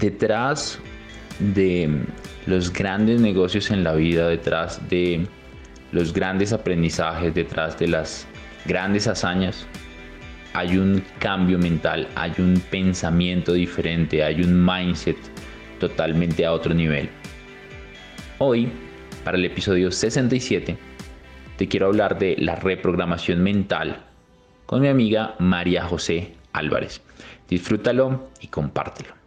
Detrás 0.00 0.78
de 1.38 2.02
los 2.46 2.72
grandes 2.72 3.20
negocios 3.20 3.70
en 3.70 3.84
la 3.84 3.94
vida, 3.94 4.28
detrás 4.28 4.80
de 4.88 5.26
los 5.92 6.12
grandes 6.12 6.52
aprendizajes, 6.52 7.34
detrás 7.34 7.78
de 7.78 7.88
las 7.88 8.26
grandes 8.66 9.06
hazañas, 9.06 9.66
hay 10.52 10.76
un 10.76 11.02
cambio 11.18 11.58
mental, 11.58 12.08
hay 12.16 12.32
un 12.38 12.60
pensamiento 12.70 13.52
diferente, 13.52 14.24
hay 14.24 14.42
un 14.42 14.64
mindset 14.64 15.16
totalmente 15.78 16.44
a 16.44 16.52
otro 16.52 16.74
nivel. 16.74 17.08
Hoy, 18.38 18.72
para 19.24 19.36
el 19.36 19.44
episodio 19.44 19.90
67, 19.92 20.76
te 21.56 21.68
quiero 21.68 21.86
hablar 21.86 22.18
de 22.18 22.36
la 22.38 22.56
reprogramación 22.56 23.42
mental 23.42 24.04
con 24.66 24.80
mi 24.80 24.88
amiga 24.88 25.34
María 25.38 25.84
José 25.84 26.32
Álvarez. 26.52 27.02
Disfrútalo 27.48 28.30
y 28.40 28.46
compártelo. 28.48 29.19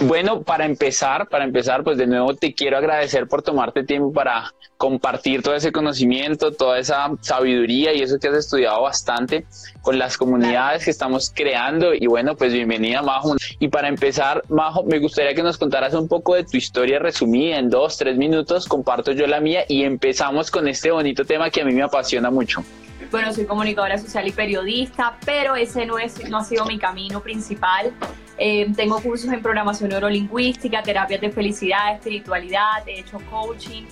Bueno, 0.00 0.42
para 0.42 0.64
empezar, 0.64 1.28
para 1.28 1.44
empezar, 1.44 1.84
pues 1.84 1.96
de 1.96 2.06
nuevo 2.06 2.34
te 2.34 2.52
quiero 2.52 2.76
agradecer 2.76 3.28
por 3.28 3.42
tomarte 3.42 3.84
tiempo 3.84 4.12
para 4.12 4.52
compartir 4.76 5.40
todo 5.40 5.54
ese 5.54 5.70
conocimiento, 5.70 6.50
toda 6.52 6.78
esa 6.78 7.10
sabiduría 7.20 7.94
y 7.94 8.02
eso 8.02 8.18
que 8.18 8.28
has 8.28 8.34
estudiado 8.34 8.82
bastante 8.82 9.46
con 9.82 9.98
las 9.98 10.18
comunidades 10.18 10.84
que 10.84 10.90
estamos 10.90 11.32
creando. 11.34 11.94
Y 11.94 12.06
bueno, 12.06 12.36
pues 12.36 12.52
bienvenida, 12.52 13.02
Majo. 13.02 13.36
Y 13.60 13.68
para 13.68 13.88
empezar, 13.88 14.42
Majo, 14.48 14.82
me 14.82 14.98
gustaría 14.98 15.32
que 15.34 15.42
nos 15.42 15.56
contaras 15.56 15.94
un 15.94 16.08
poco 16.08 16.34
de 16.34 16.44
tu 16.44 16.56
historia 16.56 16.98
resumida 16.98 17.58
en 17.58 17.70
dos, 17.70 17.96
tres 17.96 18.16
minutos. 18.16 18.66
Comparto 18.66 19.12
yo 19.12 19.26
la 19.28 19.40
mía 19.40 19.64
y 19.68 19.84
empezamos 19.84 20.50
con 20.50 20.66
este 20.66 20.90
bonito 20.90 21.24
tema 21.24 21.50
que 21.50 21.62
a 21.62 21.64
mí 21.64 21.72
me 21.72 21.82
apasiona 21.82 22.30
mucho. 22.30 22.64
Bueno, 23.10 23.32
soy 23.32 23.44
comunicadora 23.44 23.96
social 23.96 24.26
y 24.26 24.32
periodista, 24.32 25.16
pero 25.24 25.54
ese 25.54 25.86
no, 25.86 25.98
es, 25.98 26.28
no 26.28 26.38
ha 26.38 26.44
sido 26.44 26.64
mi 26.66 26.78
camino 26.78 27.20
principal. 27.20 27.92
Eh, 28.38 28.66
tengo 28.76 29.00
cursos 29.00 29.32
en 29.32 29.40
programación 29.42 29.90
neurolingüística, 29.90 30.82
terapias 30.82 31.20
de 31.20 31.30
felicidad, 31.30 31.94
espiritualidad, 31.94 32.86
he 32.86 33.00
hecho 33.00 33.18
coaching. 33.30 33.84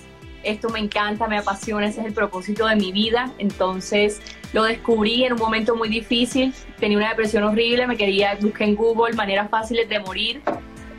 Esto 0.43 0.69
me 0.69 0.79
encanta, 0.79 1.27
me 1.27 1.37
apasiona, 1.37 1.87
ese 1.87 2.01
es 2.01 2.07
el 2.07 2.13
propósito 2.13 2.67
de 2.67 2.75
mi 2.75 2.91
vida. 2.91 3.31
Entonces 3.37 4.21
lo 4.51 4.63
descubrí 4.63 5.23
en 5.23 5.33
un 5.33 5.39
momento 5.39 5.75
muy 5.75 5.87
difícil. 5.87 6.53
Tenía 6.79 6.97
una 6.97 7.09
depresión 7.09 7.43
horrible, 7.43 7.87
me 7.87 7.95
quería, 7.95 8.37
busqué 8.41 8.65
en 8.65 8.75
Google 8.75 9.15
maneras 9.15 9.49
fáciles 9.49 9.87
de 9.87 9.99
morir. 9.99 10.41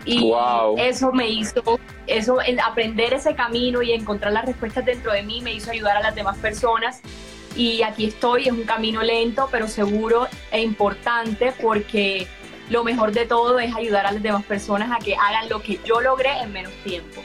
Y 0.06 0.32
eso 0.76 1.12
me 1.12 1.28
hizo, 1.28 1.62
eso, 2.06 2.38
aprender 2.62 3.14
ese 3.14 3.34
camino 3.34 3.82
y 3.82 3.92
encontrar 3.92 4.32
las 4.34 4.44
respuestas 4.44 4.84
dentro 4.84 5.12
de 5.12 5.22
mí 5.22 5.40
me 5.40 5.54
hizo 5.54 5.70
ayudar 5.70 5.96
a 5.96 6.02
las 6.02 6.14
demás 6.14 6.36
personas 6.38 7.00
y 7.56 7.82
aquí 7.82 8.06
estoy, 8.06 8.48
es 8.48 8.52
un 8.52 8.64
camino 8.64 9.02
lento, 9.02 9.48
pero 9.50 9.68
seguro 9.68 10.26
e 10.50 10.60
importante 10.60 11.52
porque 11.60 12.26
lo 12.70 12.84
mejor 12.84 13.12
de 13.12 13.26
todo 13.26 13.58
es 13.58 13.74
ayudar 13.74 14.06
a 14.06 14.12
las 14.12 14.22
demás 14.22 14.44
personas 14.44 14.90
a 14.90 15.04
que 15.04 15.14
hagan 15.14 15.48
lo 15.48 15.60
que 15.62 15.78
yo 15.84 16.00
logré 16.00 16.30
en 16.40 16.52
menos 16.52 16.72
tiempo. 16.84 17.22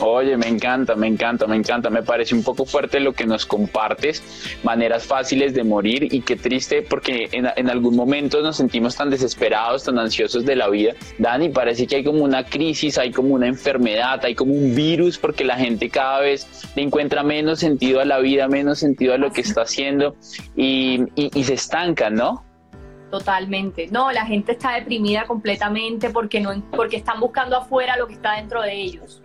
Oye, 0.00 0.36
me 0.36 0.46
encanta, 0.46 0.94
me 0.94 1.08
encanta, 1.08 1.46
me 1.48 1.56
encanta. 1.56 1.90
Me 1.90 2.04
parece 2.04 2.34
un 2.34 2.44
poco 2.44 2.64
fuerte 2.64 3.00
lo 3.00 3.12
que 3.12 3.26
nos 3.26 3.44
compartes, 3.44 4.22
maneras 4.62 5.04
fáciles 5.04 5.54
de 5.54 5.64
morir 5.64 6.14
y 6.14 6.20
qué 6.20 6.36
triste 6.36 6.82
porque 6.82 7.28
en, 7.32 7.48
en, 7.56 7.68
algún 7.68 7.96
momento 7.96 8.40
nos 8.40 8.58
sentimos 8.58 8.94
tan 8.94 9.10
desesperados, 9.10 9.84
tan 9.84 9.98
ansiosos 9.98 10.44
de 10.44 10.54
la 10.54 10.68
vida. 10.68 10.94
Dani, 11.18 11.48
parece 11.48 11.88
que 11.88 11.96
hay 11.96 12.04
como 12.04 12.22
una 12.22 12.44
crisis, 12.44 12.96
hay 12.96 13.10
como 13.10 13.34
una 13.34 13.48
enfermedad, 13.48 14.24
hay 14.24 14.36
como 14.36 14.54
un 14.54 14.76
virus 14.76 15.18
porque 15.18 15.42
la 15.42 15.56
gente 15.56 15.90
cada 15.90 16.20
vez 16.20 16.46
le 16.76 16.82
encuentra 16.82 17.24
menos 17.24 17.58
sentido 17.58 18.00
a 18.00 18.04
la 18.04 18.20
vida, 18.20 18.46
menos 18.46 18.78
sentido 18.78 19.14
a 19.14 19.18
lo 19.18 19.32
que 19.32 19.40
está 19.40 19.62
haciendo 19.62 20.14
y, 20.54 21.00
y, 21.16 21.30
y 21.34 21.42
se 21.42 21.54
estanca, 21.54 22.08
¿no? 22.08 22.47
Totalmente. 23.10 23.88
No, 23.90 24.12
la 24.12 24.26
gente 24.26 24.52
está 24.52 24.74
deprimida 24.74 25.26
completamente 25.26 26.10
porque 26.10 26.40
no 26.40 26.52
porque 26.70 26.96
están 26.98 27.20
buscando 27.20 27.56
afuera 27.56 27.96
lo 27.96 28.06
que 28.06 28.14
está 28.14 28.32
dentro 28.32 28.60
de 28.60 28.74
ellos. 28.74 29.22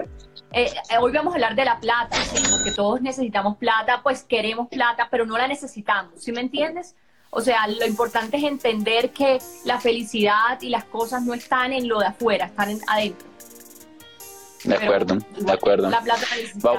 Eh, 0.54 0.72
eh, 0.90 0.98
hoy 1.00 1.12
vamos 1.12 1.34
a 1.34 1.36
hablar 1.36 1.56
de 1.56 1.66
la 1.66 1.80
plata, 1.80 2.16
porque 2.52 2.72
todos 2.72 3.02
necesitamos 3.02 3.58
plata, 3.58 4.02
pues 4.04 4.24
queremos 4.24 4.70
plata, 4.70 5.08
pero 5.10 5.26
no 5.26 5.38
la 5.38 5.48
necesitamos, 5.48 6.24
¿sí 6.24 6.32
me 6.32 6.42
entiendes? 6.42 6.96
O 7.32 7.42
sea, 7.42 7.68
lo 7.68 7.86
importante 7.88 8.38
es 8.38 8.44
entender 8.44 9.10
que 9.10 9.40
la 9.66 9.80
felicidad 9.80 10.62
y 10.62 10.70
las 10.70 10.84
cosas 10.86 11.24
no 11.24 11.34
están 11.34 11.74
en 11.74 11.88
lo 11.88 12.00
de 12.00 12.06
afuera, 12.06 12.46
están 12.46 12.70
en, 12.70 12.80
adentro. 12.88 13.28
De 14.64 14.76
acuerdo, 14.76 15.18
de 15.40 15.52
acuerdo. 15.52 15.90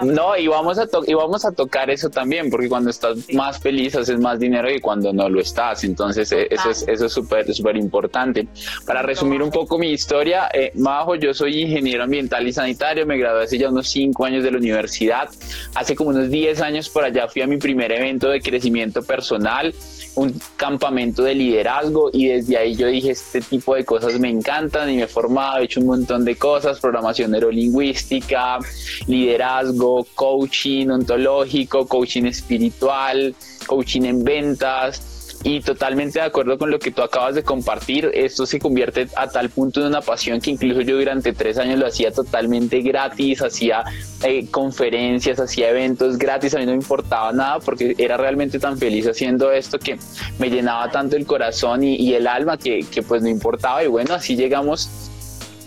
no, 0.05 0.37
y 0.39 0.47
vamos, 0.47 0.79
a 0.79 0.89
y 1.07 1.13
vamos 1.13 1.45
a 1.45 1.53
tocar 1.53 1.91
eso 1.91 2.09
también, 2.09 2.49
porque 2.49 2.69
cuando 2.69 2.89
estás 2.89 3.19
más 3.35 3.59
feliz 3.59 3.95
haces 3.95 4.19
más 4.19 4.39
dinero 4.39 4.69
que 4.69 4.81
cuando 4.81 5.13
no 5.13 5.29
lo 5.29 5.41
estás. 5.41 5.85
Entonces, 5.85 6.33
eh, 6.33 6.49
eso 6.51 6.71
es 6.71 6.85
eso 6.89 7.07
es 7.07 7.13
súper 7.13 7.53
súper 7.53 7.77
importante. 7.77 8.49
Para 8.87 9.03
resumir 9.03 9.43
un 9.43 9.51
poco 9.51 9.79
mi 9.79 9.91
historia, 9.91 10.49
eh, 10.53 10.73
Majo, 10.77 11.15
yo 11.15 11.35
soy 11.35 11.63
ingeniero 11.63 12.05
ambiental 12.05 12.47
y 12.47 12.53
sanitario, 12.53 13.07
me 13.07 13.19
gradué 13.19 13.45
hace 13.45 13.59
ya 13.59 13.69
unos 13.69 13.89
cinco 13.89 14.25
años 14.25 14.43
de 14.43 14.51
la 14.51 14.57
universidad. 14.57 15.29
Hace 15.75 15.95
como 15.95 16.11
unos 16.11 16.31
10 16.31 16.61
años 16.63 16.89
por 16.89 17.05
allá 17.05 17.29
fui 17.29 17.43
a 17.43 17.47
mi 17.47 17.59
primer 17.59 17.93
evento 17.93 18.29
de 18.29 18.41
crecimiento 18.41 19.03
personal, 19.03 19.75
un 20.15 20.35
campamento 20.57 21.23
de 21.23 21.35
liderazgo, 21.35 22.11
y 22.13 22.29
desde 22.29 22.57
ahí 22.57 22.77
yo 22.77 22.87
dije, 22.87 23.11
este 23.11 23.41
tipo 23.41 23.75
de 23.75 23.85
cosas 23.85 24.19
me 24.19 24.31
encantan 24.31 24.89
y 24.91 24.97
me 24.97 25.03
he 25.03 25.07
formado, 25.07 25.59
he 25.59 25.65
hecho 25.65 25.81
un 25.81 25.87
montón 25.87 26.25
de 26.25 26.37
cosas, 26.37 26.81
programación 26.81 27.33
neurolingüística 27.33 27.74
lingüística, 27.75 28.59
liderazgo, 29.07 30.07
coaching 30.15 30.89
ontológico, 30.89 31.87
coaching 31.87 32.25
espiritual, 32.27 33.35
coaching 33.67 34.03
en 34.03 34.25
ventas. 34.25 35.11
Y 35.47 35.61
totalmente 35.61 36.21
de 36.21 36.25
acuerdo 36.25 36.57
con 36.57 36.71
lo 36.71 36.79
que 36.79 36.91
tú 36.91 37.03
acabas 37.03 37.35
de 37.35 37.43
compartir, 37.43 38.11
esto 38.15 38.47
se 38.47 38.59
convierte 38.59 39.09
a 39.15 39.29
tal 39.29 39.51
punto 39.51 39.81
en 39.81 39.89
una 39.89 40.01
pasión 40.01 40.41
que 40.41 40.51
incluso 40.51 40.81
yo 40.81 40.97
durante 40.97 41.35
tres 41.35 41.59
años 41.59 41.79
lo 41.79 41.87
hacía 41.87 42.11
totalmente 42.11 42.81
gratis, 42.81 43.43
hacía 43.43 43.85
eh, 44.23 44.47
conferencias, 44.51 45.39
hacía 45.39 45.69
eventos 45.69 46.17
gratis, 46.17 46.55
a 46.55 46.61
mí 46.61 46.65
no 46.65 46.71
me 46.71 46.79
importaba 46.79 47.31
nada 47.33 47.59
porque 47.59 47.95
era 47.99 48.17
realmente 48.17 48.59
tan 48.59 48.79
feliz 48.79 49.07
haciendo 49.07 49.53
esto 49.53 49.79
que 49.79 49.99
me 50.39 50.49
llenaba 50.49 50.91
tanto 50.91 51.15
el 51.15 51.27
corazón 51.27 51.85
y, 51.85 52.15
el 52.15 52.27
alma 52.27 52.57
que, 52.57 52.81
que 52.91 53.03
pues 53.03 53.21
no 53.21 53.29
importaba 53.29 53.85
y 53.85 53.89
bueno, 53.89 54.15
así 54.15 54.37
llegamos 54.37 54.89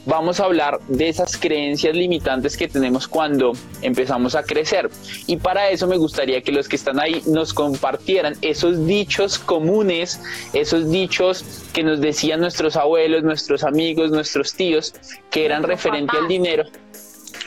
vamos 0.07 0.39
a 0.39 0.45
hablar 0.45 0.79
de 0.87 1.09
esas 1.09 1.37
creencias 1.37 1.95
limitantes 1.95 2.55
que 2.57 2.67
tenemos 2.67 3.07
cuando 3.07 3.51
empezamos 3.81 4.35
a 4.35 4.43
crecer. 4.43 4.89
Y 5.27 5.37
para 5.37 5.69
eso 5.69 5.85
me 5.85 5.97
gustaría 5.97 6.41
que 6.41 6.51
los 6.51 6.67
que 6.67 6.77
están 6.77 6.99
ahí 6.99 7.21
nos 7.27 7.53
compartieran 7.53 8.35
esos 8.41 8.87
dichos 8.87 9.37
comunes, 9.37 10.19
esos 10.53 10.89
dichos 10.89 11.43
que 11.73 11.83
nos 11.83 11.99
decían 11.99 12.39
nuestros 12.39 12.77
abuelos, 12.77 13.23
nuestros 13.23 13.63
amigos, 13.63 14.09
nuestros 14.09 14.53
tíos, 14.53 14.93
que 15.29 15.45
eran 15.45 15.63
referente 15.63 16.17
al 16.17 16.27
dinero 16.27 16.63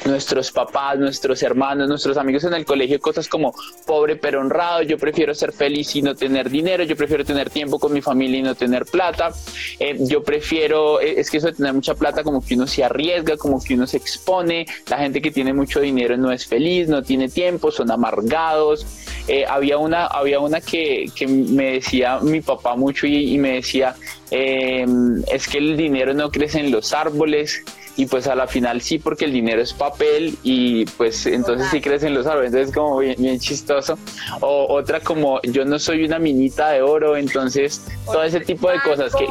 nuestros 0.05 0.51
papás, 0.51 0.99
nuestros 0.99 1.43
hermanos, 1.43 1.89
nuestros 1.89 2.17
amigos 2.17 2.45
en 2.45 2.55
el 2.55 2.65
colegio, 2.65 3.01
cosas 3.01 3.29
como 3.29 3.55
pobre 3.87 4.17
pero 4.17 4.41
honrado, 4.41 4.83
yo 4.83 4.99
prefiero 4.99 5.35
ser 5.35 5.53
feliz 5.53 5.95
y 5.97 6.03
no 6.03 6.15
tener 6.15 6.51
dinero, 6.51 6.85
yo 6.85 6.97
prefiero 6.97 7.25
tener 7.25 7.51
tiempo 7.51 7.79
con 7.79 7.93
mi 7.93 8.01
familia 8.01 8.39
y 8.39 8.43
no 8.43 8.55
tener 8.55 8.85
plata, 8.87 9.33
eh, 9.79 9.97
yo 10.01 10.23
prefiero, 10.23 11.01
eh, 11.01 11.21
es 11.21 11.31
que 11.31 11.39
eso 11.39 11.49
de 11.49 11.55
tener 11.55 11.75
mucha 11.75 11.95
plata 11.95 12.23
como 12.23 12.45
que 12.45 12.55
uno 12.55 12.67
se 12.67 12.85
arriesga, 12.85 13.37
como 13.37 13.63
que 13.63 13.75
uno 13.75 13.87
se 13.87 13.97
expone, 13.97 14.67
la 14.89 14.99
gente 14.99 15.21
que 15.21 15.31
tiene 15.31 15.53
mucho 15.53 15.81
dinero 15.81 16.17
no 16.17 16.31
es 16.33 16.47
feliz, 16.47 16.89
no 16.89 17.03
tiene 17.03 17.29
tiempo, 17.29 17.71
son 17.71 17.91
amargados. 17.91 18.87
Eh, 19.29 19.45
había 19.47 19.79
una, 19.79 20.07
había 20.07 20.41
una 20.41 20.61
que, 20.61 21.07
que, 21.15 21.27
me 21.27 21.73
decía 21.73 22.19
mi 22.21 22.41
papá 22.41 22.75
mucho 22.75 23.07
y, 23.07 23.35
y 23.35 23.39
me 23.39 23.55
decía, 23.55 23.95
es 24.31 25.49
que 25.49 25.59
el 25.59 25.77
dinero 25.77 26.15
no 26.15 26.31
crece 26.31 26.61
en 26.61 26.71
los 26.71 26.93
árboles, 26.93 27.63
y 27.97 28.07
pues 28.07 28.27
a 28.27 28.35
la 28.35 28.47
final 28.47 28.81
sí 28.81 28.99
porque 28.99 29.27
el 29.27 29.33
dinero 29.33 29.61
es 29.61 29.75
papel 29.75 30.39
y 30.43 30.87
pues 30.87 31.27
entonces 31.27 31.69
sí 31.71 31.83
crecen 31.83 32.15
los 32.15 32.27
árboles, 32.27 32.53
entonces 32.53 32.75
como 32.75 32.99
bien, 32.99 33.39
chistoso. 33.39 33.99
O 34.41 34.75
otra 34.75 35.01
como 35.01 35.41
yo 35.43 35.67
no 35.67 35.79
soy 35.79 36.05
una 36.05 36.19
minita 36.19 36.71
de 36.71 36.81
oro, 36.81 37.17
entonces 37.17 37.83
todo 38.07 38.23
ese 38.23 38.41
tipo 38.41 38.71
de 38.71 38.81
cosas 38.81 39.13
que, 39.15 39.27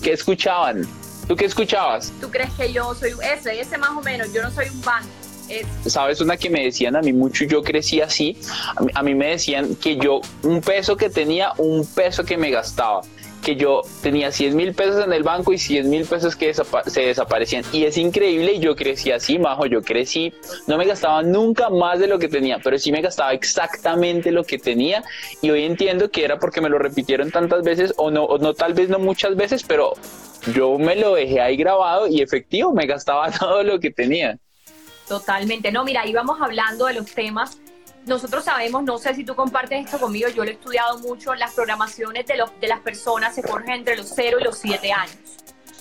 que, 0.00 0.12
escuchaban. 0.12 0.86
¿Tú 1.28 1.36
qué 1.36 1.44
escuchabas? 1.44 2.12
¿Tú 2.20 2.30
crees 2.30 2.50
que 2.52 2.72
yo 2.72 2.94
soy 2.94 3.12
ese, 3.34 3.60
ese 3.60 3.76
más 3.76 3.90
o 3.90 4.00
menos? 4.00 4.32
Yo 4.32 4.42
no 4.42 4.50
soy 4.50 4.68
un 4.68 4.80
banco. 4.80 5.08
¿Sabes 5.84 6.20
una 6.20 6.36
que 6.36 6.50
me 6.50 6.64
decían 6.64 6.96
a 6.96 7.02
mí 7.02 7.12
mucho? 7.12 7.44
Yo 7.44 7.62
crecí 7.62 8.00
así. 8.00 8.38
A 8.94 9.02
mí, 9.02 9.14
me 9.14 9.28
decían 9.30 9.76
que 9.76 9.96
yo, 9.96 10.20
un 10.42 10.60
peso 10.60 10.96
que 10.96 11.10
tenía, 11.10 11.52
un 11.58 11.86
peso 11.86 12.24
que 12.24 12.36
me 12.36 12.50
gastaba 12.50 13.02
que 13.46 13.54
yo 13.54 13.82
tenía 14.02 14.32
100 14.32 14.56
mil 14.56 14.74
pesos 14.74 15.04
en 15.04 15.12
el 15.12 15.22
banco 15.22 15.52
y 15.52 15.58
100 15.58 15.88
mil 15.88 16.04
pesos 16.04 16.34
que 16.34 16.52
se 16.52 17.00
desaparecían. 17.00 17.62
Y 17.72 17.84
es 17.84 17.96
increíble 17.96 18.54
y 18.54 18.58
yo 18.58 18.74
crecí 18.74 19.12
así, 19.12 19.38
majo, 19.38 19.66
yo 19.66 19.82
crecí, 19.82 20.34
no 20.66 20.76
me 20.76 20.84
gastaba 20.84 21.22
nunca 21.22 21.70
más 21.70 22.00
de 22.00 22.08
lo 22.08 22.18
que 22.18 22.26
tenía, 22.26 22.58
pero 22.58 22.76
sí 22.76 22.90
me 22.90 23.00
gastaba 23.02 23.32
exactamente 23.34 24.32
lo 24.32 24.42
que 24.42 24.58
tenía 24.58 25.04
y 25.42 25.50
hoy 25.50 25.62
entiendo 25.62 26.10
que 26.10 26.24
era 26.24 26.40
porque 26.40 26.60
me 26.60 26.68
lo 26.68 26.80
repitieron 26.80 27.30
tantas 27.30 27.62
veces 27.62 27.94
o 27.98 28.10
no, 28.10 28.24
o 28.24 28.36
no 28.38 28.52
tal 28.52 28.74
vez 28.74 28.88
no 28.88 28.98
muchas 28.98 29.36
veces, 29.36 29.62
pero 29.62 29.92
yo 30.52 30.76
me 30.76 30.96
lo 30.96 31.14
dejé 31.14 31.40
ahí 31.40 31.56
grabado 31.56 32.08
y 32.08 32.22
efectivo, 32.22 32.72
me 32.72 32.86
gastaba 32.86 33.30
todo 33.38 33.62
lo 33.62 33.78
que 33.78 33.92
tenía. 33.92 34.36
Totalmente. 35.06 35.70
No, 35.70 35.84
mira, 35.84 36.04
íbamos 36.04 36.40
hablando 36.40 36.86
de 36.86 36.94
los 36.94 37.06
temas. 37.06 37.60
Nosotros 38.06 38.44
sabemos, 38.44 38.84
no 38.84 38.98
sé 38.98 39.16
si 39.16 39.24
tú 39.24 39.34
compartes 39.34 39.84
esto 39.84 39.98
conmigo, 39.98 40.28
yo 40.28 40.44
lo 40.44 40.50
he 40.50 40.54
estudiado 40.54 40.96
mucho, 41.00 41.34
las 41.34 41.54
programaciones 41.54 42.24
de, 42.26 42.36
los, 42.36 42.50
de 42.60 42.68
las 42.68 42.78
personas 42.78 43.34
se 43.34 43.42
forjan 43.42 43.78
entre 43.78 43.96
los 43.96 44.12
0 44.14 44.38
y 44.40 44.44
los 44.44 44.58
7 44.58 44.92
años. 44.92 45.16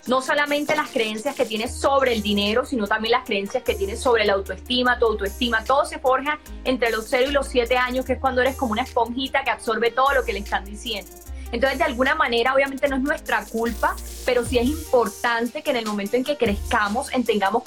No 0.08 0.24
solamente 0.24 0.76
las 0.76 0.90
creencias 0.90 1.36
que 1.36 1.46
tienes 1.46 1.80
sobre 1.80 2.14
el 2.14 2.24
dinero, 2.24 2.66
sino 2.66 2.88
también 2.88 3.12
las 3.12 3.26
creencias 3.26 3.62
que 3.62 3.76
tienes 3.76 4.00
sobre 4.00 4.26
la 4.26 4.34
autoestima, 4.34 4.98
tu 4.98 5.06
autoestima, 5.06 5.64
todo 5.64 5.86
se 5.86 6.00
forja 6.00 6.40
entre 6.64 6.90
los 6.90 7.06
0 7.10 7.30
y 7.30 7.34
los 7.34 7.48
7 7.48 7.78
años, 7.78 8.06
que 8.06 8.14
es 8.14 8.20
cuando 8.20 8.42
eres 8.42 8.56
como 8.56 8.72
una 8.72 8.82
esponjita 8.82 9.44
que 9.44 9.52
absorbe 9.52 9.92
todo 9.92 10.12
lo 10.16 10.26
que 10.26 10.34
le 10.34 10.40
están 10.40 10.66
diciendo. 10.66 11.12
Entonces, 11.52 11.78
de 11.78 11.86
alguna 11.86 12.16
manera, 12.16 12.54
obviamente 12.54 12.88
no 12.88 12.96
es 12.96 13.02
nuestra 13.02 13.46
culpa, 13.46 13.96
pero 14.26 14.46
sí 14.46 14.58
es 14.58 14.66
importante 14.66 15.62
que 15.62 15.72
en 15.72 15.78
el 15.78 15.86
momento 15.86 16.18
en 16.18 16.24
que 16.24 16.38
crezcamos 16.38 17.10
entendamos, 17.14 17.64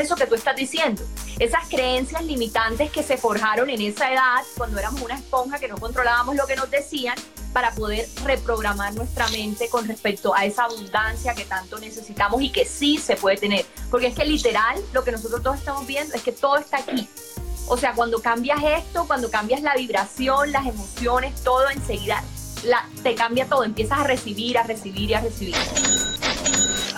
eso 0.00 0.16
que 0.16 0.26
tú 0.26 0.34
estás 0.34 0.56
diciendo. 0.56 1.02
Esas 1.38 1.68
creencias 1.68 2.24
limitantes 2.24 2.90
que 2.90 3.02
se 3.02 3.16
forjaron 3.16 3.70
en 3.70 3.80
esa 3.80 4.12
edad, 4.12 4.42
cuando 4.56 4.78
éramos 4.78 5.02
una 5.02 5.14
esponja 5.14 5.58
que 5.58 5.68
no 5.68 5.76
controlábamos 5.78 6.36
lo 6.36 6.46
que 6.46 6.56
nos 6.56 6.70
decían, 6.70 7.16
para 7.52 7.72
poder 7.72 8.06
reprogramar 8.22 8.94
nuestra 8.94 9.28
mente 9.28 9.70
con 9.70 9.88
respecto 9.88 10.34
a 10.34 10.44
esa 10.44 10.64
abundancia 10.64 11.34
que 11.34 11.46
tanto 11.46 11.78
necesitamos 11.78 12.42
y 12.42 12.52
que 12.52 12.66
sí 12.66 12.98
se 12.98 13.16
puede 13.16 13.38
tener. 13.38 13.64
Porque 13.90 14.08
es 14.08 14.14
que 14.14 14.26
literal 14.26 14.78
lo 14.92 15.04
que 15.04 15.12
nosotros 15.12 15.42
todos 15.42 15.56
estamos 15.56 15.86
viendo 15.86 16.14
es 16.14 16.22
que 16.22 16.32
todo 16.32 16.58
está 16.58 16.78
aquí. 16.78 17.08
O 17.66 17.78
sea, 17.78 17.94
cuando 17.94 18.20
cambias 18.20 18.58
esto, 18.62 19.06
cuando 19.06 19.30
cambias 19.30 19.62
la 19.62 19.74
vibración, 19.74 20.52
las 20.52 20.66
emociones, 20.66 21.34
todo 21.42 21.68
enseguida 21.70 22.22
te 23.02 23.14
cambia 23.14 23.46
todo, 23.46 23.64
empiezas 23.64 24.00
a 24.00 24.04
recibir, 24.04 24.58
a 24.58 24.62
recibir 24.62 25.10
y 25.10 25.14
a 25.14 25.20
recibir. 25.20 25.54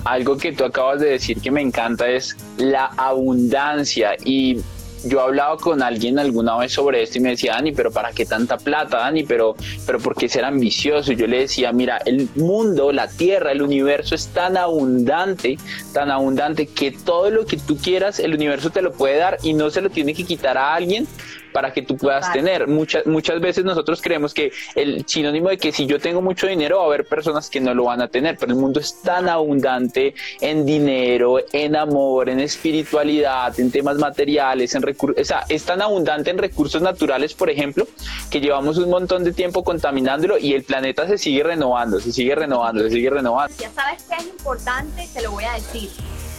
Algo 0.05 0.37
que 0.37 0.53
tú 0.53 0.65
acabas 0.65 1.01
de 1.01 1.11
decir 1.11 1.41
que 1.41 1.51
me 1.51 1.61
encanta 1.61 2.09
es 2.09 2.37
la 2.57 2.87
abundancia 2.97 4.17
y 4.25 4.63
yo 5.05 5.21
he 5.21 5.23
hablado 5.23 5.59
con 5.59 5.83
alguien 5.83 6.19
alguna 6.19 6.57
vez 6.57 6.73
sobre 6.73 7.03
esto 7.03 7.19
y 7.19 7.21
me 7.21 7.31
decía, 7.31 7.53
Dani, 7.53 7.73
pero 7.73 7.91
¿para 7.91 8.13
qué 8.13 8.27
tanta 8.27 8.57
plata, 8.57 8.99
Dani? 8.99 9.23
Pero, 9.25 9.55
pero 9.87 9.99
¿por 10.01 10.15
qué 10.15 10.29
ser 10.29 10.45
ambicioso? 10.45 11.13
Yo 11.13 11.27
le 11.27 11.41
decía, 11.41 11.73
mira, 11.73 11.99
el 12.05 12.29
mundo, 12.35 12.93
la 12.93 13.09
tierra, 13.09 13.53
el 13.53 13.63
universo 13.63 14.15
es 14.15 14.29
tan 14.29 14.57
abundante, 14.57 15.59
tan 15.93 16.11
abundante 16.11 16.67
que 16.67 16.91
todo 16.91 17.31
lo 17.31 17.47
que 17.47 17.57
tú 17.57 17.77
quieras, 17.77 18.19
el 18.19 18.35
universo 18.35 18.71
te 18.71 18.83
lo 18.83 18.93
puede 18.93 19.19
dar 19.19 19.39
y 19.43 19.53
no 19.53 19.71
se 19.71 19.81
lo 19.81 19.91
tiene 19.91 20.15
que 20.15 20.25
quitar 20.25 20.59
a 20.59 20.75
alguien 20.75 21.07
para 21.53 21.73
que 21.73 21.83
tú 21.83 21.97
puedas 21.97 22.33
tener. 22.33 22.67
Muchas, 22.67 23.07
muchas 23.07 23.41
veces 23.41 23.65
nosotros 23.65 24.01
creemos 24.03 24.35
que 24.35 24.53
el 24.75 25.05
sinónimo 25.07 25.49
de 25.49 25.59
que 25.59 25.73
si 25.73 25.87
yo 25.87 25.99
tengo 25.99 26.21
mucho 26.21 26.47
dinero 26.47 26.79
va 26.79 26.85
a 26.85 26.87
haber 26.87 27.07
personas 27.07 27.51
que 27.51 27.61
no 27.61 27.75
lo 27.75 27.85
van 27.85 28.03
a 28.03 28.09
tener, 28.09 28.37
pero 28.39 28.53
el 28.53 28.59
mundo 28.59 28.81
es 28.81 29.01
tan 29.03 29.29
abundante 29.29 30.15
en 30.41 30.65
dinero, 30.65 31.39
en 31.53 31.77
amor, 31.77 32.29
en 32.29 32.41
espiritualidad, 32.41 33.59
en 33.59 33.71
temas 33.71 33.97
materiales, 33.97 34.75
en 34.75 34.83
recursos, 34.83 35.21
o 35.21 35.25
sea, 35.25 35.45
es 35.49 35.65
tan 35.65 35.83
abundante 35.83 36.31
en 36.31 36.39
recursos 36.39 36.83
naturales, 36.83 37.35
por 37.35 37.51
ejemplo, 37.51 37.87
que 38.31 38.41
llevamos 38.41 38.79
un 38.79 38.91
montón 38.91 39.25
de 39.25 39.33
tiempo 39.33 39.65
contaminándolo 39.65 40.39
y 40.39 40.55
el 40.55 40.65
planeta 40.65 41.07
se 41.07 41.19
sigue 41.19 41.43
renovando, 41.43 42.01
se 42.01 42.13
sigue 42.13 42.35
renovando, 42.35 42.83
se 42.85 42.91
sigue 42.91 43.11
renovando. 43.11 43.55
Ya 43.59 43.71
sabes 43.71 44.03
que 44.05 44.17
es 44.17 44.27
importante, 44.27 45.09
te 45.13 45.23
lo 45.23 45.33
voy 45.33 45.45
a 45.45 45.55
decir. 45.55 45.91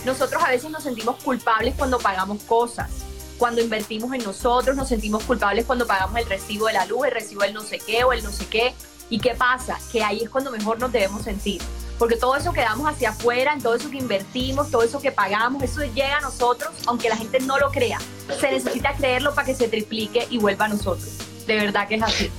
Nosotros 0.06 0.42
a 0.44 0.50
veces 0.50 0.72
nos 0.72 0.84
sentimos 0.84 1.22
culpables 1.24 1.76
cuando 1.78 2.00
pagamos 2.00 2.42
cosas 2.44 3.09
cuando 3.40 3.62
invertimos 3.62 4.14
en 4.14 4.22
nosotros, 4.24 4.76
nos 4.76 4.90
sentimos 4.90 5.24
culpables 5.24 5.66
cuando 5.66 5.88
pagamos 5.88 6.20
el 6.20 6.28
recibo 6.28 6.68
de 6.68 6.74
la 6.74 6.86
luz, 6.86 7.08
el 7.08 7.12
recibo 7.12 7.42
del 7.42 7.54
no 7.54 7.62
sé 7.62 7.80
qué 7.80 8.04
o 8.04 8.12
el 8.12 8.22
no 8.22 8.32
sé 8.32 8.46
qué. 8.48 8.76
¿Y 9.10 9.18
qué 9.18 9.34
pasa? 9.34 9.80
Que 9.92 10.04
ahí 10.04 10.22
es 10.22 10.30
cuando 10.30 10.52
mejor 10.52 10.78
nos 10.78 10.92
debemos 10.92 11.24
sentir. 11.24 11.62
Porque 11.98 12.16
todo 12.16 12.36
eso 12.36 12.54
que 12.54 12.62
damos 12.62 12.88
hacia 12.88 13.10
afuera, 13.10 13.54
en 13.54 13.62
todo 13.62 13.76
eso 13.76 13.90
que 13.90 13.98
invertimos, 13.98 14.70
todo 14.70 14.84
eso 14.84 15.02
que 15.02 15.12
pagamos, 15.12 15.64
eso 15.64 15.82
llega 15.82 16.18
a 16.18 16.22
nosotros, 16.22 16.70
aunque 16.86 17.10
la 17.10 17.16
gente 17.16 17.40
no 17.40 17.58
lo 17.58 17.72
crea. 17.72 17.98
Se 18.40 18.52
necesita 18.52 18.94
creerlo 18.94 19.34
para 19.34 19.48
que 19.48 19.56
se 19.56 19.68
triplique 19.68 20.28
y 20.30 20.38
vuelva 20.38 20.66
a 20.66 20.70
nosotros. 20.70 21.10
De 21.48 21.56
verdad 21.56 21.88
que 21.88 21.96
es 21.96 22.04
así. 22.04 22.30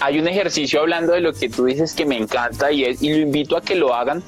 Hay 0.00 0.20
un 0.20 0.28
ejercicio 0.28 0.80
hablando 0.80 1.14
de 1.14 1.20
lo 1.20 1.32
que 1.32 1.48
tú 1.48 1.64
dices 1.64 1.94
que 1.94 2.04
me 2.04 2.16
encanta 2.18 2.70
y, 2.70 2.84
es, 2.84 3.02
y 3.02 3.10
lo 3.10 3.18
invito 3.18 3.56
a 3.56 3.62
que 3.62 3.74
lo 3.74 3.94
hagan 3.94 4.22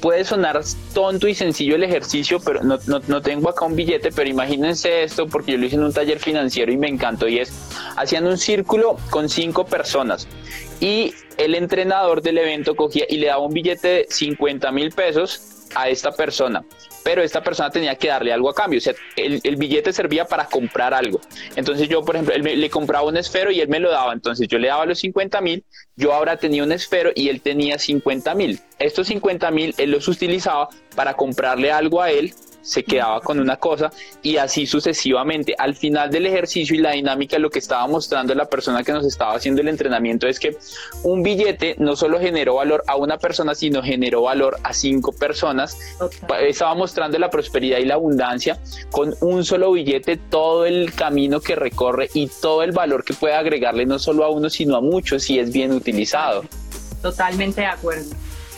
puede 0.00 0.24
sonar 0.24 0.60
tonto 0.94 1.28
y 1.28 1.34
sencillo 1.34 1.76
el 1.76 1.84
ejercicio, 1.84 2.40
pero 2.40 2.62
no, 2.62 2.78
no, 2.86 3.22
tengo 3.22 3.50
acá 3.50 3.64
un 3.64 3.76
billete, 3.76 4.10
pero 4.12 4.28
imagínense 4.28 5.02
esto 5.02 5.26
porque 5.26 5.52
yo 5.52 5.58
lo 5.58 5.66
hice 5.66 5.76
en 5.76 5.84
un 5.84 5.92
taller 5.92 6.18
financiero 6.18 6.72
y 6.72 6.76
me 6.76 6.88
encantó 6.88 7.28
y 7.28 7.38
es, 7.38 7.52
hacían 7.96 8.26
un 8.26 8.38
círculo 8.38 8.96
con 9.10 9.28
cinco 9.28 9.66
personas 9.66 10.26
y 10.80 11.14
el 11.36 11.54
entrenador 11.54 12.22
del 12.22 12.38
evento 12.38 12.74
cogía 12.74 13.04
y 13.08 13.18
le 13.18 13.28
daba 13.28 13.44
un 13.44 13.52
billete 13.52 13.88
de 13.88 14.06
50 14.08 14.72
mil 14.72 14.92
pesos 14.92 15.49
a 15.74 15.88
esta 15.88 16.12
persona 16.12 16.64
pero 17.02 17.22
esta 17.22 17.42
persona 17.42 17.70
tenía 17.70 17.94
que 17.94 18.08
darle 18.08 18.32
algo 18.32 18.50
a 18.50 18.54
cambio, 18.54 18.78
o 18.78 18.80
sea, 18.80 18.94
el, 19.16 19.56
billete 19.56 19.92
servía 19.92 20.24
para 20.24 20.46
comprar 20.46 20.94
algo. 20.94 21.20
Entonces 21.56 21.88
yo, 21.88 22.04
por 22.04 22.16
ejemplo, 22.16 22.34
él 22.34 22.60
le 22.60 22.70
compraba 22.70 23.06
un 23.06 23.16
esfero 23.16 23.50
y 23.50 23.60
él 23.60 23.68
me 23.68 23.80
lo 23.80 23.90
daba, 23.90 24.12
entonces 24.12 24.48
yo 24.48 24.58
le 24.58 24.68
daba 24.68 24.86
los 24.86 25.00
50 25.00 25.40
mil, 25.40 25.64
yo 25.96 26.12
ahora 26.12 26.36
tenía 26.36 26.62
un 26.62 26.72
esfero 26.72 27.10
y 27.14 27.28
él 27.28 27.40
tenía 27.40 27.78
50 27.78 28.34
mil. 28.34 28.60
Estos 28.78 29.08
50 29.08 29.50
mil 29.50 29.74
él 29.78 29.90
los 29.90 30.08
utilizaba 30.08 30.68
para 30.94 31.14
comprarle 31.14 31.70
algo 31.70 32.02
a 32.02 32.10
él 32.10 32.34
se 32.62 32.84
quedaba 32.84 33.20
con 33.20 33.40
una 33.40 33.56
cosa 33.56 33.90
y 34.22 34.36
así 34.36 34.66
sucesivamente. 34.66 35.54
Al 35.58 35.74
final 35.74 36.10
del 36.10 36.26
ejercicio 36.26 36.74
y 36.76 36.78
la 36.78 36.92
dinámica, 36.92 37.38
lo 37.38 37.50
que 37.50 37.58
estaba 37.58 37.86
mostrando 37.86 38.34
la 38.34 38.46
persona 38.46 38.82
que 38.82 38.92
nos 38.92 39.04
estaba 39.04 39.34
haciendo 39.34 39.60
el 39.60 39.68
entrenamiento 39.68 40.26
es 40.26 40.38
que 40.38 40.56
un 41.02 41.22
billete 41.22 41.76
no 41.78 41.96
solo 41.96 42.20
generó 42.20 42.56
valor 42.56 42.82
a 42.86 42.96
una 42.96 43.18
persona, 43.18 43.54
sino 43.54 43.82
generó 43.82 44.22
valor 44.22 44.58
a 44.62 44.72
cinco 44.72 45.12
personas. 45.12 45.78
Estaba 46.40 46.74
mostrando 46.74 47.18
la 47.18 47.30
prosperidad 47.30 47.78
y 47.78 47.84
la 47.84 47.94
abundancia 47.94 48.58
con 48.90 49.14
un 49.20 49.44
solo 49.44 49.72
billete, 49.72 50.16
todo 50.16 50.66
el 50.66 50.92
camino 50.94 51.40
que 51.40 51.56
recorre 51.56 52.08
y 52.14 52.28
todo 52.40 52.62
el 52.62 52.72
valor 52.72 53.04
que 53.04 53.14
puede 53.14 53.34
agregarle 53.34 53.86
no 53.86 53.98
solo 53.98 54.24
a 54.24 54.30
uno, 54.30 54.50
sino 54.50 54.76
a 54.76 54.80
muchos 54.80 55.24
si 55.24 55.38
es 55.38 55.52
bien 55.52 55.72
utilizado. 55.72 56.44
Totalmente 57.02 57.62
de 57.62 57.66
acuerdo. 57.66 58.10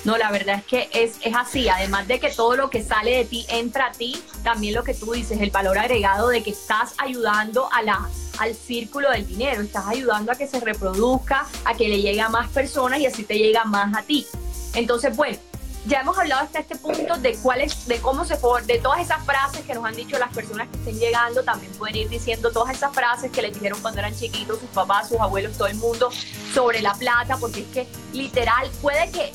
No, 0.04 0.16
la 0.16 0.32
verdad 0.32 0.56
es 0.56 0.64
que 0.64 0.88
es, 0.92 1.16
es 1.22 1.34
así. 1.34 1.68
Además 1.68 2.08
de 2.08 2.18
que 2.18 2.30
todo 2.30 2.56
lo 2.56 2.70
que 2.70 2.82
sale 2.82 3.16
de 3.16 3.24
ti 3.24 3.46
entra 3.48 3.86
a 3.86 3.92
ti, 3.92 4.20
también 4.42 4.74
lo 4.74 4.82
que 4.82 4.94
tú 4.94 5.12
dices, 5.12 5.40
el 5.40 5.50
valor 5.50 5.78
agregado 5.78 6.28
de 6.28 6.42
que 6.42 6.50
estás 6.50 6.94
ayudando 6.98 7.68
a 7.72 7.82
la, 7.82 8.08
al 8.38 8.54
círculo 8.54 9.10
del 9.10 9.26
dinero, 9.26 9.62
estás 9.62 9.86
ayudando 9.86 10.32
a 10.32 10.34
que 10.34 10.48
se 10.48 10.58
reproduzca, 10.58 11.46
a 11.64 11.74
que 11.74 11.88
le 11.88 12.00
llegue 12.00 12.20
a 12.20 12.28
más 12.28 12.48
personas 12.48 12.98
y 13.00 13.06
así 13.06 13.22
te 13.22 13.38
llega 13.38 13.64
más 13.64 13.96
a 13.96 14.02
ti. 14.02 14.26
Entonces, 14.74 15.14
bueno, 15.14 15.38
ya 15.86 16.00
hemos 16.00 16.16
hablado 16.16 16.42
hasta 16.42 16.60
este 16.60 16.76
punto 16.76 17.16
de 17.18 17.36
cuáles, 17.36 17.86
de 17.86 17.98
cómo 17.98 18.24
se 18.24 18.38
de 18.66 18.78
todas 18.78 19.00
esas 19.00 19.24
frases 19.24 19.62
que 19.62 19.74
nos 19.74 19.84
han 19.84 19.94
dicho 19.94 20.18
las 20.18 20.32
personas 20.32 20.68
que 20.68 20.78
estén 20.78 20.98
llegando, 20.98 21.42
también 21.42 21.72
pueden 21.72 21.96
ir 21.96 22.08
diciendo 22.08 22.52
todas 22.52 22.74
esas 22.74 22.94
frases 22.94 23.30
que 23.32 23.42
les 23.42 23.52
dijeron 23.52 23.80
cuando 23.82 24.00
eran 24.00 24.14
chiquitos, 24.14 24.60
sus 24.60 24.68
papás, 24.70 25.08
sus 25.08 25.20
abuelos, 25.20 25.56
todo 25.56 25.68
el 25.68 25.76
mundo 25.76 26.10
sobre 26.54 26.82
la 26.82 26.94
plata, 26.94 27.36
porque 27.36 27.60
es 27.60 27.66
que 27.68 27.88
literal 28.12 28.70
puede 28.80 29.10
que 29.10 29.32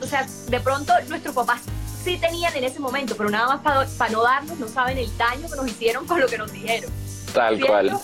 o 0.00 0.06
sea, 0.06 0.26
de 0.48 0.60
pronto 0.60 0.92
nuestros 1.08 1.34
papás 1.34 1.62
sí 2.04 2.18
tenían 2.18 2.54
en 2.54 2.64
ese 2.64 2.78
momento, 2.78 3.16
pero 3.16 3.30
nada 3.30 3.48
más 3.48 3.88
para, 3.96 4.10
no 4.10 4.22
darnos, 4.22 4.58
no 4.58 4.68
saben 4.68 4.98
el 4.98 5.16
daño 5.16 5.48
que 5.48 5.56
nos 5.56 5.66
hicieron 5.66 6.06
con 6.06 6.20
lo 6.20 6.26
que 6.28 6.38
nos 6.38 6.52
dijeron. 6.52 6.90
Tal 7.32 7.60
cual. 7.60 7.98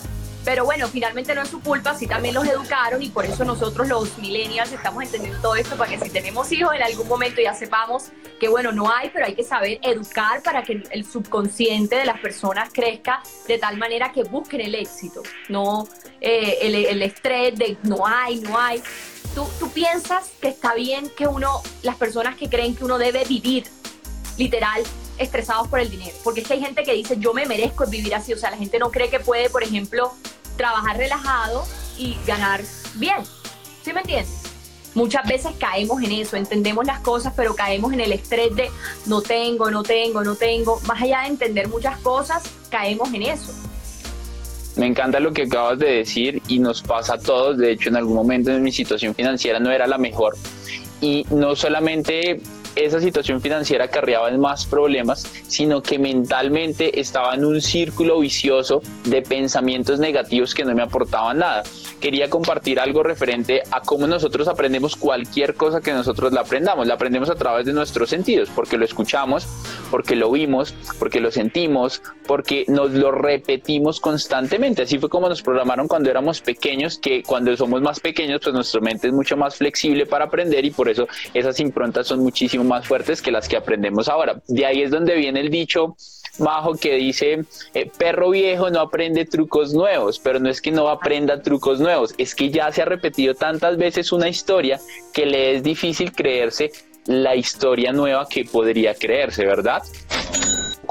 Pero 0.45 0.65
bueno, 0.65 0.89
finalmente 0.89 1.33
no 1.33 1.41
es 1.41 1.47
su 1.49 1.61
culpa, 1.61 1.95
sí 1.95 2.05
también 2.05 2.35
los 2.35 2.45
educaron 2.45 3.01
y 3.01 3.09
por 3.09 3.25
eso 3.25 3.45
nosotros 3.45 3.87
los 3.87 4.17
millennials 4.17 4.73
estamos 4.73 5.03
entendiendo 5.03 5.39
todo 5.39 5.55
esto 5.55 5.77
para 5.77 5.89
que 5.89 5.97
si 6.03 6.09
tenemos 6.09 6.51
hijos 6.51 6.75
en 6.75 6.83
algún 6.83 7.07
momento 7.07 7.39
ya 7.41 7.53
sepamos 7.53 8.11
que 8.41 8.49
bueno, 8.49 8.73
no 8.73 8.91
hay, 8.91 9.09
pero 9.13 9.25
hay 9.25 9.35
que 9.35 9.43
saber 9.43 9.79
educar 9.81 10.43
para 10.43 10.63
que 10.63 10.83
el 10.91 11.05
subconsciente 11.05 11.95
de 11.95 12.03
las 12.03 12.19
personas 12.19 12.69
crezca 12.73 13.23
de 13.47 13.57
tal 13.57 13.77
manera 13.77 14.11
que 14.11 14.23
busquen 14.23 14.59
el 14.59 14.75
éxito, 14.75 15.23
no 15.47 15.87
eh, 16.19 16.57
el, 16.61 16.75
el 16.75 17.01
estrés 17.03 17.57
de 17.57 17.77
no 17.83 18.05
hay, 18.05 18.41
no 18.41 18.59
hay. 18.59 18.83
¿Tú, 19.35 19.47
¿Tú 19.59 19.69
piensas 19.69 20.31
que 20.41 20.49
está 20.49 20.73
bien 20.73 21.09
que 21.09 21.27
uno, 21.27 21.61
las 21.81 21.95
personas 21.95 22.35
que 22.35 22.49
creen 22.49 22.75
que 22.75 22.85
uno 22.85 22.97
debe 22.97 23.25
vivir 23.25 23.65
literal 24.37 24.83
estresados 25.17 25.67
por 25.67 25.79
el 25.79 25.89
dinero, 25.89 26.15
porque 26.23 26.41
es 26.41 26.47
que 26.47 26.53
hay 26.53 26.61
gente 26.61 26.83
que 26.83 26.93
dice, 26.93 27.17
yo 27.19 27.33
me 27.33 27.45
merezco 27.45 27.85
vivir 27.85 28.15
así, 28.15 28.33
o 28.33 28.37
sea, 28.37 28.51
la 28.51 28.57
gente 28.57 28.79
no 28.79 28.89
cree 28.89 29.09
que 29.09 29.19
puede, 29.19 29.49
por 29.49 29.63
ejemplo, 29.63 30.11
trabajar 30.57 30.97
relajado 30.97 31.65
y 31.97 32.17
ganar 32.25 32.61
bien, 32.95 33.17
¿sí 33.83 33.93
me 33.93 34.01
entiendes? 34.01 34.43
Muchas 34.95 35.27
veces 35.27 35.53
caemos 35.59 36.03
en 36.03 36.11
eso, 36.11 36.35
entendemos 36.35 36.85
las 36.85 36.99
cosas, 36.99 37.33
pero 37.35 37.55
caemos 37.55 37.93
en 37.93 38.01
el 38.01 38.11
estrés 38.11 38.55
de 38.55 38.69
no 39.07 39.21
tengo, 39.21 39.71
no 39.71 39.81
tengo, 39.81 40.23
no 40.23 40.35
tengo. 40.35 40.79
Más 40.81 41.01
allá 41.01 41.21
de 41.21 41.29
entender 41.29 41.67
muchas 41.67 41.97
cosas, 41.99 42.43
caemos 42.69 43.11
en 43.11 43.23
eso. 43.23 43.51
Me 44.75 44.87
encanta 44.87 45.19
lo 45.19 45.31
que 45.33 45.43
acabas 45.43 45.79
de 45.79 45.97
decir 45.97 46.41
y 46.47 46.59
nos 46.59 46.81
pasa 46.81 47.15
a 47.15 47.19
todos. 47.19 47.57
De 47.57 47.71
hecho, 47.71 47.89
en 47.89 47.95
algún 47.95 48.15
momento 48.15 48.51
en 48.51 48.63
mi 48.63 48.71
situación 48.71 49.13
financiera 49.13 49.59
no 49.59 49.71
era 49.71 49.85
la 49.87 49.97
mejor. 49.97 50.35
Y 50.99 51.25
no 51.29 51.55
solamente 51.55 52.41
esa 52.75 52.99
situación 52.99 53.41
financiera 53.41 53.85
acarreaba 53.85 54.31
más 54.31 54.65
problemas, 54.65 55.27
sino 55.47 55.81
que 55.81 55.99
mentalmente 55.99 56.99
estaba 56.99 57.33
en 57.35 57.45
un 57.45 57.61
círculo 57.61 58.19
vicioso 58.19 58.81
de 59.05 59.21
pensamientos 59.21 59.99
negativos 59.99 60.53
que 60.53 60.65
no 60.65 60.73
me 60.73 60.81
aportaban 60.81 61.39
nada 61.39 61.63
quería 62.03 62.29
compartir 62.29 62.81
algo 62.81 63.01
referente 63.01 63.63
a 63.71 63.79
cómo 63.79 64.07
nosotros 64.07 64.49
aprendemos 64.49 64.97
cualquier 64.97 65.55
cosa 65.55 65.79
que 65.79 65.93
nosotros 65.93 66.33
la 66.33 66.41
aprendamos. 66.41 66.85
La 66.85 66.95
aprendemos 66.95 67.29
a 67.29 67.35
través 67.35 67.65
de 67.65 67.71
nuestros 67.71 68.09
sentidos, 68.09 68.49
porque 68.53 68.77
lo 68.77 68.83
escuchamos, 68.83 69.47
porque 69.89 70.17
lo 70.17 70.29
vimos, 70.29 70.75
porque 70.99 71.21
lo 71.21 71.31
sentimos, 71.31 72.01
porque 72.27 72.65
nos 72.67 72.91
lo 72.91 73.13
repetimos 73.13 74.01
constantemente. 74.01 74.81
Así 74.81 74.99
fue 74.99 75.07
como 75.07 75.29
nos 75.29 75.41
programaron 75.41 75.87
cuando 75.87 76.09
éramos 76.09 76.41
pequeños, 76.41 76.97
que 76.97 77.23
cuando 77.23 77.55
somos 77.55 77.81
más 77.81 78.01
pequeños, 78.01 78.41
pues 78.43 78.53
nuestra 78.53 78.81
mente 78.81 79.07
es 79.07 79.13
mucho 79.13 79.37
más 79.37 79.55
flexible 79.55 80.05
para 80.05 80.25
aprender 80.25 80.65
y 80.65 80.71
por 80.71 80.89
eso 80.89 81.07
esas 81.33 81.57
improntas 81.61 82.07
son 82.07 82.19
muchísimo 82.19 82.62
más 82.63 82.87
fuertes 82.87 83.21
que 83.21 83.31
las 83.31 83.47
que 83.47 83.57
aprendemos 83.57 84.07
ahora. 84.07 84.41
De 84.47 84.65
ahí 84.65 84.81
es 84.81 84.91
donde 84.91 85.15
viene 85.15 85.39
el 85.39 85.49
dicho 85.49 85.95
bajo 86.39 86.75
que 86.75 86.95
dice, 86.95 87.45
eh, 87.73 87.91
perro 87.97 88.31
viejo 88.31 88.69
no 88.69 88.79
aprende 88.79 89.25
trucos 89.25 89.73
nuevos, 89.73 90.19
pero 90.19 90.39
no 90.39 90.49
es 90.49 90.61
que 90.61 90.71
no 90.71 90.87
aprenda 90.89 91.41
trucos 91.41 91.79
nuevos, 91.79 92.15
es 92.17 92.33
que 92.33 92.49
ya 92.49 92.71
se 92.71 92.81
ha 92.81 92.85
repetido 92.85 93.35
tantas 93.35 93.77
veces 93.77 94.11
una 94.11 94.29
historia 94.29 94.79
que 95.13 95.25
le 95.25 95.55
es 95.55 95.63
difícil 95.63 96.11
creerse 96.11 96.71
la 97.05 97.35
historia 97.35 97.91
nueva 97.91 98.27
que 98.27 98.45
podría 98.45 98.95
creerse, 98.95 99.45
¿verdad? 99.45 99.83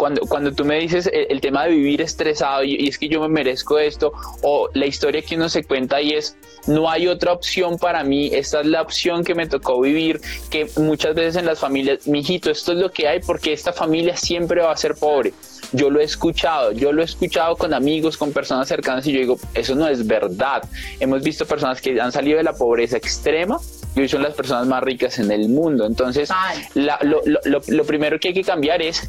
Cuando, 0.03 0.23
cuando 0.23 0.53
tú 0.53 0.65
me 0.65 0.81
dices 0.81 1.09
el, 1.13 1.41
tema 1.41 1.63
de 1.63 1.71
vivir 1.71 2.01
estresado 2.01 2.65
y, 2.65 2.75
y, 2.75 2.89
es 2.89 2.99
que 2.99 3.09
yo 3.09 3.21
me 3.21 3.29
merezco 3.29 3.79
esto, 3.79 4.13
o 4.43 4.69
la 4.75 4.87
historia 4.87 5.23
que 5.23 5.37
uno 5.37 5.49
se 5.49 5.63
cuenta 5.63 6.03
y 6.03 6.11
es, 6.11 6.37
no 6.67 6.91
hay 6.91 7.07
otra 7.07 7.33
opción 7.33 7.79
para 7.79 8.03
mí, 8.03 8.29
esta 8.33 8.63
es 8.63 8.67
la 8.67 8.83
opción 8.83 9.23
que 9.23 9.37
me 9.37 9.47
tocó 9.47 9.81
vivir, 9.81 10.21
que 10.51 10.69
muchas 10.77 11.15
veces 11.15 11.37
en 11.37 11.47
las 11.47 11.61
familias, 11.61 12.09
mijito, 12.09 12.51
esto 12.51 12.73
es 12.73 12.79
lo 12.79 12.91
que 12.91 13.07
hay 13.07 13.21
porque 13.21 13.53
esta 13.53 13.73
familia 13.73 14.17
siempre 14.17 14.61
va 14.61 14.73
a 14.73 14.77
ser 14.77 14.97
pobre. 14.97 15.35
Yo 15.71 15.89
lo 15.89 16.01
he 16.01 16.05
escuchado, 16.05 16.73
yo 16.73 16.91
lo 16.91 17.03
he 17.03 17.05
escuchado 17.05 17.55
con 17.55 17.73
amigos, 17.73 18.17
con 18.17 18.33
personas 18.33 18.67
cercanas 18.67 19.07
y 19.07 19.13
yo 19.13 19.21
digo, 19.21 19.39
eso 19.55 19.77
no 19.77 19.87
es 19.87 20.05
verdad. 20.05 20.65
Hemos 20.99 21.23
visto 21.23 21.47
personas 21.47 21.81
que 21.81 22.01
han 22.01 22.11
salido 22.11 22.39
de 22.39 22.43
la 22.43 22.55
pobreza 22.55 22.97
extrema 22.97 23.61
y 23.95 24.01
hoy 24.01 24.09
son 24.09 24.25
las 24.25 24.35
personas 24.35 24.67
más 24.67 24.83
ricas 24.83 25.21
en 25.21 25.31
el 25.31 25.49
mundo. 25.49 25.87
Entonces, 25.87 26.29
lo, 26.75 27.21
lo 27.69 27.85
primero 27.85 28.19
que 28.19 28.29
hay 28.29 28.35
que 28.35 28.43
cambiar 28.43 28.83
es 28.83 29.09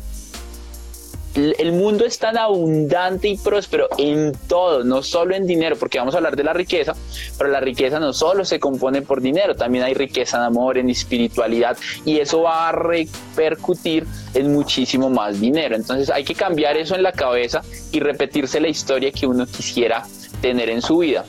el 1.36 1.72
mundo 1.72 2.06
es 2.06 2.20
tan 2.20 2.38
abundante 2.38 3.28
y 3.28 3.38
próspero 3.38 3.88
en 3.98 4.34
todo, 4.48 4.84
no 4.84 5.02
solo 5.02 5.36
en 5.36 5.48
dinero, 5.48 5.76
porque 5.78 5.98
vamos 5.98 6.14
a 6.14 6.18
hablar 6.18 6.36
de 6.36 6.44
la 6.44 6.54
riqueza, 6.54 6.94
pero 7.38 7.50
la 7.50 7.60
riqueza 7.60 8.00
no 8.00 8.14
solo 8.14 8.46
se 8.46 8.60
compone 8.60 9.02
por 9.02 9.22
dinero, 9.22 9.56
también 9.56 9.84
hay 9.84 9.94
riqueza 9.94 10.38
en 10.38 10.44
amor, 10.44 10.78
en 10.78 10.90
espiritualidad, 10.90 11.78
y 12.06 12.20
eso 12.20 12.44
va 12.44 12.70
a 12.70 12.72
repercutir 12.72 14.06
en 14.34 14.54
muchísimo 14.54 15.10
más 15.10 15.40
dinero. 15.40 15.76
Entonces 15.76 16.10
hay 16.10 16.24
que 16.24 16.36
cambiar 16.36 16.78
eso 16.78 16.96
en 16.96 17.04
la 17.04 17.12
cabeza 17.12 17.62
y 17.92 18.00
repetirse 18.00 18.60
la 18.60 18.68
historia 18.68 19.12
que 19.12 19.26
uno 19.26 19.46
quisiera 19.46 20.06
tener 20.42 20.70
en 20.70 20.82
su 20.82 21.00
vida. 21.00 21.26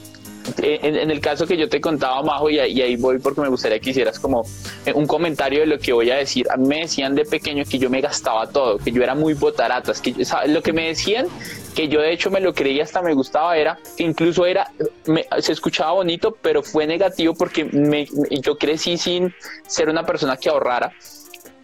Eh, 0.62 0.80
en, 0.82 1.10
el 1.10 1.20
caso 1.20 1.46
que 1.46 1.56
yo 1.56 1.68
te 1.68 1.80
contaba, 1.80 2.22
Majo, 2.22 2.50
y, 2.50 2.58
ahí 2.58 2.96
voy 2.96 3.18
porque 3.18 3.40
me 3.40 3.48
gustaría 3.48 3.80
que 3.80 3.90
hicieras 3.90 4.18
como 4.18 4.44
eh, 4.84 4.92
un 4.92 5.06
comentario 5.06 5.60
de 5.60 5.66
lo 5.66 5.78
que 5.78 5.92
voy 5.92 6.10
a 6.10 6.16
decir. 6.16 6.46
A 6.50 6.56
mí 6.56 6.66
me 6.66 6.80
decían 6.80 7.14
de 7.14 7.24
pequeño 7.24 7.64
que 7.64 7.78
yo 7.78 7.90
me 7.90 8.00
gastaba 8.00 8.46
todo, 8.48 8.78
que 8.78 8.92
yo 8.92 9.02
era 9.02 9.14
muy 9.14 9.34
botaratas, 9.34 10.00
que 10.00 10.14
lo 10.46 10.62
que 10.62 10.72
me 10.72 10.88
decían, 10.88 11.26
que 11.74 11.88
yo 11.88 12.00
de 12.00 12.12
hecho 12.12 12.30
me 12.30 12.40
lo 12.40 12.54
creía 12.54 12.84
hasta 12.84 13.02
me 13.02 13.14
gustaba, 13.14 13.56
era 13.56 13.78
que 13.96 14.04
incluso 14.04 14.46
era, 14.46 14.70
se 15.40 15.52
escuchaba 15.52 15.92
bonito, 15.92 16.36
pero 16.40 16.62
fue 16.62 16.86
negativo 16.86 17.34
porque 17.34 17.64
me, 17.64 18.06
yo 18.30 18.56
crecí 18.58 18.96
sin 18.96 19.34
ser 19.66 19.88
una 19.88 20.04
persona 20.04 20.36
que 20.36 20.48
ahorrara 20.50 20.92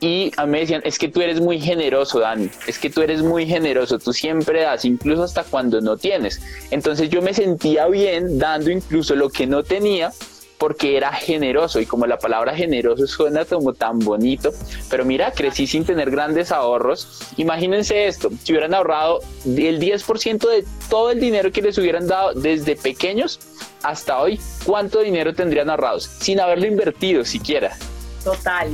y 0.00 0.32
a 0.38 0.46
mí 0.46 0.52
me 0.52 0.60
decían, 0.60 0.80
es 0.84 0.98
que 0.98 1.08
tú 1.08 1.20
eres 1.20 1.40
muy 1.40 1.60
generoso, 1.60 2.20
Dani, 2.20 2.48
es 2.66 2.78
que 2.78 2.88
tú 2.88 3.02
eres 3.02 3.22
muy 3.22 3.46
generoso, 3.46 3.98
tú 3.98 4.14
siempre 4.14 4.62
das, 4.62 4.86
incluso 4.86 5.24
hasta 5.24 5.44
cuando 5.44 5.82
no 5.82 5.98
tienes. 5.98 6.40
Entonces 6.70 7.10
yo 7.10 7.20
me 7.20 7.34
sentía 7.34 7.86
bien 7.86 8.38
dando 8.38 8.70
incluso 8.70 9.14
lo 9.14 9.28
que 9.28 9.46
no 9.46 9.62
tenía 9.62 10.10
porque 10.56 10.96
era 10.96 11.12
generoso 11.12 11.80
y 11.80 11.86
como 11.86 12.06
la 12.06 12.18
palabra 12.18 12.54
generoso 12.54 13.06
suena 13.06 13.46
como 13.46 13.72
tan 13.72 13.98
bonito, 13.98 14.52
pero 14.90 15.06
mira, 15.06 15.32
crecí 15.32 15.66
sin 15.66 15.84
tener 15.84 16.10
grandes 16.10 16.52
ahorros. 16.52 17.22
Imagínense 17.38 18.06
esto, 18.06 18.30
si 18.42 18.52
hubieran 18.52 18.74
ahorrado 18.74 19.20
el 19.46 19.80
10% 19.80 20.48
de 20.48 20.64
todo 20.90 21.10
el 21.10 21.20
dinero 21.20 21.50
que 21.50 21.62
les 21.62 21.78
hubieran 21.78 22.06
dado 22.06 22.34
desde 22.34 22.76
pequeños 22.76 23.40
hasta 23.82 24.18
hoy, 24.20 24.38
¿cuánto 24.64 25.00
dinero 25.00 25.34
tendrían 25.34 25.70
ahorrados? 25.70 26.04
Sin 26.04 26.40
haberlo 26.40 26.66
invertido 26.66 27.24
siquiera. 27.24 27.76
Total. 28.22 28.68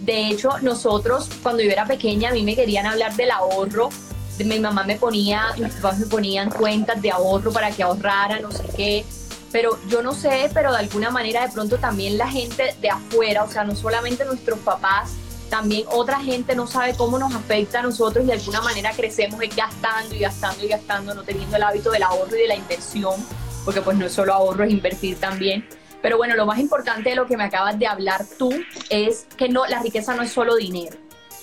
De 0.00 0.28
hecho, 0.28 0.58
nosotros, 0.62 1.28
cuando 1.42 1.62
yo 1.62 1.70
era 1.70 1.86
pequeña, 1.86 2.30
a 2.30 2.32
mí 2.32 2.42
me 2.42 2.56
querían 2.56 2.86
hablar 2.86 3.14
del 3.16 3.30
ahorro. 3.30 3.90
Mi 4.38 4.58
mamá 4.58 4.84
me 4.84 4.96
ponía, 4.96 5.48
mis 5.58 5.74
papás 5.74 5.98
me 5.98 6.06
ponían 6.06 6.48
cuentas 6.48 7.02
de 7.02 7.10
ahorro 7.10 7.52
para 7.52 7.70
que 7.70 7.82
ahorrara, 7.82 8.40
no 8.40 8.50
sé 8.50 8.64
qué. 8.74 9.04
Pero 9.52 9.78
yo 9.88 10.02
no 10.02 10.14
sé, 10.14 10.50
pero 10.54 10.72
de 10.72 10.78
alguna 10.78 11.10
manera 11.10 11.46
de 11.46 11.52
pronto 11.52 11.76
también 11.76 12.16
la 12.16 12.28
gente 12.28 12.74
de 12.80 12.88
afuera, 12.88 13.44
o 13.44 13.50
sea, 13.50 13.64
no 13.64 13.76
solamente 13.76 14.24
nuestros 14.24 14.58
papás, 14.60 15.10
también 15.50 15.84
otra 15.90 16.20
gente 16.20 16.54
no 16.54 16.66
sabe 16.66 16.94
cómo 16.94 17.18
nos 17.18 17.34
afecta 17.34 17.80
a 17.80 17.82
nosotros 17.82 18.24
y 18.24 18.28
de 18.28 18.34
alguna 18.34 18.62
manera 18.62 18.92
crecemos 18.92 19.40
gastando 19.54 20.14
y 20.14 20.20
gastando 20.20 20.64
y 20.64 20.68
gastando, 20.68 21.12
no 21.12 21.24
teniendo 21.24 21.56
el 21.56 21.62
hábito 21.64 21.90
del 21.90 22.04
ahorro 22.04 22.34
y 22.36 22.42
de 22.42 22.48
la 22.48 22.54
inversión, 22.54 23.16
porque 23.64 23.82
pues 23.82 23.98
no 23.98 24.06
es 24.06 24.12
solo 24.12 24.32
ahorro, 24.32 24.64
es 24.64 24.70
invertir 24.70 25.18
también. 25.18 25.68
Pero 26.02 26.16
bueno, 26.16 26.34
lo 26.34 26.46
más 26.46 26.58
importante 26.58 27.10
de 27.10 27.16
lo 27.16 27.26
que 27.26 27.36
me 27.36 27.44
acabas 27.44 27.78
de 27.78 27.86
hablar 27.86 28.24
tú 28.38 28.52
es 28.88 29.26
que 29.36 29.48
no, 29.48 29.66
la 29.66 29.82
riqueza 29.82 30.14
no 30.14 30.22
es 30.22 30.32
solo 30.32 30.56
dinero. 30.56 30.96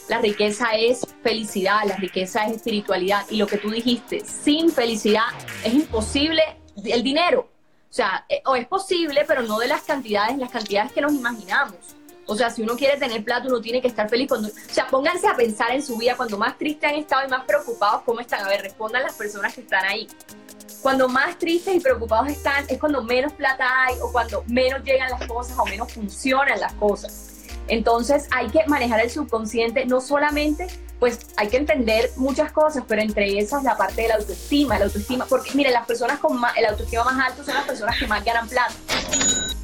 La 0.09 0.19
riqueza 0.19 0.69
es 0.71 1.05
felicidad, 1.21 1.81
la 1.85 1.97
riqueza 1.97 2.45
es 2.45 2.57
espiritualidad. 2.57 3.25
Y 3.29 3.37
lo 3.37 3.47
que 3.47 3.57
tú 3.57 3.69
dijiste, 3.69 4.21
sin 4.21 4.71
felicidad 4.71 5.25
es 5.63 5.73
imposible 5.73 6.41
el 6.85 7.03
dinero. 7.03 7.49
O 7.89 7.93
sea, 7.93 8.25
eh, 8.29 8.41
o 8.45 8.55
es 8.55 8.67
posible, 8.67 9.25
pero 9.27 9.41
no 9.43 9.59
de 9.59 9.67
las 9.67 9.83
cantidades, 9.83 10.37
las 10.37 10.51
cantidades 10.51 10.91
que 10.91 11.01
nos 11.01 11.13
imaginamos. 11.13 11.77
O 12.25 12.35
sea, 12.35 12.49
si 12.49 12.61
uno 12.61 12.75
quiere 12.75 12.97
tener 12.97 13.23
plata, 13.23 13.47
uno 13.47 13.61
tiene 13.61 13.81
que 13.81 13.87
estar 13.87 14.09
feliz. 14.09 14.27
Cuando, 14.27 14.49
o 14.49 14.73
sea, 14.73 14.87
pónganse 14.87 15.27
a 15.27 15.35
pensar 15.35 15.71
en 15.71 15.81
su 15.81 15.97
vida, 15.97 16.15
cuando 16.17 16.37
más 16.37 16.57
tristes 16.57 16.89
han 16.89 16.97
estado 16.97 17.25
y 17.25 17.29
más 17.29 17.45
preocupados, 17.45 18.01
¿cómo 18.03 18.19
están? 18.19 18.45
A 18.45 18.49
ver, 18.49 18.61
respondan 18.61 19.03
las 19.03 19.13
personas 19.13 19.53
que 19.53 19.61
están 19.61 19.85
ahí. 19.85 20.07
Cuando 20.87 21.09
más 21.09 21.37
tristes 21.37 21.75
y 21.75 21.81
preocupados 21.81 22.29
están 22.29 22.63
es 22.69 22.79
cuando 22.79 23.03
menos 23.03 23.33
plata 23.33 23.67
hay 23.83 23.97
o 24.01 24.09
cuando 24.09 24.45
menos 24.47 24.81
llegan 24.85 25.09
las 25.09 25.27
cosas 25.27 25.57
o 25.59 25.65
menos 25.65 25.91
funcionan 25.91 26.57
las 26.61 26.71
cosas. 26.75 27.31
Entonces 27.67 28.25
hay 28.31 28.47
que 28.47 28.65
manejar 28.67 29.01
el 29.01 29.09
subconsciente, 29.09 29.85
no 29.85 29.99
solamente, 29.99 30.65
pues 30.97 31.19
hay 31.35 31.49
que 31.49 31.57
entender 31.57 32.11
muchas 32.15 32.53
cosas, 32.53 32.85
pero 32.87 33.01
entre 33.01 33.37
esas 33.37 33.63
la 33.63 33.75
parte 33.75 34.03
de 34.03 34.07
la 34.07 34.15
autoestima, 34.15 34.79
la 34.79 34.85
autoestima, 34.85 35.25
porque 35.25 35.51
mire, 35.55 35.71
las 35.71 35.85
personas 35.85 36.19
con 36.19 36.39
el 36.55 36.65
autoestima 36.65 37.03
más 37.03 37.31
alto 37.31 37.43
son 37.43 37.55
las 37.55 37.65
personas 37.65 37.99
que 37.99 38.07
más 38.07 38.23
ganan 38.23 38.47
plata. 38.47 38.73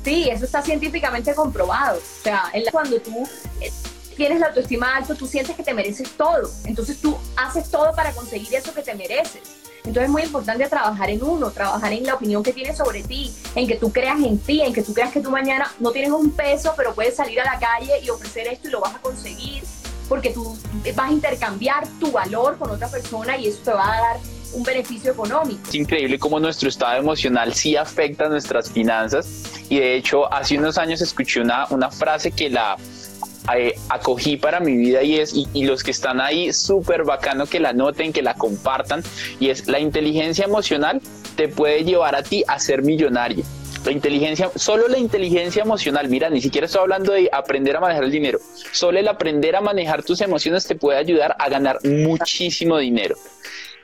Sí, 0.03 0.27
eso 0.29 0.43
está 0.43 0.61
científicamente 0.61 1.33
comprobado. 1.33 1.99
O 1.99 2.21
sea, 2.21 2.51
cuando 2.69 2.99
tú 2.99 3.25
eh, 3.61 3.71
tienes 4.17 4.41
la 4.41 4.47
autoestima 4.47 4.97
alto, 4.97 5.15
tú 5.15 5.25
sientes 5.25 5.55
que 5.55 5.63
te 5.63 5.73
mereces 5.73 6.11
todo. 6.17 6.51
Entonces 6.65 6.99
tú 6.99 7.17
haces 7.37 7.71
todo 7.71 7.95
para 7.95 8.11
conseguir 8.11 8.53
eso 8.53 8.73
que 8.73 8.81
te 8.81 8.93
mereces. 8.93 9.62
Entonces 9.85 10.03
es 10.03 10.09
muy 10.09 10.23
importante 10.23 10.67
trabajar 10.67 11.09
en 11.09 11.21
uno, 11.23 11.51
trabajar 11.51 11.91
en 11.91 12.05
la 12.05 12.15
opinión 12.15 12.41
que 12.41 12.53
tienes 12.53 12.77
sobre 12.77 13.03
ti, 13.03 13.33
en 13.53 13.67
que 13.67 13.75
tú 13.75 13.91
creas 13.91 14.19
en 14.19 14.39
ti, 14.39 14.61
en 14.61 14.73
que 14.73 14.81
tú 14.81 14.93
creas 14.93 15.11
que 15.11 15.19
tú 15.19 15.29
mañana 15.29 15.69
no 15.79 15.91
tienes 15.91 16.11
un 16.11 16.31
peso, 16.31 16.73
pero 16.77 16.93
puedes 16.93 17.15
salir 17.15 17.41
a 17.41 17.43
la 17.43 17.59
calle 17.59 17.99
y 18.01 18.09
ofrecer 18.09 18.47
esto 18.47 18.69
y 18.69 18.71
lo 18.71 18.79
vas 18.79 18.95
a 18.95 18.99
conseguir, 18.99 19.63
porque 20.07 20.31
tú 20.31 20.57
vas 20.95 21.09
a 21.09 21.11
intercambiar 21.11 21.85
tu 21.99 22.11
valor 22.11 22.57
con 22.57 22.69
otra 22.69 22.87
persona 22.87 23.37
y 23.37 23.47
eso 23.47 23.59
te 23.63 23.73
va 23.73 23.93
a 23.93 24.01
dar 24.01 24.19
un 24.53 24.63
beneficio 24.63 25.11
económico. 25.11 25.59
Es 25.67 25.75
increíble 25.75 26.17
cómo 26.17 26.39
nuestro 26.39 26.69
estado 26.69 26.97
emocional 26.97 27.53
sí 27.53 27.75
afecta 27.75 28.29
nuestras 28.29 28.71
finanzas 28.71 29.43
y 29.67 29.79
de 29.79 29.95
hecho 29.95 30.31
hace 30.31 30.57
unos 30.57 30.77
años 30.77 31.01
escuché 31.01 31.41
una, 31.41 31.65
una 31.71 31.89
frase 31.89 32.31
que 32.31 32.49
la 32.49 32.77
eh, 33.55 33.75
acogí 33.89 34.37
para 34.37 34.59
mi 34.59 34.75
vida 34.75 35.03
y 35.03 35.19
es, 35.19 35.33
y, 35.33 35.65
los 35.65 35.83
que 35.83 35.91
están 35.91 36.21
ahí, 36.21 36.53
súper 36.53 37.03
bacano 37.03 37.45
que 37.45 37.59
la 37.59 37.73
noten, 37.73 38.13
que 38.13 38.21
la 38.21 38.35
compartan, 38.35 39.03
y 39.39 39.49
es 39.49 39.67
la 39.67 39.79
inteligencia 39.79 40.45
emocional 40.45 41.01
te 41.35 41.47
puede 41.47 41.83
llevar 41.83 42.15
a 42.15 42.23
ti 42.23 42.43
a 42.47 42.59
ser 42.59 42.83
millonario. 42.83 43.43
La 43.85 43.91
inteligencia, 43.91 44.49
solo 44.55 44.87
la 44.87 44.97
inteligencia 44.97 45.61
emocional, 45.61 46.07
mira, 46.07 46.29
ni 46.29 46.39
siquiera 46.39 46.67
estoy 46.67 46.81
hablando 46.81 47.11
de 47.11 47.29
aprender 47.33 47.75
a 47.75 47.81
manejar 47.81 48.05
el 48.05 48.11
dinero, 48.11 48.39
solo 48.71 48.97
el 48.97 49.07
aprender 49.09 49.57
a 49.57 49.61
manejar 49.61 50.03
tus 50.03 50.21
emociones 50.21 50.65
te 50.65 50.75
puede 50.75 50.99
ayudar 50.99 51.35
a 51.37 51.49
ganar 51.49 51.79
muchísimo 51.83 52.77
dinero 52.77 53.17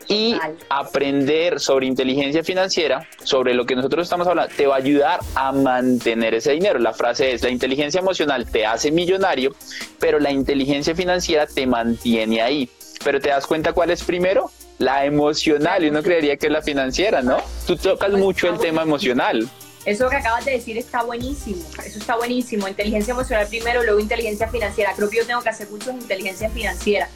y 0.10 0.36
aprender 0.70 1.60
sobre 1.60 1.86
inteligencia 1.86 2.44
financiera, 2.44 3.08
sobre 3.24 3.54
lo 3.54 3.66
que 3.68 3.75
nosotros 3.75 4.08
estamos 4.08 4.28
hablando, 4.28 4.54
te 4.54 4.66
va 4.66 4.74
a 4.74 4.78
ayudar 4.80 5.20
a 5.36 5.51
mantener 5.51 6.34
ese 6.34 6.51
dinero. 6.54 6.80
La 6.80 6.94
frase 6.94 7.32
es, 7.32 7.44
la 7.44 7.50
inteligencia 7.50 8.00
emocional 8.00 8.50
te 8.50 8.66
hace 8.66 8.92
millonario, 8.92 9.56
pero 10.00 10.20
la 10.20 10.32
inteligencia 10.32 10.96
financiera 10.96 11.46
te 11.46 11.68
mantiene 11.68 12.42
ahí. 12.42 12.68
Pero 13.04 13.22
te 13.22 13.30
das 13.30 13.46
cuenta 13.46 13.72
cuál 13.72 13.92
es 13.92 14.04
primero? 14.04 14.50
La 14.80 15.06
emocional, 15.06 15.84
y 15.84 15.89
uno 15.89 16.01
creería 16.01 16.38
que 16.38 16.48
es 16.48 16.54
la 16.54 16.63
financiera, 16.63 17.22
¿no? 17.22 17.38
Tú 17.68 17.78
tocas 17.78 18.10
pues, 18.10 18.22
mucho 18.22 18.50
el 18.50 18.58
tema 18.58 18.82
emocional. 18.82 19.48
Eso 19.86 20.10
que 20.10 20.16
acabas 20.16 20.44
de 20.44 20.54
decir 20.54 20.78
está 20.78 21.04
buenísimo, 21.04 21.63
eso 21.86 22.00
está 22.00 22.16
buenísimo. 22.16 22.68
Inteligencia 22.68 23.12
emocional 23.12 23.46
primero, 23.48 23.84
luego 23.84 24.00
inteligencia 24.00 24.48
financiera. 24.48 24.94
Creo 24.96 25.10
que 25.10 25.18
yo 25.18 25.25
tengo 25.28 25.42
que 25.42 25.50
hacer 25.50 25.70
mucho 25.70 25.92
en 25.92 25.98
inteligencia 25.98 26.50
financiera 26.50 27.08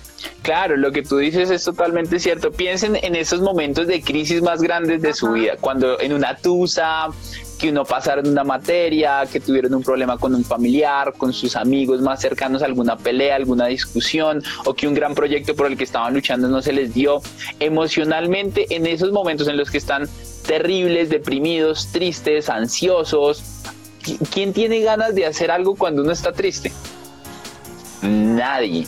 Claro, 0.42 0.76
lo 0.76 0.92
que 0.92 1.04
tú 1.04 1.18
dices 1.18 1.50
es 1.50 1.64
totalmente 1.64 2.20
cierto. 2.20 2.52
Piensen 2.52 2.98
en 3.02 3.16
esos 3.16 3.42
momentos 3.42 3.88
de 3.88 4.02
crisis 4.02 4.42
más 4.42 4.62
grandes 4.62 5.02
de 5.02 5.14
su 5.14 5.32
vida, 5.32 5.54
cuando 5.60 6.00
en 6.00 6.14
una 6.14 6.36
tusa, 6.36 7.08
que 7.58 7.70
uno 7.70 7.86
pasaron 7.86 8.28
una 8.28 8.44
materia, 8.44 9.24
que 9.32 9.40
tuvieron 9.40 9.74
un 9.74 9.84
problema 9.84 10.18
con 10.18 10.36
un 10.36 10.44
familiar, 10.44 11.14
con 11.18 11.32
sus 11.32 11.56
amigos 11.56 12.02
más 12.02 12.20
cercanos, 12.20 12.62
alguna 12.62 12.98
pelea, 12.98 13.36
alguna 13.36 13.68
discusión, 13.68 14.44
o 14.66 14.74
que 14.74 14.86
un 14.88 14.94
gran 14.94 15.16
proyecto 15.16 15.56
por 15.56 15.68
el 15.68 15.78
que 15.78 15.86
estaban 15.86 16.14
luchando 16.14 16.50
no 16.50 16.62
se 16.62 16.74
les 16.74 16.94
dio. 16.94 17.22
Emocionalmente, 17.62 18.76
en 18.76 18.86
esos 18.86 19.14
momentos 19.14 19.48
en 19.48 19.56
los 19.56 19.72
que 19.72 19.78
están 19.78 20.10
terribles, 20.46 21.10
deprimidos, 21.10 21.88
tristes, 21.94 22.50
ansiosos, 22.50 23.44
¿quién 24.34 24.52
tiene 24.52 24.82
ganas 24.82 25.16
de 25.16 25.26
hacer 25.26 25.50
algo 25.50 25.76
cuando 25.76 26.02
uno 26.02 26.12
está 26.12 26.34
triste? 26.34 26.74
Nadie. 28.02 28.86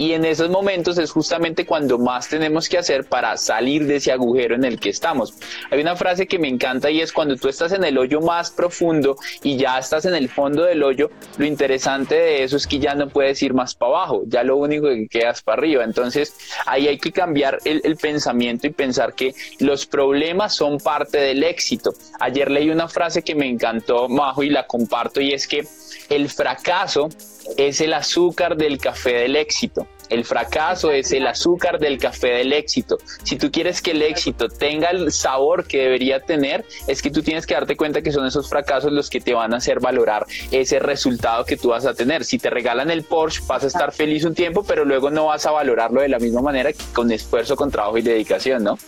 Y 0.00 0.14
en 0.14 0.24
esos 0.24 0.48
momentos 0.48 0.96
es 0.96 1.10
justamente 1.10 1.66
cuando 1.66 1.98
más 1.98 2.26
tenemos 2.26 2.70
que 2.70 2.78
hacer 2.78 3.04
para 3.04 3.36
salir 3.36 3.86
de 3.86 3.96
ese 3.96 4.10
agujero 4.10 4.54
en 4.54 4.64
el 4.64 4.80
que 4.80 4.88
estamos. 4.88 5.34
Hay 5.70 5.78
una 5.78 5.94
frase 5.94 6.26
que 6.26 6.38
me 6.38 6.48
encanta 6.48 6.90
y 6.90 7.02
es 7.02 7.12
cuando 7.12 7.36
tú 7.36 7.50
estás 7.50 7.72
en 7.72 7.84
el 7.84 7.98
hoyo 7.98 8.22
más 8.22 8.50
profundo 8.50 9.18
y 9.42 9.58
ya 9.58 9.78
estás 9.78 10.06
en 10.06 10.14
el 10.14 10.30
fondo 10.30 10.62
del 10.62 10.82
hoyo, 10.84 11.10
lo 11.36 11.44
interesante 11.44 12.14
de 12.14 12.42
eso 12.42 12.56
es 12.56 12.66
que 12.66 12.78
ya 12.78 12.94
no 12.94 13.10
puedes 13.10 13.42
ir 13.42 13.52
más 13.52 13.74
para 13.74 13.92
abajo, 13.92 14.22
ya 14.26 14.42
lo 14.42 14.56
único 14.56 14.86
que 14.86 15.06
queda 15.06 15.32
es 15.32 15.42
para 15.42 15.58
arriba. 15.58 15.84
Entonces 15.84 16.34
ahí 16.64 16.88
hay 16.88 16.96
que 16.96 17.12
cambiar 17.12 17.58
el, 17.66 17.82
el 17.84 17.96
pensamiento 17.96 18.68
y 18.68 18.70
pensar 18.70 19.12
que 19.12 19.34
los 19.58 19.84
problemas 19.84 20.54
son 20.54 20.78
parte 20.78 21.18
del 21.18 21.44
éxito. 21.44 21.92
Ayer 22.20 22.50
leí 22.50 22.70
una 22.70 22.88
frase 22.88 23.20
que 23.20 23.34
me 23.34 23.46
encantó, 23.46 24.08
Majo, 24.08 24.42
y 24.42 24.48
la 24.48 24.66
comparto 24.66 25.20
y 25.20 25.34
es 25.34 25.46
que 25.46 25.66
el 26.08 26.28
fracaso 26.28 27.08
es 27.56 27.80
el 27.80 27.94
azúcar 27.94 28.56
del 28.56 28.78
café 28.78 29.14
del 29.14 29.36
éxito. 29.36 29.86
El 30.08 30.24
fracaso 30.24 30.90
es 30.90 31.12
el 31.12 31.26
azúcar 31.28 31.78
del 31.78 31.98
café 31.98 32.28
del 32.28 32.52
éxito. 32.52 32.98
Si 33.22 33.36
tú 33.36 33.52
quieres 33.52 33.80
que 33.80 33.92
el 33.92 34.02
éxito 34.02 34.48
tenga 34.48 34.90
el 34.90 35.12
sabor 35.12 35.66
que 35.68 35.82
debería 35.82 36.20
tener, 36.20 36.64
es 36.88 37.00
que 37.00 37.10
tú 37.10 37.22
tienes 37.22 37.46
que 37.46 37.54
darte 37.54 37.76
cuenta 37.76 38.02
que 38.02 38.10
son 38.10 38.26
esos 38.26 38.48
fracasos 38.48 38.92
los 38.92 39.08
que 39.08 39.20
te 39.20 39.34
van 39.34 39.54
a 39.54 39.58
hacer 39.58 39.78
valorar 39.78 40.26
ese 40.50 40.80
resultado 40.80 41.44
que 41.44 41.56
tú 41.56 41.68
vas 41.68 41.86
a 41.86 41.94
tener. 41.94 42.24
Si 42.24 42.38
te 42.38 42.50
regalan 42.50 42.90
el 42.90 43.04
Porsche, 43.04 43.42
vas 43.46 43.62
a 43.62 43.68
estar 43.68 43.92
feliz 43.92 44.24
un 44.24 44.34
tiempo, 44.34 44.64
pero 44.64 44.84
luego 44.84 45.10
no 45.10 45.26
vas 45.26 45.46
a 45.46 45.52
valorarlo 45.52 46.00
de 46.00 46.08
la 46.08 46.18
misma 46.18 46.42
manera 46.42 46.72
que 46.72 46.84
con 46.92 47.12
esfuerzo, 47.12 47.54
con 47.54 47.70
trabajo 47.70 47.96
y 47.96 48.02
dedicación, 48.02 48.64
¿no? 48.64 48.78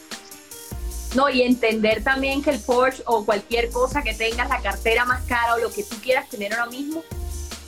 No, 1.14 1.28
y 1.28 1.42
entender 1.42 2.02
también 2.02 2.42
que 2.42 2.50
el 2.50 2.60
Porsche 2.60 3.02
o 3.06 3.24
cualquier 3.24 3.70
cosa 3.70 4.02
que 4.02 4.14
tengas, 4.14 4.48
la 4.48 4.60
cartera 4.60 5.04
más 5.04 5.22
cara 5.24 5.54
o 5.54 5.58
lo 5.58 5.70
que 5.70 5.82
tú 5.82 5.96
quieras 6.02 6.28
tener 6.28 6.54
ahora 6.54 6.70
mismo, 6.70 7.02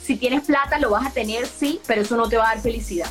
si 0.03 0.15
tienes 0.15 0.45
plata 0.45 0.79
lo 0.79 0.91
vas 0.91 1.07
a 1.07 1.09
tener, 1.11 1.47
sí, 1.47 1.79
pero 1.87 2.01
eso 2.01 2.15
no 2.15 2.27
te 2.29 2.37
va 2.37 2.51
a 2.51 2.55
dar 2.55 2.63
felicidad. 2.63 3.07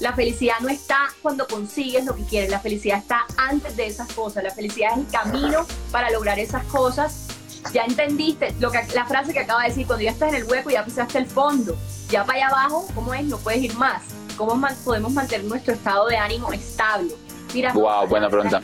La 0.00 0.14
felicidad 0.14 0.60
no 0.60 0.68
está 0.68 1.08
cuando 1.20 1.46
consigues 1.46 2.04
lo 2.04 2.16
que 2.16 2.24
quieres, 2.24 2.50
la 2.50 2.60
felicidad 2.60 2.98
está 2.98 3.26
antes 3.36 3.76
de 3.76 3.86
esas 3.86 4.10
cosas. 4.12 4.42
La 4.42 4.50
felicidad 4.50 4.92
es 4.92 4.98
el 4.98 5.06
camino 5.08 5.66
para 5.92 6.10
lograr 6.10 6.38
esas 6.38 6.64
cosas. 6.64 7.26
Ya 7.74 7.84
entendiste 7.84 8.54
lo 8.58 8.70
que, 8.70 8.80
la 8.94 9.04
frase 9.04 9.32
que 9.34 9.40
acaba 9.40 9.62
de 9.62 9.68
decir, 9.68 9.86
cuando 9.86 10.02
ya 10.02 10.12
estás 10.12 10.30
en 10.30 10.36
el 10.36 10.44
hueco, 10.44 10.70
ya 10.70 10.84
pisaste 10.84 11.18
el 11.18 11.26
fondo, 11.26 11.76
ya 12.08 12.24
para 12.24 12.38
allá 12.38 12.48
abajo, 12.48 12.86
¿cómo 12.94 13.12
es? 13.12 13.24
No 13.24 13.36
puedes 13.38 13.62
ir 13.62 13.74
más. 13.74 14.02
¿Cómo 14.36 14.58
podemos 14.84 15.12
mantener 15.12 15.44
nuestro 15.44 15.74
estado 15.74 16.06
de 16.06 16.16
ánimo 16.16 16.50
estable? 16.50 17.14
Mira, 17.52 17.72
wow, 17.74 18.06
buena 18.06 18.30
pregunta. 18.30 18.62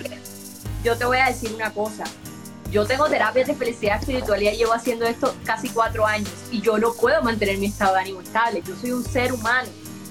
Yo 0.87 0.97
te 0.97 1.05
voy 1.05 1.17
a 1.17 1.27
decir 1.27 1.53
una 1.53 1.75
cosa, 1.75 2.05
yo 2.71 2.87
tengo 2.87 3.09
terapias 3.09 3.49
de 3.49 3.57
felicidad 3.57 3.99
espiritualidad, 3.99 4.53
llevo 4.53 4.73
haciendo 4.73 5.05
esto 5.05 5.35
casi 5.45 5.69
cuatro 5.69 6.07
años 6.07 6.31
y 6.53 6.61
yo 6.61 6.79
no 6.79 6.93
puedo 6.93 7.21
mantener 7.25 7.59
mi 7.59 7.67
estado 7.67 7.95
de 7.95 8.03
ánimo 8.03 8.21
estable. 8.21 8.63
Yo 8.65 8.77
soy 8.77 8.93
un 8.93 9.03
ser 9.03 9.33
humano 9.33 9.69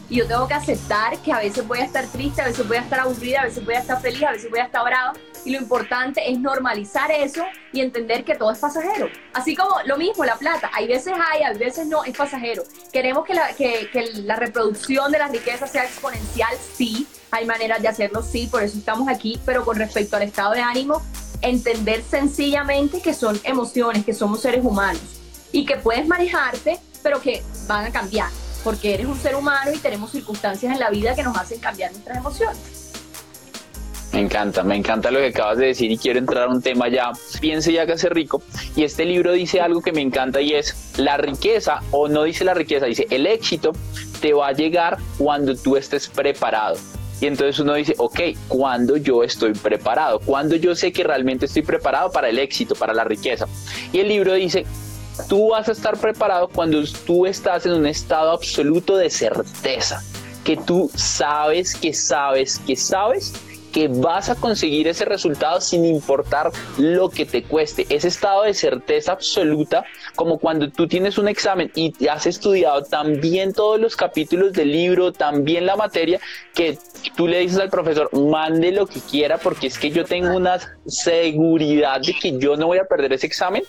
y 0.09 0.17
yo 0.17 0.27
tengo 0.27 0.47
que 0.47 0.53
aceptar 0.53 1.17
que 1.19 1.31
a 1.31 1.39
veces 1.39 1.67
voy 1.67 1.79
a 1.79 1.85
estar 1.85 2.05
triste, 2.07 2.41
a 2.41 2.45
veces 2.45 2.67
voy 2.67 2.77
a 2.77 2.81
estar 2.81 2.99
aburrida, 2.99 3.41
a 3.41 3.45
veces 3.45 3.65
voy 3.65 3.73
a 3.75 3.79
estar 3.79 4.01
feliz, 4.01 4.23
a 4.23 4.31
veces 4.31 4.49
voy 4.49 4.59
a 4.59 4.65
estar 4.65 4.83
brava. 4.83 5.13
Y 5.43 5.51
lo 5.51 5.59
importante 5.59 6.31
es 6.31 6.39
normalizar 6.39 7.11
eso 7.11 7.43
y 7.71 7.81
entender 7.81 8.23
que 8.23 8.35
todo 8.35 8.51
es 8.51 8.57
pasajero. 8.57 9.09
Así 9.33 9.55
como 9.55 9.75
lo 9.85 9.97
mismo, 9.97 10.25
la 10.25 10.37
plata. 10.37 10.71
Hay 10.73 10.87
veces 10.87 11.13
hay, 11.31 11.43
a 11.43 11.53
veces 11.53 11.87
no, 11.87 12.03
es 12.03 12.17
pasajero. 12.17 12.63
Queremos 12.91 13.25
que 13.25 13.35
la, 13.35 13.53
que 13.53 13.89
la 14.15 14.35
reproducción 14.35 15.11
de 15.11 15.19
la 15.19 15.27
riqueza 15.27 15.67
sea 15.67 15.83
exponencial, 15.83 16.55
sí. 16.75 17.07
Hay 17.31 17.45
maneras 17.45 17.81
de 17.81 17.87
hacerlo, 17.87 18.23
sí, 18.23 18.47
por 18.47 18.63
eso 18.63 18.77
estamos 18.77 19.07
aquí. 19.07 19.39
Pero 19.45 19.65
con 19.65 19.77
respecto 19.77 20.15
al 20.15 20.23
estado 20.23 20.53
de 20.53 20.61
ánimo, 20.61 21.01
entender 21.41 22.03
sencillamente 22.03 23.01
que 23.01 23.13
son 23.13 23.39
emociones, 23.43 24.05
que 24.05 24.13
somos 24.13 24.41
seres 24.41 24.63
humanos 24.63 25.01
y 25.51 25.65
que 25.65 25.77
puedes 25.77 26.07
manejarte, 26.07 26.79
pero 27.03 27.21
que 27.21 27.43
van 27.67 27.85
a 27.85 27.91
cambiar, 27.91 28.29
porque 28.65 28.95
eres 28.95 29.05
un 29.05 29.17
ser 29.17 29.35
humano 29.35 29.71
y 29.71 29.77
tenemos 29.77 30.11
circunstancias 30.11 30.73
en 30.73 30.79
la 30.79 30.89
vida 30.89 31.13
que 31.13 31.21
nos 31.21 31.37
hacen 31.37 31.59
cambiar 31.59 31.91
nuestras 31.91 32.17
emociones. 32.17 32.57
Me 34.11 34.21
encanta, 34.21 34.63
me 34.63 34.75
encanta 34.75 35.11
lo 35.11 35.19
que 35.19 35.27
acabas 35.27 35.59
de 35.59 35.67
decir 35.67 35.91
y 35.91 35.97
quiero 35.97 36.17
entrar 36.17 36.45
a 36.45 36.47
un 36.47 36.63
tema 36.63 36.89
ya, 36.89 37.11
piense 37.39 37.71
que 37.71 37.79
hace 37.79 38.09
rico. 38.09 38.41
Y 38.75 38.83
este 38.83 39.05
libro 39.05 39.33
dice 39.33 39.61
algo 39.61 39.81
que 39.81 39.91
me 39.91 40.01
encanta 40.01 40.41
y 40.41 40.53
es 40.53 40.93
la 40.97 41.17
riqueza, 41.17 41.81
o 41.91 42.07
no 42.07 42.23
dice 42.23 42.43
la 42.43 42.55
riqueza, 42.55 42.87
dice 42.87 43.05
el 43.11 43.27
éxito 43.27 43.73
te 44.19 44.33
va 44.33 44.47
a 44.47 44.51
llegar 44.53 44.97
cuando 45.19 45.55
tú 45.55 45.77
estés 45.77 46.07
preparado. 46.07 46.75
Y 47.21 47.27
entonces 47.27 47.59
uno 47.59 47.75
dice, 47.75 47.93
ok, 47.99 48.19
¿cuándo 48.47 48.97
yo 48.97 49.23
estoy 49.23 49.53
preparado? 49.53 50.19
¿Cuándo 50.19 50.55
yo 50.55 50.75
sé 50.75 50.91
que 50.91 51.03
realmente 51.03 51.45
estoy 51.45 51.61
preparado 51.61 52.11
para 52.11 52.29
el 52.29 52.39
éxito, 52.39 52.73
para 52.73 52.95
la 52.95 53.03
riqueza? 53.03 53.45
Y 53.93 53.99
el 53.99 54.07
libro 54.07 54.33
dice, 54.33 54.65
tú 55.27 55.49
vas 55.49 55.69
a 55.69 55.71
estar 55.71 55.97
preparado 55.97 56.47
cuando 56.47 56.83
tú 57.05 57.25
estás 57.25 57.65
en 57.65 57.73
un 57.73 57.85
estado 57.85 58.31
absoluto 58.31 58.97
de 58.97 59.09
certeza, 59.09 60.03
que 60.43 60.57
tú 60.57 60.89
sabes, 60.95 61.75
que 61.75 61.93
sabes, 61.93 62.59
que 62.59 62.75
sabes 62.75 63.33
que 63.75 63.89
vas 63.89 64.29
a 64.29 64.35
conseguir 64.35 64.87
ese 64.87 65.03
resultado 65.03 65.59
sin 65.59 65.83
importar 65.83 66.49
lo 66.77 67.09
que 67.09 67.25
te 67.25 67.43
cueste. 67.43 67.85
Ese 67.89 68.07
estado 68.07 68.43
de 68.43 68.53
certeza 68.53 69.11
absoluta, 69.11 69.83
como 70.15 70.39
cuando 70.39 70.69
tú 70.69 70.87
tienes 70.87 71.17
un 71.17 71.27
examen 71.27 71.69
y 71.75 71.93
has 72.07 72.25
estudiado 72.25 72.83
también 72.83 73.51
todos 73.51 73.77
los 73.77 73.97
capítulos 73.97 74.53
del 74.53 74.71
libro, 74.71 75.11
también 75.11 75.65
la 75.65 75.75
materia, 75.75 76.21
que 76.53 76.77
tú 77.17 77.27
le 77.27 77.39
dices 77.39 77.59
al 77.59 77.69
profesor, 77.69 78.09
mande 78.13 78.71
lo 78.71 78.87
que 78.87 79.01
quiera 79.01 79.37
porque 79.39 79.67
es 79.67 79.77
que 79.77 79.91
yo 79.91 80.05
tengo 80.05 80.37
una 80.37 80.57
seguridad 80.87 81.99
de 81.99 82.13
que 82.13 82.39
yo 82.39 82.55
no 82.55 82.67
voy 82.67 82.77
a 82.77 82.85
perder 82.85 83.11
ese 83.11 83.27
examen. 83.27 83.63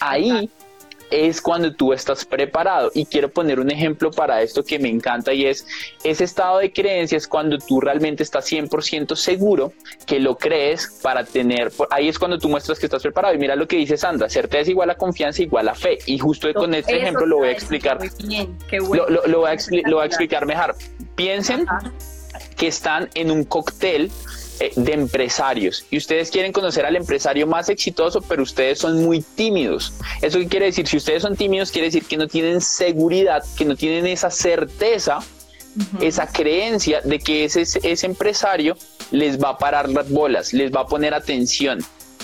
Ahí 0.00 0.48
es 1.10 1.40
cuando 1.40 1.72
tú 1.72 1.92
estás 1.92 2.24
preparado. 2.24 2.90
Y 2.94 3.06
quiero 3.06 3.28
poner 3.30 3.60
un 3.60 3.70
ejemplo 3.70 4.10
para 4.10 4.42
esto 4.42 4.64
que 4.64 4.78
me 4.78 4.88
encanta 4.88 5.32
y 5.32 5.46
es 5.46 5.66
ese 6.04 6.24
estado 6.24 6.58
de 6.58 6.72
creencia 6.72 7.16
es 7.18 7.26
cuando 7.26 7.58
tú 7.58 7.80
realmente 7.80 8.22
estás 8.22 8.50
100% 8.50 9.14
seguro 9.16 9.72
que 10.06 10.20
lo 10.20 10.36
crees 10.36 10.98
para 11.02 11.24
tener, 11.24 11.72
ahí 11.90 12.08
es 12.08 12.18
cuando 12.18 12.38
tú 12.38 12.48
muestras 12.48 12.78
que 12.78 12.86
estás 12.86 13.02
preparado. 13.02 13.34
Y 13.34 13.38
mira 13.38 13.56
lo 13.56 13.66
que 13.66 13.76
dice 13.76 13.96
Sandra, 13.96 14.28
certeza 14.28 14.70
igual 14.70 14.90
a 14.90 14.94
confianza 14.94 15.42
igual 15.42 15.68
a 15.68 15.74
fe. 15.74 15.98
Y 16.06 16.18
justo 16.18 16.52
con 16.54 16.74
este 16.74 16.96
ejemplo 16.96 17.26
lo 17.26 17.38
voy 17.38 17.48
a 17.48 17.52
explicar. 17.52 17.98
lo, 18.70 19.40
voy 19.40 19.50
a 19.50 20.04
explicar 20.04 20.46
mejor. 20.46 20.76
Piensen 21.14 21.66
que 22.56 22.68
están 22.68 23.08
en 23.14 23.30
un 23.30 23.44
cóctel 23.44 24.10
de 24.76 24.92
empresarios 24.92 25.86
y 25.90 25.96
ustedes 25.96 26.30
quieren 26.30 26.52
conocer 26.52 26.84
al 26.84 26.94
empresario 26.94 27.46
más 27.46 27.68
exitoso, 27.70 28.20
pero 28.20 28.42
ustedes 28.42 28.78
son 28.78 29.02
muy 29.02 29.22
tímidos. 29.22 29.94
¿Eso 30.20 30.38
qué 30.38 30.48
quiere 30.48 30.66
decir? 30.66 30.86
Si 30.86 30.98
ustedes 30.98 31.22
son 31.22 31.34
tímidos, 31.34 31.70
quiere 31.70 31.86
decir 31.86 32.04
que 32.04 32.18
no 32.18 32.28
tienen 32.28 32.60
seguridad, 32.60 33.42
que 33.56 33.64
no 33.64 33.74
tienen 33.74 34.06
esa 34.06 34.30
certeza, 34.30 35.20
esa 36.00 36.26
creencia 36.26 37.00
de 37.00 37.18
que 37.18 37.44
ese, 37.44 37.62
ese 37.62 38.06
empresario 38.06 38.76
les 39.10 39.42
va 39.42 39.50
a 39.50 39.58
parar 39.58 39.88
las 39.88 40.10
bolas, 40.10 40.52
les 40.52 40.70
va 40.70 40.82
a 40.82 40.86
poner 40.86 41.14
atención. 41.14 41.78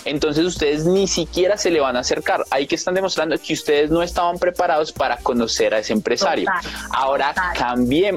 Entonces 0.05 0.44
ustedes 0.44 0.85
ni 0.85 1.09
siquiera 1.09 1.57
se 1.57 1.70
le 1.70 1.81
van 1.81 1.96
a 1.96 2.01
acercar. 2.01 2.44
Ahí 2.51 2.66
que 2.66 2.75
están 2.75 2.94
demostrando 2.94 3.37
que 3.38 3.55
ustedes 3.55 3.90
no 3.90 4.03
estaban 4.03 4.38
preparados 4.38 4.92
para 4.92 5.16
conocer 5.16 5.75
a 5.75 5.79
ese 5.79 5.94
empresario. 5.94 6.49
Ahora 6.90 7.35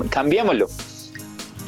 cambiémoslo 0.09 0.67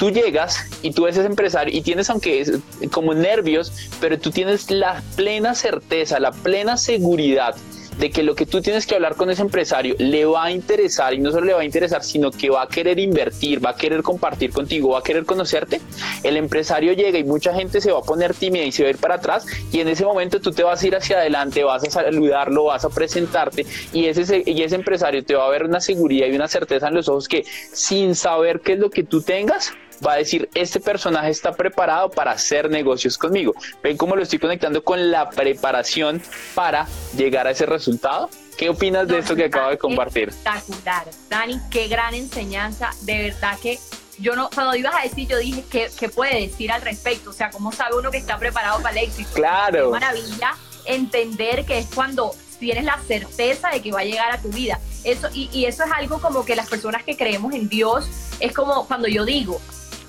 tú 0.02 0.10
llegas 0.10 0.66
y 0.82 0.90
tú 0.90 1.06
eres 1.06 1.18
empresario 1.18 1.72
y 1.72 1.80
tienes, 1.80 2.10
aunque 2.10 2.40
es 2.40 2.58
como 2.90 3.14
nervios, 3.14 3.72
pero 4.00 4.18
tú 4.18 4.32
tienes 4.32 4.68
la 4.68 5.00
plena 5.14 5.54
certeza, 5.54 6.18
la 6.18 6.32
plena 6.32 6.76
seguridad 6.76 7.54
de 7.98 8.10
que 8.10 8.24
lo 8.24 8.34
que 8.34 8.44
tú 8.44 8.60
tienes 8.60 8.84
que 8.84 8.96
hablar 8.96 9.14
con 9.14 9.30
ese 9.30 9.42
empresario 9.42 9.94
le 9.98 10.24
va 10.24 10.46
a 10.46 10.50
interesar 10.50 11.14
y 11.14 11.20
no 11.20 11.30
solo 11.30 11.46
le 11.46 11.52
va 11.54 11.60
a 11.60 11.64
interesar, 11.64 12.02
sino 12.02 12.32
que 12.32 12.50
va 12.50 12.62
a 12.62 12.66
querer 12.66 12.98
invertir, 12.98 13.64
va 13.64 13.70
a 13.70 13.76
querer 13.76 14.02
compartir 14.02 14.50
contigo, 14.50 14.90
va 14.90 14.98
a 14.98 15.02
querer 15.04 15.24
conocerte, 15.24 15.80
el 16.24 16.36
empresario 16.36 16.94
llega 16.94 17.20
y 17.20 17.22
mucha 17.22 17.54
gente 17.54 17.80
se 17.80 17.92
va 17.92 18.00
a 18.00 18.02
poner 18.02 18.34
tímida 18.34 18.64
y 18.64 18.72
se 18.72 18.82
va 18.82 18.88
a 18.88 18.90
ir 18.90 18.98
para 18.98 19.16
atrás 19.16 19.46
y 19.70 19.78
en 19.78 19.88
ese 19.88 20.04
momento 20.04 20.40
tú 20.40 20.50
te 20.50 20.64
vas 20.64 20.82
a 20.82 20.86
ir 20.88 20.96
hacia 20.96 21.18
adelante, 21.18 21.62
vas 21.62 21.84
a 21.84 21.90
saludarlo, 21.90 22.64
vas 22.64 22.84
a 22.84 22.88
presentarte 22.88 23.66
y 23.92 24.06
ese, 24.06 24.42
y 24.46 24.62
ese 24.62 24.74
empresario 24.74 25.24
te 25.24 25.36
va 25.36 25.46
a 25.46 25.50
ver 25.50 25.64
una 25.64 25.80
seguridad 25.80 26.26
y 26.26 26.34
una 26.34 26.48
certeza 26.48 26.88
en 26.88 26.94
los 26.94 27.08
ojos 27.08 27.28
que 27.28 27.44
sin 27.72 28.16
saber 28.16 28.62
qué 28.62 28.72
es 28.72 28.80
lo 28.80 28.90
que 28.90 29.04
tú 29.04 29.22
tengas, 29.22 29.74
va 30.04 30.14
a 30.14 30.16
decir, 30.16 30.48
este 30.54 30.80
personaje 30.80 31.30
está 31.30 31.52
preparado 31.52 32.10
para 32.10 32.32
hacer 32.32 32.70
negocios 32.70 33.16
conmigo. 33.16 33.54
¿Ven 33.82 33.96
cómo 33.96 34.16
lo 34.16 34.22
estoy 34.22 34.38
conectando 34.38 34.82
con 34.82 35.10
la 35.10 35.30
preparación 35.30 36.22
para 36.54 36.86
llegar 37.16 37.46
a 37.46 37.50
ese 37.50 37.66
resultado? 37.66 38.28
¿Qué 38.56 38.68
opinas 38.68 39.08
de 39.08 39.18
esto 39.18 39.34
que 39.34 39.44
acabo 39.44 39.70
de 39.70 39.78
compartir? 39.78 40.28
Espectacular. 40.28 41.06
Dani, 41.28 41.60
qué 41.70 41.88
gran 41.88 42.14
enseñanza. 42.14 42.90
De 43.02 43.30
verdad 43.30 43.58
que 43.60 43.78
yo 44.18 44.36
no, 44.36 44.50
cuando 44.54 44.74
ibas 44.76 44.94
a 44.94 45.02
decir, 45.02 45.28
yo 45.28 45.38
dije, 45.38 45.64
¿qué, 45.70 45.88
¿qué, 45.98 46.08
puede 46.08 46.40
decir 46.40 46.70
al 46.70 46.82
respecto? 46.82 47.30
O 47.30 47.32
sea, 47.32 47.50
¿cómo 47.50 47.72
sabe 47.72 47.96
uno 47.96 48.10
que 48.10 48.18
está 48.18 48.38
preparado 48.38 48.82
para 48.82 49.00
el 49.00 49.08
éxito? 49.08 49.30
Claro. 49.34 49.86
Qué 49.86 49.90
maravilla 49.90 50.54
entender 50.84 51.64
que 51.64 51.78
es 51.78 51.86
cuando 51.94 52.34
tienes 52.58 52.84
la 52.84 52.98
certeza 53.06 53.70
de 53.70 53.80
que 53.82 53.90
va 53.90 54.00
a 54.00 54.04
llegar 54.04 54.30
a 54.32 54.40
tu 54.40 54.48
vida. 54.48 54.78
Eso, 55.02 55.28
y, 55.32 55.48
y 55.52 55.64
eso 55.64 55.84
es 55.84 55.90
algo 55.92 56.20
como 56.20 56.44
que 56.44 56.54
las 56.54 56.68
personas 56.68 57.02
que 57.02 57.16
creemos 57.16 57.54
en 57.54 57.68
Dios, 57.68 58.06
es 58.38 58.52
como 58.52 58.86
cuando 58.86 59.08
yo 59.08 59.24
digo, 59.24 59.60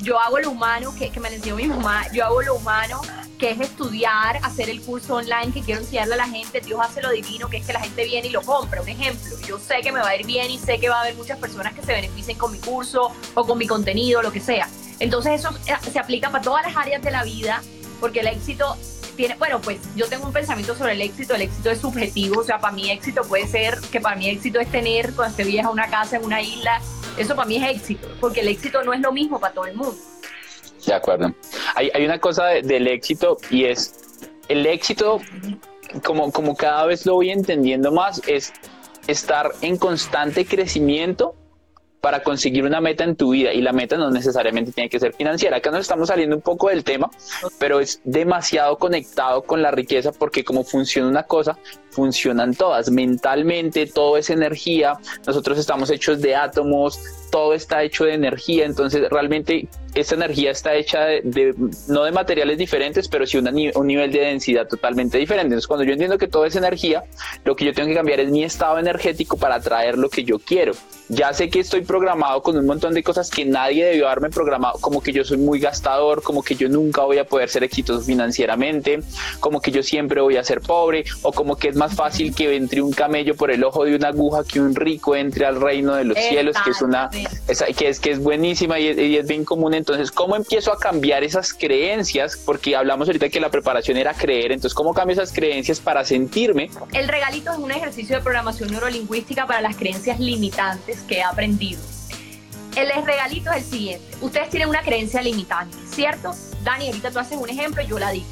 yo 0.03 0.19
hago 0.19 0.37
lo 0.39 0.51
humano, 0.51 0.93
que, 0.93 1.09
me 1.19 1.29
enseñó 1.29 1.55
mi 1.55 1.67
mamá, 1.67 2.05
yo 2.11 2.25
hago 2.25 2.41
lo 2.41 2.55
humano, 2.55 3.01
que 3.39 3.51
es 3.51 3.59
estudiar, 3.61 4.37
hacer 4.43 4.69
el 4.69 4.81
curso 4.81 5.15
online 5.15 5.51
que 5.53 5.61
quiero 5.61 5.79
enseñarle 5.79 6.15
a 6.15 6.17
la 6.17 6.27
gente, 6.27 6.59
Dios 6.59 6.79
hace 6.81 7.01
lo 7.01 7.09
divino, 7.11 7.49
que 7.49 7.57
es 7.57 7.65
que 7.65 7.73
la 7.73 7.79
gente 7.79 8.03
viene 8.03 8.27
y 8.27 8.31
lo 8.31 8.41
compra. 8.41 8.81
Un 8.81 8.89
ejemplo, 8.89 9.35
yo 9.47 9.57
sé 9.57 9.75
que 9.81 9.91
me 9.91 10.01
va 10.01 10.09
a 10.09 10.15
ir 10.15 10.25
bien 10.25 10.51
y 10.51 10.59
sé 10.59 10.77
que 10.77 10.89
va 10.89 10.97
a 10.97 11.01
haber 11.01 11.15
muchas 11.15 11.39
personas 11.39 11.73
que 11.73 11.81
se 11.81 11.93
beneficien 11.93 12.37
con 12.37 12.51
mi 12.51 12.59
curso 12.59 13.11
o 13.33 13.45
con 13.45 13.57
mi 13.57 13.65
contenido, 13.65 14.21
lo 14.21 14.31
que 14.31 14.41
sea. 14.41 14.67
Entonces 14.99 15.39
eso 15.39 15.49
eh, 15.67 15.91
se 15.91 15.99
aplica 15.99 16.29
para 16.29 16.43
todas 16.43 16.65
las 16.65 16.75
áreas 16.75 17.01
de 17.01 17.11
la 17.11 17.23
vida, 17.23 17.63
porque 17.99 18.19
el 18.19 18.27
éxito 18.27 18.77
tiene, 19.15 19.35
bueno, 19.35 19.61
pues 19.61 19.79
yo 19.95 20.07
tengo 20.07 20.25
un 20.25 20.33
pensamiento 20.33 20.75
sobre 20.75 20.93
el 20.93 21.01
éxito, 21.01 21.35
el 21.35 21.43
éxito 21.43 21.71
es 21.71 21.79
subjetivo, 21.79 22.41
o 22.41 22.43
sea, 22.43 22.59
para 22.59 22.73
mí 22.73 22.91
éxito 22.91 23.23
puede 23.23 23.47
ser 23.47 23.79
que 23.91 24.01
para 24.01 24.15
mí 24.15 24.27
éxito 24.27 24.59
es 24.59 24.69
tener 24.69 25.13
cuando 25.13 25.31
esté 25.31 25.43
vieja 25.43 25.69
una 25.69 25.87
casa 25.87 26.17
en 26.17 26.25
una 26.25 26.41
isla 26.41 26.81
eso 27.17 27.35
para 27.35 27.47
mí 27.47 27.57
es 27.57 27.77
éxito, 27.77 28.07
porque 28.19 28.41
el 28.41 28.47
éxito 28.47 28.83
no 28.83 28.93
es 28.93 29.01
lo 29.01 29.11
mismo 29.11 29.39
para 29.39 29.53
todo 29.53 29.65
el 29.65 29.75
mundo. 29.75 29.95
De 30.85 30.93
acuerdo. 30.93 31.33
Hay, 31.75 31.89
hay 31.93 32.05
una 32.05 32.19
cosa 32.19 32.45
del 32.47 32.87
éxito 32.87 33.37
y 33.49 33.65
es 33.65 33.93
el 34.49 34.65
éxito, 34.65 35.21
como, 36.03 36.31
como 36.31 36.55
cada 36.55 36.85
vez 36.85 37.05
lo 37.05 37.15
voy 37.15 37.29
entendiendo 37.29 37.91
más, 37.91 38.21
es 38.27 38.51
estar 39.07 39.51
en 39.61 39.77
constante 39.77 40.45
crecimiento 40.45 41.35
para 42.03 42.21
conseguir 42.21 42.65
una 42.65 42.81
meta 42.81 43.05
en 43.05 43.15
tu 43.15 43.31
vida 43.31 43.53
y 43.53 43.61
la 43.61 43.71
meta 43.71 43.95
no 43.95 44.11
necesariamente 44.11 44.73
tiene 44.73 44.89
que 44.89 44.99
ser 44.99 45.13
financiera. 45.13 45.55
Acá 45.55 45.71
nos 45.71 45.79
estamos 45.79 46.09
saliendo 46.09 46.35
un 46.35 46.41
poco 46.41 46.67
del 46.67 46.83
tema, 46.83 47.09
pero 47.59 47.79
es 47.79 48.01
demasiado 48.03 48.77
conectado 48.77 49.43
con 49.43 49.61
la 49.61 49.71
riqueza 49.71 50.11
porque 50.11 50.43
como 50.43 50.65
funciona 50.65 51.07
una 51.07 51.23
cosa, 51.23 51.57
funcionan 51.91 52.55
todas. 52.55 52.91
Mentalmente 52.91 53.87
todo 53.87 54.17
es 54.17 54.29
energía, 54.29 54.97
nosotros 55.25 55.57
estamos 55.57 55.89
hechos 55.91 56.21
de 56.21 56.35
átomos, 56.35 56.99
todo 57.31 57.53
está 57.53 57.83
hecho 57.83 58.03
de 58.03 58.15
energía, 58.15 58.65
entonces 58.65 59.09
realmente 59.09 59.69
esta 59.95 60.15
energía 60.15 60.51
está 60.51 60.75
hecha 60.75 61.05
de, 61.05 61.55
no 61.87 62.03
de 62.03 62.11
materiales 62.11 62.57
diferentes, 62.57 63.07
pero 63.07 63.25
sí 63.25 63.37
un 63.37 63.87
nivel 63.87 64.11
de 64.11 64.19
densidad 64.19 64.67
totalmente 64.67 65.17
diferente. 65.17 65.53
Entonces 65.53 65.67
cuando 65.67 65.85
yo 65.85 65.93
entiendo 65.93 66.17
que 66.17 66.27
todo 66.27 66.45
es 66.45 66.55
energía, 66.55 67.03
lo 67.45 67.55
que 67.55 67.63
yo 67.63 67.73
tengo 67.73 67.87
que 67.87 67.95
cambiar 67.95 68.19
es 68.19 68.29
mi 68.29 68.43
estado 68.43 68.77
energético 68.77 69.37
para 69.37 69.55
atraer 69.55 69.97
lo 69.97 70.09
que 70.09 70.23
yo 70.23 70.37
quiero. 70.39 70.73
Ya 71.09 71.33
sé 71.33 71.49
que 71.49 71.59
estoy 71.59 71.81
programado 71.81 72.41
con 72.41 72.57
un 72.57 72.65
montón 72.65 72.93
de 72.93 73.03
cosas 73.03 73.29
que 73.29 73.45
nadie 73.45 73.85
debió 73.85 74.07
haberme 74.07 74.29
programado, 74.29 74.79
como 74.79 75.01
que 75.01 75.11
yo 75.11 75.23
soy 75.23 75.37
muy 75.37 75.59
gastador, 75.59 76.23
como 76.23 76.41
que 76.41 76.55
yo 76.55 76.69
nunca 76.69 77.01
voy 77.01 77.17
a 77.17 77.25
poder 77.25 77.49
ser 77.49 77.63
exitoso 77.63 78.01
financieramente, 78.01 79.01
como 79.39 79.61
que 79.61 79.71
yo 79.71 79.83
siempre 79.83 80.21
voy 80.21 80.37
a 80.37 80.43
ser 80.43 80.61
pobre, 80.61 81.03
o 81.21 81.31
como 81.31 81.57
que 81.57 81.69
es 81.69 81.75
más 81.75 81.93
fácil 81.93 82.33
que 82.33 82.55
entre 82.55 82.81
un 82.81 82.91
camello 82.91 83.35
por 83.35 83.51
el 83.51 83.63
ojo 83.63 83.83
de 83.83 83.95
una 83.95 84.09
aguja 84.09 84.43
que 84.43 84.61
un 84.61 84.75
rico 84.75 85.15
entre 85.15 85.45
al 85.45 85.59
reino 85.59 85.95
de 85.95 86.05
los 86.05 86.17
cielos, 86.17 86.55
que 86.63 86.71
es 86.71 86.81
una 86.81 87.09
que 87.09 87.89
es 87.89 87.99
que 87.99 88.11
es 88.11 88.19
buenísima 88.19 88.79
y 88.79 89.17
es, 89.17 89.27
bien 89.27 89.45
común. 89.45 89.73
Entonces, 89.73 90.11
¿cómo 90.11 90.35
empiezo 90.35 90.71
a 90.71 90.79
cambiar 90.79 91.23
esas 91.23 91.53
creencias? 91.53 92.37
Porque 92.37 92.75
hablamos 92.75 93.07
ahorita 93.07 93.29
que 93.29 93.39
la 93.39 93.49
preparación 93.49 93.97
era 93.97 94.13
creer. 94.13 94.51
Entonces, 94.51 94.73
¿cómo 94.73 94.93
cambio 94.93 95.13
esas 95.13 95.31
creencias 95.31 95.79
para 95.79 96.03
sentirme? 96.05 96.69
El 96.93 97.07
regalito 97.07 97.51
es 97.51 97.57
un 97.57 97.71
ejercicio 97.71 98.17
de 98.17 98.23
programación 98.23 98.71
neurolingüística 98.71 99.45
para 99.45 99.61
las 99.61 99.75
creencias 99.75 100.19
limitantes 100.19 100.92
que 101.01 101.17
he 101.17 101.23
aprendido. 101.23 101.81
El 102.75 102.89
regalito 103.05 103.51
es 103.51 103.57
el 103.57 103.63
siguiente. 103.63 104.17
Ustedes 104.21 104.49
tienen 104.49 104.69
una 104.69 104.81
creencia 104.81 105.21
limitante, 105.21 105.77
¿cierto? 105.87 106.33
Dani, 106.63 106.87
ahorita 106.87 107.11
tú 107.11 107.19
haces 107.19 107.37
un 107.37 107.49
ejemplo 107.49 107.83
y 107.83 107.87
yo 107.87 107.99
la 107.99 108.11
digo. 108.11 108.25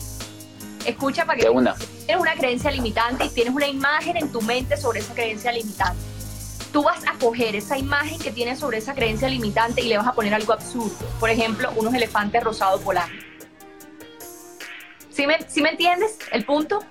Escucha 0.86 1.26
para 1.26 1.40
que 1.40 1.50
una. 1.50 1.76
tienes 1.76 2.20
una 2.20 2.34
creencia 2.34 2.72
limitante 2.72 3.26
y 3.26 3.30
tienes 3.30 3.54
una 3.54 3.68
imagen 3.68 4.18
en 4.18 4.32
tu 4.32 4.42
mente 4.42 4.78
sobre 4.78 5.00
esa 5.00 5.14
creencia 5.14 5.52
limitante 5.52 6.12
tú 6.72 6.84
vas 6.84 7.04
a 7.06 7.18
coger 7.20 7.56
esa 7.56 7.78
imagen 7.78 8.20
que 8.20 8.32
tienes 8.32 8.60
sobre 8.60 8.78
esa 8.78 8.94
creencia 8.94 9.28
limitante 9.28 9.82
y 9.82 9.88
le 9.88 9.98
vas 9.98 10.08
a 10.08 10.14
poner 10.14 10.34
algo 10.34 10.54
absurdo. 10.54 10.96
Por 11.20 11.30
ejemplo, 11.30 11.72
unos 11.76 11.94
elefantes 11.94 12.44
rosados 12.44 12.84
volando. 12.84 13.14
¿Sí 15.10 15.28
me, 15.28 15.38
me 15.62 15.70
entiendes 15.70 16.18
el 16.32 16.46
punto? 16.46 16.84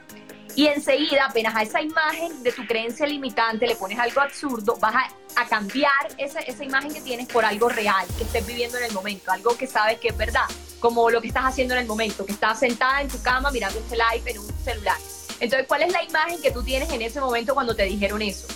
Y 0.57 0.67
enseguida, 0.67 1.27
apenas 1.27 1.55
a 1.55 1.63
esa 1.63 1.81
imagen 1.81 2.43
de 2.43 2.53
tu 2.53 2.67
creencia 2.67 3.07
limitante 3.07 3.67
le 3.67 3.77
pones 3.77 3.99
algo 3.99 4.21
absurdo, 4.21 4.77
vas 4.81 4.95
a, 5.37 5.47
cambiar 5.49 5.91
esa, 6.19 6.41
esa, 6.41 6.65
imagen 6.65 6.93
que 6.93 7.01
tienes 7.01 7.27
por 7.29 7.45
algo 7.45 7.69
real, 7.69 8.07
que 8.19 8.25
estés 8.25 8.47
viviendo 8.47 8.79
en 8.79 8.85
el 8.85 8.93
momento, 8.93 9.31
algo 9.31 9.57
que 9.57 9.67
sabes 9.67 9.99
que 9.99 10.09
es 10.09 10.17
verdad, 10.17 10.45
como 10.81 11.09
lo 11.09 11.21
que 11.21 11.29
estás 11.29 11.45
haciendo 11.45 11.75
en 11.75 11.81
el 11.81 11.87
momento, 11.87 12.27
que 12.27 12.33
estás 12.33 12.59
sentada 12.59 13.01
en 13.01 13.09
tu 13.09 13.23
cama 13.23 13.51
mirando 13.51 13.79
este 13.79 13.97
live 13.97 14.31
en 14.31 14.39
un 14.39 14.49
celular. 14.65 14.97
Entonces, 15.41 15.67
¿cuál 15.67 15.83
es 15.83 15.93
la 15.93 16.03
imagen 16.03 16.41
que 16.43 16.51
tú 16.51 16.63
tienes 16.63 16.91
en 16.91 17.01
ese 17.01 17.21
momento 17.21 17.55
cuando 17.55 17.75
te 17.75 17.85
dijeron 17.85 18.21
eso? 18.21 18.47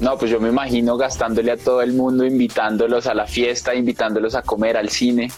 No, 0.00 0.16
pues 0.16 0.30
yo 0.30 0.40
me 0.40 0.48
imagino 0.48 0.96
gastándole 0.96 1.52
a 1.52 1.58
todo 1.58 1.82
el 1.82 1.92
mundo, 1.92 2.24
invitándolos 2.24 3.06
a 3.06 3.12
la 3.12 3.26
fiesta, 3.26 3.74
invitándolos 3.74 4.34
a 4.34 4.40
comer, 4.40 4.78
al 4.78 4.88
cine. 4.88 5.30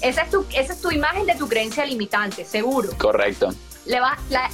Esa 0.00 0.22
es 0.22 0.30
tu, 0.30 0.44
esa 0.54 0.72
es 0.72 0.80
tu 0.80 0.92
imagen 0.92 1.26
de 1.26 1.34
tu 1.34 1.48
creencia 1.48 1.84
limitante, 1.84 2.44
seguro. 2.44 2.90
Correcto. 2.98 3.52
Le 3.86 3.98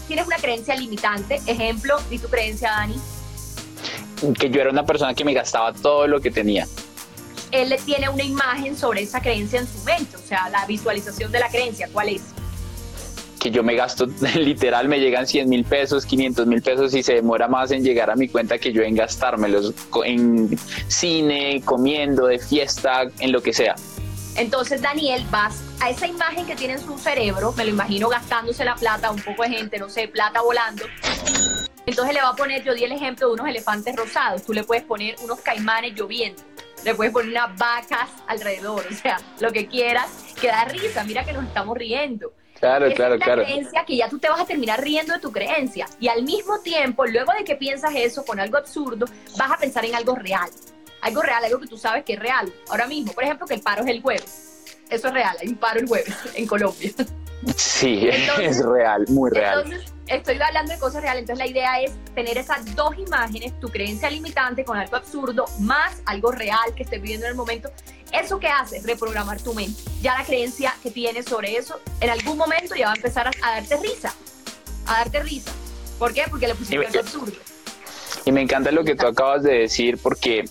tienes 0.07 0.27
una 0.27 0.37
creencia 0.37 0.75
limitante, 0.75 1.41
ejemplo, 1.47 1.97
¿y 2.11 2.19
tu 2.19 2.29
creencia, 2.29 2.71
Dani? 2.71 3.01
Que 4.38 4.51
yo 4.51 4.61
era 4.61 4.71
una 4.71 4.85
persona 4.85 5.14
que 5.14 5.25
me 5.25 5.35
gastaba 5.35 5.73
todo 5.73 6.07
lo 6.07 6.21
que 6.21 6.31
tenía. 6.31 6.67
Él 7.51 7.75
tiene 7.85 8.09
una 8.09 8.25
imagen 8.25 8.77
sobre 8.77 9.03
esa 9.03 9.21
creencia 9.21 9.61
en 9.61 9.67
su 9.67 9.79
mente, 9.85 10.17
o 10.17 10.21
sea, 10.21 10.49
la 10.49 10.67
visualización 10.67 11.31
de 11.31 11.41
la 11.41 11.49
creencia, 11.49 11.88
¿cuál 11.93 12.09
es? 12.11 12.23
que 13.38 13.51
yo 13.51 13.62
me 13.62 13.75
gasto, 13.75 14.07
literal, 14.35 14.88
me 14.88 15.01
llegan 15.01 15.27
100 15.27 15.49
mil 15.49 15.64
pesos, 15.64 16.05
500 16.05 16.47
mil 16.47 16.61
pesos 16.61 16.95
y 16.95 17.03
se 17.03 17.14
demora 17.14 17.49
más 17.49 17.71
en 17.71 17.83
llegar 17.83 18.11
a 18.11 18.17
mi 18.17 18.29
cuenta 18.29 18.59
que 18.59 18.73
yo 18.73 18.83
en 18.83 18.95
gastármelos 18.95 19.73
en 20.05 20.59
cine, 20.88 21.62
comiendo, 21.64 22.27
de 22.27 22.38
fiesta, 22.38 23.05
en 23.21 23.33
lo 23.33 23.43
que 23.43 23.53
sea. 23.53 23.77
Entonces, 24.38 24.81
Daniel, 24.81 25.24
vas 25.31 25.64
a 25.81 25.90
esa 25.90 26.07
imagen 26.07 26.46
que 26.46 26.55
tiene 26.55 26.74
en 26.74 26.81
su 26.81 26.96
cerebro, 26.96 27.53
me 27.57 27.64
lo 27.64 27.70
imagino 27.70 28.09
gastándose 28.09 28.64
la 28.64 28.77
plata, 28.77 29.11
un 29.11 29.20
poco 29.20 29.42
de 29.42 29.51
gente, 29.51 29.81
no 29.81 29.88
sé, 29.88 30.07
plata 30.07 30.40
volando. 30.40 30.85
Entonces 31.85 32.14
le 32.14 32.22
va 32.22 32.29
a 32.29 32.37
poner, 32.37 32.62
yo 32.62 32.72
di 32.72 32.85
el 32.85 32.92
ejemplo 32.92 33.27
de 33.27 33.33
unos 33.33 33.48
elefantes 33.48 33.96
rosados, 33.96 34.44
tú 34.44 34.53
le 34.53 34.62
puedes 34.62 34.85
poner 34.85 35.16
unos 35.24 35.40
caimanes 35.40 35.94
lloviendo, 35.94 36.40
le 36.85 36.94
puedes 36.94 37.12
poner 37.12 37.31
unas 37.31 37.59
vacas 37.59 38.11
alrededor, 38.29 38.87
o 38.88 38.94
sea, 38.94 39.18
lo 39.40 39.51
que 39.51 39.66
quieras, 39.66 40.09
que 40.40 40.46
da 40.46 40.66
risa, 40.66 41.03
mira 41.03 41.24
que 41.24 41.33
nos 41.33 41.44
estamos 41.44 41.77
riendo. 41.77 42.33
Claro, 42.61 42.92
claro, 42.94 43.14
es 43.14 43.20
claro. 43.20 43.42
creencia 43.42 43.85
que 43.85 43.96
ya 43.96 44.09
tú 44.09 44.20
te 44.20 44.29
vas 44.29 44.40
a 44.40 44.44
terminar 44.44 44.81
riendo 44.81 45.14
de 45.14 45.20
tu 45.20 45.33
creencia. 45.33 45.87
Y 45.98 46.09
al 46.09 46.22
mismo 46.22 46.61
tiempo, 46.61 47.07
luego 47.07 47.33
de 47.33 47.44
que 47.44 47.57
piensas 47.57 47.92
eso 47.94 48.24
con 48.24 48.38
algo 48.38 48.57
absurdo, 48.57 49.07
vas 49.37 49.51
a 49.51 49.57
pensar 49.57 49.85
en 49.85 49.94
algo 49.94 50.14
real. 50.14 50.51
Algo 51.01 51.23
real, 51.23 51.45
algo 51.45 51.61
que 51.61 51.67
tú 51.67 51.79
sabes 51.79 52.05
que 52.05 52.15
es 52.15 52.19
real. 52.19 52.53
Ahora 52.69 52.87
mismo, 52.87 53.13
por 53.13 53.25
ejemplo, 53.25 53.47
que 53.47 53.55
el 53.55 53.61
paro 53.61 53.83
es 53.85 53.89
el 53.89 54.03
jueves. 54.03 54.65
Eso 54.91 55.09
es 55.09 55.15
real, 55.15 55.37
hay 55.41 55.49
un 55.49 55.57
paro 55.57 55.81
el 55.81 55.87
jueves 55.87 56.15
en 56.35 56.47
Colombia. 56.47 56.93
Sí, 57.57 58.09
es 58.41 58.65
real, 58.65 59.05
muy 59.09 59.31
real. 59.31 59.63
Entonces, 59.65 59.93
estoy 60.09 60.41
hablando 60.41 60.73
de 60.73 60.79
cosas 60.79 61.03
reales. 61.03 61.23
Entonces, 61.23 61.45
la 61.45 61.51
idea 61.51 61.81
es 61.81 61.93
tener 62.15 62.37
esas 62.37 62.75
dos 62.75 62.99
imágenes, 62.99 63.59
tu 63.61 63.69
creencia 63.69 64.11
limitante 64.11 64.65
con 64.65 64.77
algo 64.77 64.97
absurdo, 64.97 65.45
más 65.61 66.03
algo 66.07 66.33
real 66.33 66.75
que 66.75 66.83
estés 66.83 67.01
viviendo 67.01 67.27
en 67.27 67.31
el 67.31 67.37
momento. 67.37 67.71
¿Eso 68.13 68.41
qué 68.41 68.49
hace? 68.49 68.81
Reprogramar 68.81 69.41
tu 69.41 69.55
mente. 69.55 69.83
Ya 70.01 70.15
la 70.15 70.25
creencia 70.25 70.75
que 70.83 70.91
tienes 70.91 71.27
sobre 71.27 71.57
eso, 71.57 71.79
en 72.01 72.11
algún 72.11 72.39
momento 72.39 72.75
ya 72.75 72.87
va 72.87 72.93
a 72.93 72.97
empezar 72.97 73.29
a, 73.29 73.51
darte 73.51 73.77
risa. 73.77 74.15
A 74.87 74.99
darte 74.99 75.23
risa. 75.23 75.53
¿Por 75.99 76.15
qué? 76.15 76.25
Porque 76.31 76.49
le 76.49 76.55
pusiste 76.55 76.87
algo 76.87 77.01
absurdo. 77.01 77.37
Y 78.25 78.33
me 78.33 78.41
encanta 78.41 78.71
lo 78.73 78.85
que 78.85 78.95
tú 78.95 79.07
acabas 79.07 79.43
de 79.43 79.59
decir 79.59 79.99
porque 79.99 80.45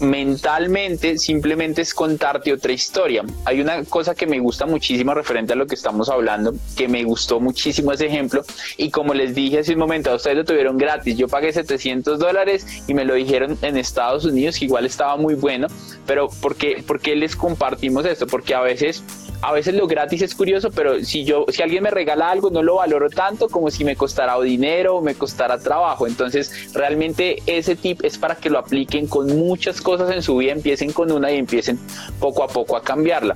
mentalmente 0.00 1.18
simplemente 1.18 1.82
es 1.82 1.94
contarte 1.94 2.52
otra 2.52 2.72
historia. 2.72 3.24
Hay 3.44 3.60
una 3.60 3.84
cosa 3.84 4.14
que 4.14 4.26
me 4.26 4.38
gusta 4.38 4.66
muchísimo 4.66 5.14
referente 5.14 5.52
a 5.52 5.56
lo 5.56 5.66
que 5.66 5.74
estamos 5.74 6.08
hablando, 6.08 6.54
que 6.76 6.88
me 6.88 7.04
gustó 7.04 7.40
muchísimo 7.40 7.92
ese 7.92 8.06
ejemplo 8.06 8.42
y 8.76 8.90
como 8.90 9.14
les 9.14 9.34
dije 9.34 9.60
hace 9.60 9.74
un 9.74 9.78
momento, 9.78 10.10
a 10.10 10.16
ustedes 10.16 10.36
lo 10.36 10.44
tuvieron 10.44 10.78
gratis, 10.78 11.16
yo 11.16 11.28
pagué 11.28 11.52
700 11.52 12.18
dólares 12.18 12.66
y 12.86 12.94
me 12.94 13.04
lo 13.04 13.14
dijeron 13.14 13.58
en 13.62 13.76
Estados 13.76 14.24
Unidos, 14.24 14.58
que 14.58 14.64
igual 14.64 14.86
estaba 14.86 15.16
muy 15.16 15.34
bueno, 15.34 15.68
pero 16.06 16.28
¿por 16.28 16.56
qué, 16.56 16.82
¿por 16.86 17.00
qué 17.00 17.16
les 17.16 17.36
compartimos 17.36 18.04
esto? 18.04 18.26
Porque 18.26 18.54
a 18.54 18.60
veces 18.60 19.02
a 19.42 19.52
veces 19.52 19.74
lo 19.74 19.86
gratis 19.86 20.22
es 20.22 20.34
curioso, 20.34 20.70
pero 20.70 21.02
si 21.02 21.24
yo, 21.24 21.46
si 21.48 21.62
alguien 21.62 21.82
me 21.82 21.90
regala 21.90 22.30
algo, 22.30 22.50
no 22.50 22.62
lo 22.62 22.76
valoro 22.76 23.08
tanto 23.08 23.48
como 23.48 23.70
si 23.70 23.84
me 23.84 23.96
costara 23.96 24.38
dinero 24.40 24.96
o 24.96 25.02
me 25.02 25.14
costara 25.14 25.58
trabajo. 25.58 26.06
Entonces, 26.06 26.72
realmente 26.74 27.42
ese 27.46 27.74
tip 27.74 28.04
es 28.04 28.18
para 28.18 28.34
que 28.34 28.50
lo 28.50 28.58
apliquen 28.58 29.06
con 29.06 29.38
muchas 29.38 29.80
cosas 29.80 30.10
en 30.10 30.22
su 30.22 30.36
vida, 30.36 30.52
empiecen 30.52 30.92
con 30.92 31.10
una 31.10 31.32
y 31.32 31.36
empiecen 31.36 31.78
poco 32.18 32.42
a 32.42 32.48
poco 32.48 32.76
a 32.76 32.82
cambiarla. 32.82 33.34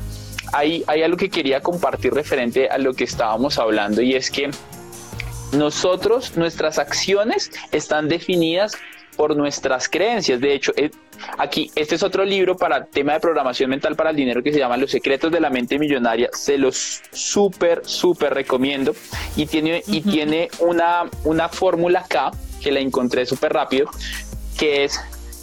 Hay, 0.53 0.85
hay 0.87 1.03
algo 1.03 1.17
que 1.17 1.31
quería 1.31 1.61
compartir 1.61 2.13
referente 2.13 2.69
a 2.69 2.79
lo 2.79 2.93
que 2.93 3.05
estábamos 3.05 3.59
hablando 3.59 4.03
y 4.03 4.15
es 4.15 4.31
que 4.31 4.51
nosotros, 5.53 6.37
nuestras 6.37 6.79
acciones 6.79 7.51
están 7.73 8.09
definidas 8.09 8.77
por 9.17 9.37
nuestras 9.37 9.89
creencias. 9.89 10.41
De 10.41 10.55
hecho, 10.55 10.73
eh, 10.77 10.91
aquí, 11.39 11.71
este 11.75 11.95
es 11.95 12.03
otro 12.03 12.25
libro 12.25 12.57
para 12.57 12.85
tema 12.85 13.15
de 13.15 13.21
programación 13.21 13.71
mental 13.71 13.97
para 13.97 14.11
el 14.11 14.17
dinero 14.17 14.43
que 14.43 14.53
se 14.53 14.59
llama 14.59 14.77
Los 14.77 14.91
secretos 14.91 15.31
de 15.33 15.41
la 15.41 15.51
mente 15.51 15.79
millonaria. 15.79 16.31
Se 16.33 16.59
los 16.59 17.03
súper, 17.13 17.83
súper 17.85 18.35
recomiendo. 18.35 18.95
Y 19.37 19.47
tiene, 19.47 19.83
y 19.87 20.01
tiene 20.01 20.49
una, 20.61 21.05
una 21.25 21.49
fórmula 21.49 22.01
acá, 22.01 22.31
que 22.61 22.73
la 22.73 22.81
encontré 22.81 23.27
súper 23.27 23.53
rápido, 23.53 23.89
que 24.59 24.85
es 24.85 25.01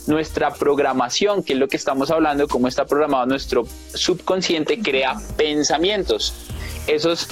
nuestra 0.07 0.53
programación, 0.53 1.43
que 1.43 1.53
es 1.53 1.60
lo 1.60 1.67
que 1.67 1.77
estamos 1.77 2.10
hablando, 2.12 2.47
cómo 2.47 2.67
está 2.67 2.86
programado 2.86 3.25
nuestro 3.25 3.63
subconsciente, 3.93 4.79
crea 4.79 5.15
pensamientos. 5.38 6.34
Esos 6.88 7.27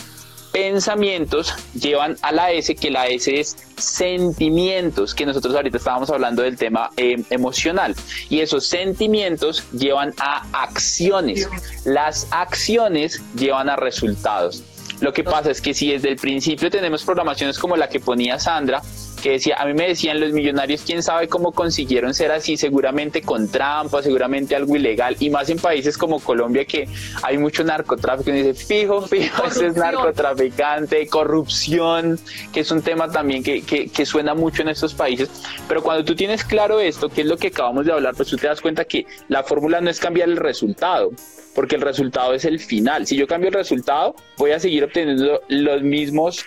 pensamientos 0.52 1.54
llevan 1.74 2.18
a 2.22 2.32
la 2.32 2.52
S, 2.52 2.76
que 2.76 2.92
la 2.92 3.08
S 3.08 3.40
es 3.40 3.58
sentimientos, 3.78 5.14
que 5.16 5.26
nosotros 5.26 5.56
ahorita 5.56 5.78
estábamos 5.78 6.10
hablando 6.10 6.44
del 6.44 6.58
tema 6.58 6.92
eh, 6.98 7.24
emocional. 7.30 7.96
Y 8.30 8.42
esos 8.42 8.68
sentimientos 8.68 9.64
llevan 9.72 10.14
a 10.20 10.46
acciones. 10.52 11.48
Las 11.86 12.28
acciones 12.32 13.22
llevan 13.36 13.70
a 13.70 13.76
resultados. 13.76 14.64
Lo 15.02 15.14
que 15.14 15.24
pasa 15.24 15.52
es 15.52 15.62
que 15.62 15.74
si 15.74 15.92
desde 15.92 16.10
el 16.10 16.18
principio 16.18 16.70
tenemos 16.70 17.04
programaciones 17.04 17.58
como 17.58 17.78
la 17.78 17.88
que 17.88 18.00
ponía 18.00 18.38
Sandra, 18.38 18.82
que 19.20 19.32
decía, 19.32 19.56
a 19.60 19.66
mí 19.66 19.74
me 19.74 19.88
decían 19.88 20.20
los 20.20 20.32
millonarios, 20.32 20.82
quién 20.86 21.04
sabe 21.04 21.28
cómo 21.28 21.52
consiguieron 21.52 22.14
ser 22.14 22.32
así, 22.32 22.58
seguramente 22.58 23.22
con 23.22 23.50
trampa, 23.50 24.02
seguramente 24.02 24.56
algo 24.56 24.76
ilegal, 24.76 25.16
y 25.20 25.30
más 25.30 25.50
en 25.50 25.60
países 25.60 25.98
como 25.98 26.20
Colombia 26.20 26.66
que 26.66 26.88
hay 27.22 27.38
mucho 27.38 27.64
narcotráfico, 27.64 28.32
y 28.32 28.44
dice, 28.44 28.54
fijo, 28.54 29.02
fijo, 29.02 29.46
ese 29.46 29.68
es 29.68 29.76
narcotraficante, 29.76 31.08
corrupción, 31.08 32.20
que 32.54 32.62
es 32.62 32.72
un 32.72 32.82
tema 32.82 33.10
también 33.10 33.44
que, 33.44 33.62
que, 33.62 33.90
que 33.90 34.06
suena 34.06 34.34
mucho 34.34 34.62
en 34.62 34.70
estos 34.70 34.94
países, 34.94 35.30
pero 35.68 35.84
cuando 35.84 36.04
tú 36.04 36.16
tienes 36.16 36.44
claro 36.44 36.80
esto, 36.80 37.10
que 37.10 37.22
es 37.22 37.28
lo 37.28 37.38
que 37.38 37.48
acabamos 37.48 37.86
de 37.86 37.94
hablar, 37.94 38.16
pues 38.16 38.30
tú 38.30 38.38
te 38.38 38.48
das 38.48 38.62
cuenta 38.62 38.86
que 38.86 39.06
la 39.28 39.44
fórmula 39.44 39.82
no 39.82 39.90
es 39.90 40.00
cambiar 40.00 40.30
el 40.30 40.38
resultado, 40.38 41.12
porque 41.56 41.76
el 41.76 41.82
resultado 41.82 42.34
es 42.34 42.46
el 42.46 42.60
final. 42.60 43.08
Si 43.08 43.16
yo 43.16 43.28
cambio 43.28 43.50
el 43.50 43.56
resultado, 43.56 44.16
voy 44.38 44.52
a 44.52 44.60
seguir 44.60 44.84
obteniendo 44.84 45.42
los 45.48 45.82
mismos 45.82 46.46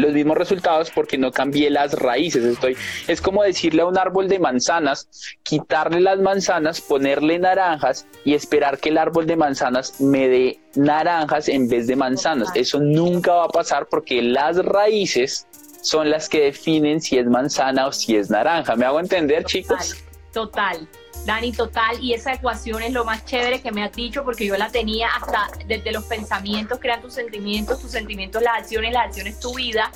los 0.00 0.12
mismos 0.12 0.36
resultados 0.36 0.90
porque 0.90 1.18
no 1.18 1.30
cambié 1.30 1.70
las 1.70 1.92
raíces. 1.92 2.44
Estoy, 2.44 2.76
es 3.06 3.20
como 3.20 3.42
decirle 3.42 3.82
a 3.82 3.86
un 3.86 3.98
árbol 3.98 4.28
de 4.28 4.38
manzanas, 4.38 5.08
quitarle 5.42 6.00
las 6.00 6.18
manzanas, 6.18 6.80
ponerle 6.80 7.38
naranjas 7.38 8.06
y 8.24 8.34
esperar 8.34 8.78
que 8.78 8.88
el 8.88 8.98
árbol 8.98 9.26
de 9.26 9.36
manzanas 9.36 10.00
me 10.00 10.28
dé 10.28 10.60
naranjas 10.74 11.48
en 11.48 11.68
vez 11.68 11.86
de 11.86 11.96
manzanas. 11.96 12.48
Eso 12.54 12.80
nunca 12.80 13.34
va 13.34 13.44
a 13.44 13.48
pasar 13.48 13.86
porque 13.88 14.22
las 14.22 14.56
raíces 14.64 15.46
son 15.82 16.10
las 16.10 16.28
que 16.28 16.40
definen 16.40 17.00
si 17.00 17.18
es 17.18 17.26
manzana 17.26 17.86
o 17.86 17.92
si 17.92 18.16
es 18.16 18.30
naranja. 18.30 18.74
¿Me 18.76 18.86
hago 18.86 19.00
entender, 19.00 19.44
chicos? 19.44 19.96
Total. 20.32 20.88
Dani, 21.24 21.52
total, 21.52 22.02
y 22.02 22.12
esa 22.12 22.34
ecuación 22.34 22.82
es 22.82 22.92
lo 22.92 23.04
más 23.04 23.24
chévere 23.24 23.62
que 23.62 23.72
me 23.72 23.82
has 23.82 23.92
dicho 23.92 24.24
porque 24.24 24.44
yo 24.44 24.56
la 24.56 24.70
tenía 24.70 25.08
hasta 25.08 25.48
desde 25.66 25.90
los 25.90 26.04
pensamientos, 26.04 26.78
crean 26.80 27.00
tus 27.00 27.14
sentimientos, 27.14 27.80
tus 27.80 27.90
sentimientos, 27.90 28.42
las 28.42 28.58
acciones, 28.58 28.92
las 28.92 29.06
acciones, 29.06 29.40
tu 29.40 29.54
vida. 29.54 29.90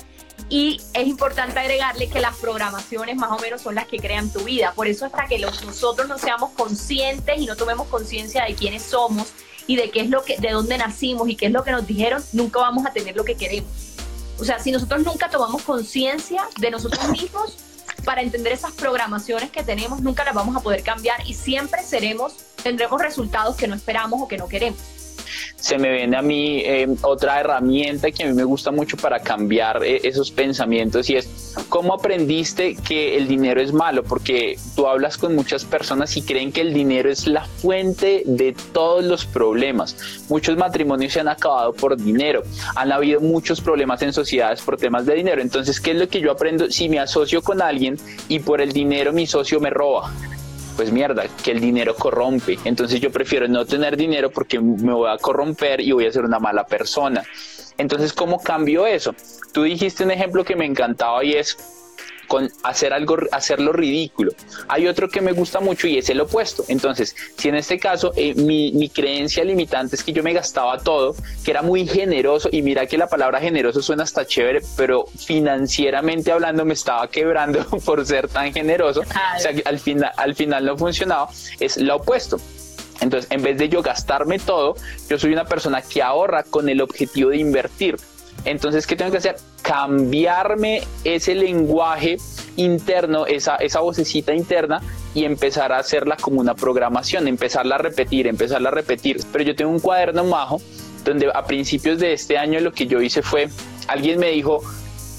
Y 0.49 0.81
es 0.93 1.07
importante 1.07 1.59
agregarle 1.59 2.09
que 2.09 2.19
las 2.19 2.35
programaciones 2.37 3.15
más 3.17 3.31
o 3.31 3.39
menos 3.39 3.61
son 3.61 3.75
las 3.75 3.85
que 3.85 3.99
crean 3.99 4.31
tu 4.31 4.43
vida. 4.43 4.73
Por 4.73 4.87
eso 4.87 5.05
hasta 5.05 5.27
que 5.27 5.37
nosotros 5.37 6.07
no 6.07 6.17
seamos 6.17 6.51
conscientes 6.51 7.37
y 7.37 7.45
no 7.45 7.55
tomemos 7.55 7.87
conciencia 7.87 8.45
de 8.45 8.55
quiénes 8.55 8.81
somos 8.81 9.27
y 9.67 9.75
de 9.75 9.91
qué 9.91 10.01
es 10.01 10.09
lo 10.09 10.23
que, 10.23 10.37
de 10.37 10.49
dónde 10.49 10.79
nacimos 10.79 11.29
y 11.29 11.35
qué 11.35 11.45
es 11.45 11.51
lo 11.51 11.63
que 11.63 11.71
nos 11.71 11.85
dijeron, 11.85 12.23
nunca 12.33 12.59
vamos 12.59 12.87
a 12.87 12.91
tener 12.91 13.15
lo 13.15 13.23
que 13.23 13.35
queremos. 13.35 13.69
O 14.39 14.45
sea, 14.45 14.57
si 14.57 14.71
nosotros 14.71 15.03
nunca 15.03 15.29
tomamos 15.29 15.61
conciencia 15.61 16.47
de 16.59 16.71
nosotros 16.71 17.07
mismos, 17.09 17.57
para 18.01 18.21
entender 18.21 18.53
esas 18.53 18.71
programaciones 18.73 19.51
que 19.51 19.63
tenemos, 19.63 20.01
nunca 20.01 20.23
las 20.23 20.33
vamos 20.33 20.55
a 20.55 20.59
poder 20.61 20.83
cambiar 20.83 21.19
y 21.27 21.33
siempre 21.33 21.83
seremos, 21.83 22.33
tendremos 22.63 23.01
resultados 23.01 23.55
que 23.55 23.67
no 23.67 23.75
esperamos 23.75 24.21
o 24.21 24.27
que 24.27 24.37
no 24.37 24.47
queremos. 24.47 24.79
Se 25.57 25.77
me 25.77 25.91
viene 25.91 26.17
a 26.17 26.21
mí 26.21 26.61
eh, 26.65 26.87
otra 27.01 27.39
herramienta 27.39 28.11
que 28.11 28.23
a 28.23 28.27
mí 28.27 28.33
me 28.33 28.43
gusta 28.43 28.71
mucho 28.71 28.97
para 28.97 29.19
cambiar 29.19 29.83
eh, 29.83 30.01
esos 30.03 30.31
pensamientos 30.31 31.09
y 31.09 31.17
es 31.17 31.27
cómo 31.69 31.93
aprendiste 31.93 32.75
que 32.75 33.17
el 33.17 33.27
dinero 33.27 33.61
es 33.61 33.73
malo, 33.73 34.03
porque 34.03 34.57
tú 34.75 34.87
hablas 34.87 35.17
con 35.17 35.35
muchas 35.35 35.65
personas 35.65 36.15
y 36.17 36.21
creen 36.21 36.51
que 36.51 36.61
el 36.61 36.73
dinero 36.73 37.09
es 37.09 37.27
la 37.27 37.45
fuente 37.45 38.23
de 38.25 38.55
todos 38.73 39.03
los 39.03 39.25
problemas. 39.25 39.95
Muchos 40.29 40.57
matrimonios 40.57 41.13
se 41.13 41.19
han 41.19 41.27
acabado 41.27 41.73
por 41.73 41.97
dinero, 41.97 42.43
han 42.75 42.91
habido 42.91 43.21
muchos 43.21 43.61
problemas 43.61 44.01
en 44.01 44.13
sociedades 44.13 44.61
por 44.61 44.77
temas 44.77 45.05
de 45.05 45.15
dinero. 45.15 45.41
Entonces, 45.41 45.79
¿qué 45.79 45.91
es 45.91 45.97
lo 45.97 46.07
que 46.07 46.21
yo 46.21 46.31
aprendo 46.31 46.69
si 46.71 46.89
me 46.89 46.99
asocio 46.99 47.41
con 47.41 47.61
alguien 47.61 47.97
y 48.27 48.39
por 48.39 48.61
el 48.61 48.71
dinero 48.71 49.13
mi 49.13 49.27
socio 49.27 49.59
me 49.59 49.69
roba? 49.69 50.11
pues 50.79 50.93
mierda, 50.93 51.25
que 51.43 51.51
el 51.51 51.59
dinero 51.59 51.93
corrompe. 51.93 52.57
Entonces 52.63 53.01
yo 53.01 53.11
prefiero 53.11 53.49
no 53.49 53.65
tener 53.65 53.97
dinero 53.97 54.29
porque 54.29 54.61
me 54.61 54.93
voy 54.93 55.09
a 55.11 55.17
corromper 55.17 55.81
y 55.81 55.91
voy 55.91 56.05
a 56.05 56.11
ser 56.13 56.23
una 56.23 56.39
mala 56.39 56.63
persona. 56.65 57.21
Entonces, 57.79 58.13
¿cómo 58.13 58.39
cambio 58.39 58.85
eso? 58.85 59.15
Tú 59.51 59.63
dijiste 59.63 60.03
un 60.03 60.11
ejemplo 60.11 60.45
que 60.45 60.55
me 60.55 60.65
encantaba 60.65 61.23
y 61.23 61.33
es 61.33 61.57
con 62.29 62.49
hacer 62.63 62.93
algo, 62.93 63.17
hacerlo 63.31 63.73
ridículo. 63.73 64.31
Hay 64.67 64.87
otro 64.87 65.09
que 65.09 65.19
me 65.19 65.31
gusta 65.31 65.59
mucho 65.59 65.87
y 65.87 65.97
es 65.97 66.09
el 66.09 66.21
opuesto. 66.21 66.63
Entonces, 66.67 67.15
si 67.35 67.49
en 67.49 67.55
este 67.55 67.79
caso 67.79 68.13
eh, 68.15 68.35
mi, 68.35 68.71
mi, 68.73 68.87
creencia 68.87 69.43
limitante 69.43 69.95
es 69.95 70.03
que 70.03 70.13
yo 70.13 70.21
me 70.21 70.31
gastaba 70.31 70.77
todo, 70.77 71.15
que 71.43 71.51
era 71.51 71.63
muy 71.63 71.87
generoso, 71.87 72.47
y 72.51 72.61
mira 72.61 72.85
que 72.85 72.99
la 72.99 73.07
palabra 73.07 73.39
generoso 73.39 73.81
suena 73.81 74.03
hasta 74.03 74.27
chévere, 74.27 74.61
pero 74.77 75.07
financieramente 75.07 76.31
hablando 76.31 76.63
me 76.65 76.75
estaba 76.75 77.09
quebrando 77.09 77.65
por 77.85 78.05
ser 78.05 78.29
tan 78.29 78.53
generoso, 78.53 79.01
o 79.01 79.39
sea, 79.39 79.51
que 79.51 79.63
al, 79.65 79.79
final 79.79 80.11
al 80.15 80.35
final 80.35 80.65
no 80.65 80.77
funcionaba, 80.77 81.29
es 81.59 81.77
lo 81.77 81.95
opuesto. 81.95 82.39
Entonces, 83.01 83.31
en 83.31 83.41
vez 83.41 83.57
de 83.57 83.69
yo 83.69 83.81
gastarme 83.81 84.39
todo, 84.39 84.75
yo 85.09 85.17
soy 85.17 85.33
una 85.33 85.45
persona 85.45 85.81
que 85.81 86.01
ahorra 86.01 86.43
con 86.43 86.69
el 86.69 86.81
objetivo 86.81 87.29
de 87.29 87.37
invertir. 87.37 87.97
Entonces, 88.45 88.87
¿qué 88.87 88.95
tengo 88.95 89.11
que 89.11 89.17
hacer? 89.17 89.35
Cambiarme 89.61 90.83
ese 91.03 91.35
lenguaje 91.35 92.17
interno, 92.55 93.25
esa, 93.25 93.55
esa 93.57 93.81
vocecita 93.81 94.33
interna 94.33 94.81
y 95.13 95.25
empezar 95.25 95.71
a 95.71 95.79
hacerla 95.79 96.17
como 96.17 96.39
una 96.39 96.55
programación, 96.55 97.27
empezarla 97.27 97.75
a 97.75 97.77
repetir, 97.79 98.27
empezarla 98.27 98.69
a 98.69 98.71
repetir. 98.71 99.21
Pero 99.31 99.43
yo 99.43 99.55
tengo 99.55 99.71
un 99.71 99.79
cuaderno 99.79 100.23
majo 100.23 100.61
donde 101.03 101.29
a 101.33 101.45
principios 101.45 101.99
de 101.99 102.13
este 102.13 102.37
año 102.37 102.59
lo 102.59 102.71
que 102.71 102.87
yo 102.87 103.01
hice 103.01 103.21
fue, 103.21 103.49
alguien 103.87 104.19
me 104.19 104.29
dijo, 104.29 104.61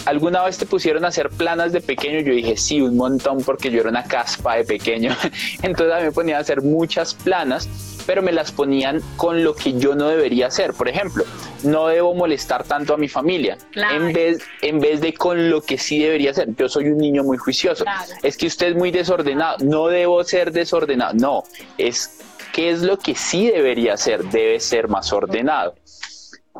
¿Alguna 0.07 0.43
vez 0.45 0.59
te 0.59 0.67
pusieron 0.67 1.05
a 1.05 1.09
hacer 1.09 1.29
planas 1.31 1.73
de 1.73 1.81
pequeño? 1.81 2.21
Yo 2.21 2.33
dije, 2.33 2.57
sí, 2.57 2.81
un 2.81 2.97
montón, 2.97 3.43
porque 3.45 3.71
yo 3.71 3.81
era 3.81 3.91
una 3.91 4.05
caspa 4.05 4.57
de 4.57 4.65
pequeño. 4.65 5.15
Entonces 5.63 5.95
a 5.95 5.99
mí 5.99 6.05
me 6.05 6.13
ponían 6.13 6.39
a 6.39 6.41
hacer 6.41 6.63
muchas 6.63 7.15
planas, 7.15 7.69
pero 8.07 8.23
me 8.23 8.33
las 8.33 8.51
ponían 8.51 9.01
con 9.17 9.45
lo 9.45 9.55
que 9.55 9.75
yo 9.75 9.95
no 9.95 10.09
debería 10.09 10.47
hacer. 10.47 10.73
Por 10.73 10.89
ejemplo, 10.89 11.25
no 11.63 11.89
debo 11.89 12.15
molestar 12.15 12.65
tanto 12.65 12.95
a 12.95 12.97
mi 12.97 13.09
familia, 13.09 13.59
en, 13.75 14.13
vez, 14.13 14.39
en 14.63 14.81
vez 14.81 15.01
de 15.01 15.13
con 15.13 15.51
lo 15.51 15.61
que 15.61 15.77
sí 15.77 15.99
debería 15.99 16.31
hacer. 16.31 16.49
Yo 16.57 16.69
soy 16.69 16.89
un 16.89 16.99
niño 16.99 17.23
muy 17.23 17.37
juicioso. 17.37 17.85
Es 18.23 18.37
que 18.37 18.47
usted 18.47 18.69
es 18.69 18.77
muy 18.77 18.91
desordenado. 18.91 19.59
No 19.61 19.89
debo 19.89 20.25
ser 20.25 20.51
desordenado. 20.51 21.15
No, 21.15 21.45
es 21.77 22.21
qué 22.53 22.71
es 22.71 22.83
lo 22.83 22.99
que 22.99 23.15
sí 23.15 23.51
debería 23.51 23.95
hacer. 23.95 24.25
Debe 24.25 24.61
ser 24.61 24.89
más 24.89 25.13
ordenado. 25.13 25.75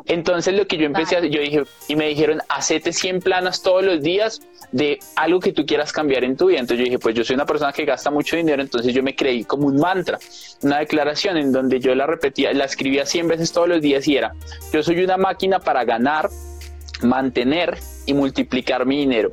Entonces 0.05 0.55
lo 0.55 0.67
que 0.67 0.77
yo 0.77 0.85
empecé 0.85 1.15
a 1.15 1.19
hacer, 1.19 1.31
yo 1.31 1.41
dije, 1.41 1.63
y 1.87 1.95
me 1.95 2.07
dijeron, 2.07 2.41
hacete 2.49 2.93
100 2.93 3.19
planas 3.21 3.61
todos 3.61 3.83
los 3.83 4.01
días 4.01 4.41
de 4.71 4.99
algo 5.15 5.39
que 5.39 5.53
tú 5.53 5.65
quieras 5.65 5.91
cambiar 5.91 6.23
en 6.23 6.37
tu 6.37 6.47
vida. 6.47 6.59
Entonces 6.59 6.79
yo 6.79 6.85
dije, 6.85 6.99
pues 6.99 7.15
yo 7.15 7.23
soy 7.23 7.35
una 7.35 7.45
persona 7.45 7.71
que 7.73 7.85
gasta 7.85 8.09
mucho 8.09 8.35
dinero, 8.35 8.61
entonces 8.61 8.93
yo 8.93 9.03
me 9.03 9.15
creí 9.15 9.43
como 9.43 9.67
un 9.67 9.77
mantra, 9.77 10.19
una 10.61 10.79
declaración 10.79 11.37
en 11.37 11.51
donde 11.51 11.79
yo 11.79 11.93
la 11.95 12.05
repetía, 12.05 12.53
la 12.53 12.65
escribía 12.65 13.05
100 13.05 13.27
veces 13.27 13.51
todos 13.51 13.67
los 13.67 13.81
días 13.81 14.07
y 14.07 14.17
era, 14.17 14.33
yo 14.71 14.83
soy 14.83 15.03
una 15.03 15.17
máquina 15.17 15.59
para 15.59 15.83
ganar, 15.83 16.29
mantener 17.01 17.77
y 18.05 18.13
multiplicar 18.13 18.85
mi 18.85 18.97
dinero. 18.97 19.31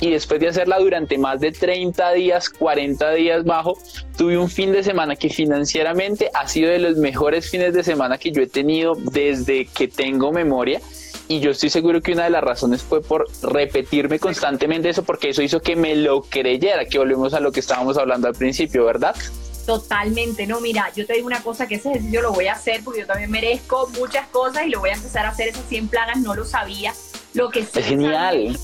y 0.00 0.10
después 0.10 0.40
de 0.40 0.48
hacerla 0.48 0.78
durante 0.78 1.18
más 1.18 1.40
de 1.40 1.52
30 1.52 2.12
días, 2.12 2.50
40 2.50 3.12
días 3.12 3.44
bajo, 3.44 3.78
tuve 4.16 4.36
un 4.38 4.48
fin 4.48 4.72
de 4.72 4.82
semana 4.82 5.16
que 5.16 5.30
financieramente 5.30 6.30
ha 6.34 6.46
sido 6.48 6.70
de 6.70 6.78
los 6.78 6.96
mejores 6.96 7.50
fines 7.50 7.74
de 7.74 7.82
semana 7.82 8.18
que 8.18 8.32
yo 8.32 8.42
he 8.42 8.46
tenido 8.46 8.94
desde 8.96 9.66
que 9.66 9.88
tengo 9.88 10.32
memoria 10.32 10.80
y 11.26 11.40
yo 11.40 11.50
estoy 11.50 11.70
seguro 11.70 12.02
que 12.02 12.12
una 12.12 12.24
de 12.24 12.30
las 12.30 12.44
razones 12.44 12.82
fue 12.82 13.00
por 13.00 13.26
repetirme 13.42 14.18
constantemente 14.18 14.90
eso 14.90 15.04
porque 15.04 15.30
eso 15.30 15.42
hizo 15.42 15.60
que 15.60 15.74
me 15.74 15.96
lo 15.96 16.22
creyera, 16.22 16.84
que 16.84 16.98
volvemos 16.98 17.32
a 17.34 17.40
lo 17.40 17.50
que 17.50 17.60
estábamos 17.60 17.96
hablando 17.96 18.28
al 18.28 18.34
principio, 18.34 18.84
¿verdad? 18.84 19.16
Totalmente, 19.64 20.46
no, 20.46 20.60
mira, 20.60 20.92
yo 20.94 21.06
te 21.06 21.14
digo 21.14 21.26
una 21.26 21.42
cosa, 21.42 21.66
que 21.66 21.76
ese 21.76 21.90
ejercicio 21.90 22.20
lo 22.20 22.32
voy 22.32 22.48
a 22.48 22.52
hacer 22.52 22.82
porque 22.84 23.00
yo 23.00 23.06
también 23.06 23.30
merezco 23.30 23.88
muchas 23.98 24.28
cosas 24.28 24.66
y 24.66 24.70
lo 24.70 24.80
voy 24.80 24.90
a 24.90 24.94
empezar 24.94 25.24
a 25.24 25.30
hacer 25.30 25.48
esas 25.48 25.64
100 25.66 25.88
planas, 25.88 26.18
no 26.18 26.34
lo 26.34 26.44
sabía. 26.44 26.92
Lo 27.34 27.50
que 27.50 27.64
sí 27.64 27.78
es 27.78 27.86
genial. 27.86 28.58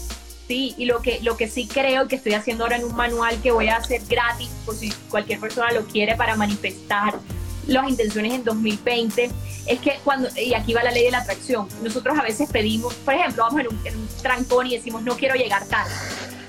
sí, 0.48 0.74
y 0.78 0.86
lo 0.86 1.02
que, 1.02 1.20
lo 1.22 1.36
que 1.36 1.48
sí 1.48 1.66
creo 1.66 2.08
que 2.08 2.16
estoy 2.16 2.34
haciendo 2.34 2.64
ahora 2.64 2.76
en 2.76 2.84
un 2.84 2.94
manual 2.94 3.40
que 3.42 3.50
voy 3.52 3.68
a 3.68 3.76
hacer 3.76 4.02
gratis, 4.08 4.50
por 4.64 4.74
si 4.74 4.90
cualquier 5.10 5.38
persona 5.40 5.70
lo 5.72 5.84
quiere 5.84 6.16
para 6.16 6.36
manifestar 6.36 7.18
las 7.66 7.88
intenciones 7.88 8.32
en 8.32 8.44
2020, 8.44 9.30
es 9.66 9.80
que 9.80 9.98
cuando, 10.02 10.28
y 10.36 10.54
aquí 10.54 10.72
va 10.72 10.82
la 10.82 10.90
ley 10.90 11.04
de 11.04 11.10
la 11.10 11.18
atracción, 11.18 11.68
nosotros 11.82 12.18
a 12.18 12.22
veces 12.22 12.48
pedimos, 12.50 12.94
por 12.94 13.14
ejemplo, 13.14 13.44
vamos 13.44 13.60
en 13.60 13.68
un, 13.68 13.86
en 13.86 13.96
un 13.96 14.08
trancón 14.22 14.66
y 14.66 14.76
decimos, 14.76 15.02
no 15.02 15.16
quiero 15.16 15.34
llegar 15.34 15.64
tarde. 15.66 15.92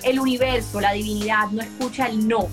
El 0.04 0.20
universo, 0.20 0.80
la 0.80 0.94
divinidad, 0.94 1.50
no 1.50 1.62
escucha 1.62 2.08
el 2.08 2.28
no 2.28 2.48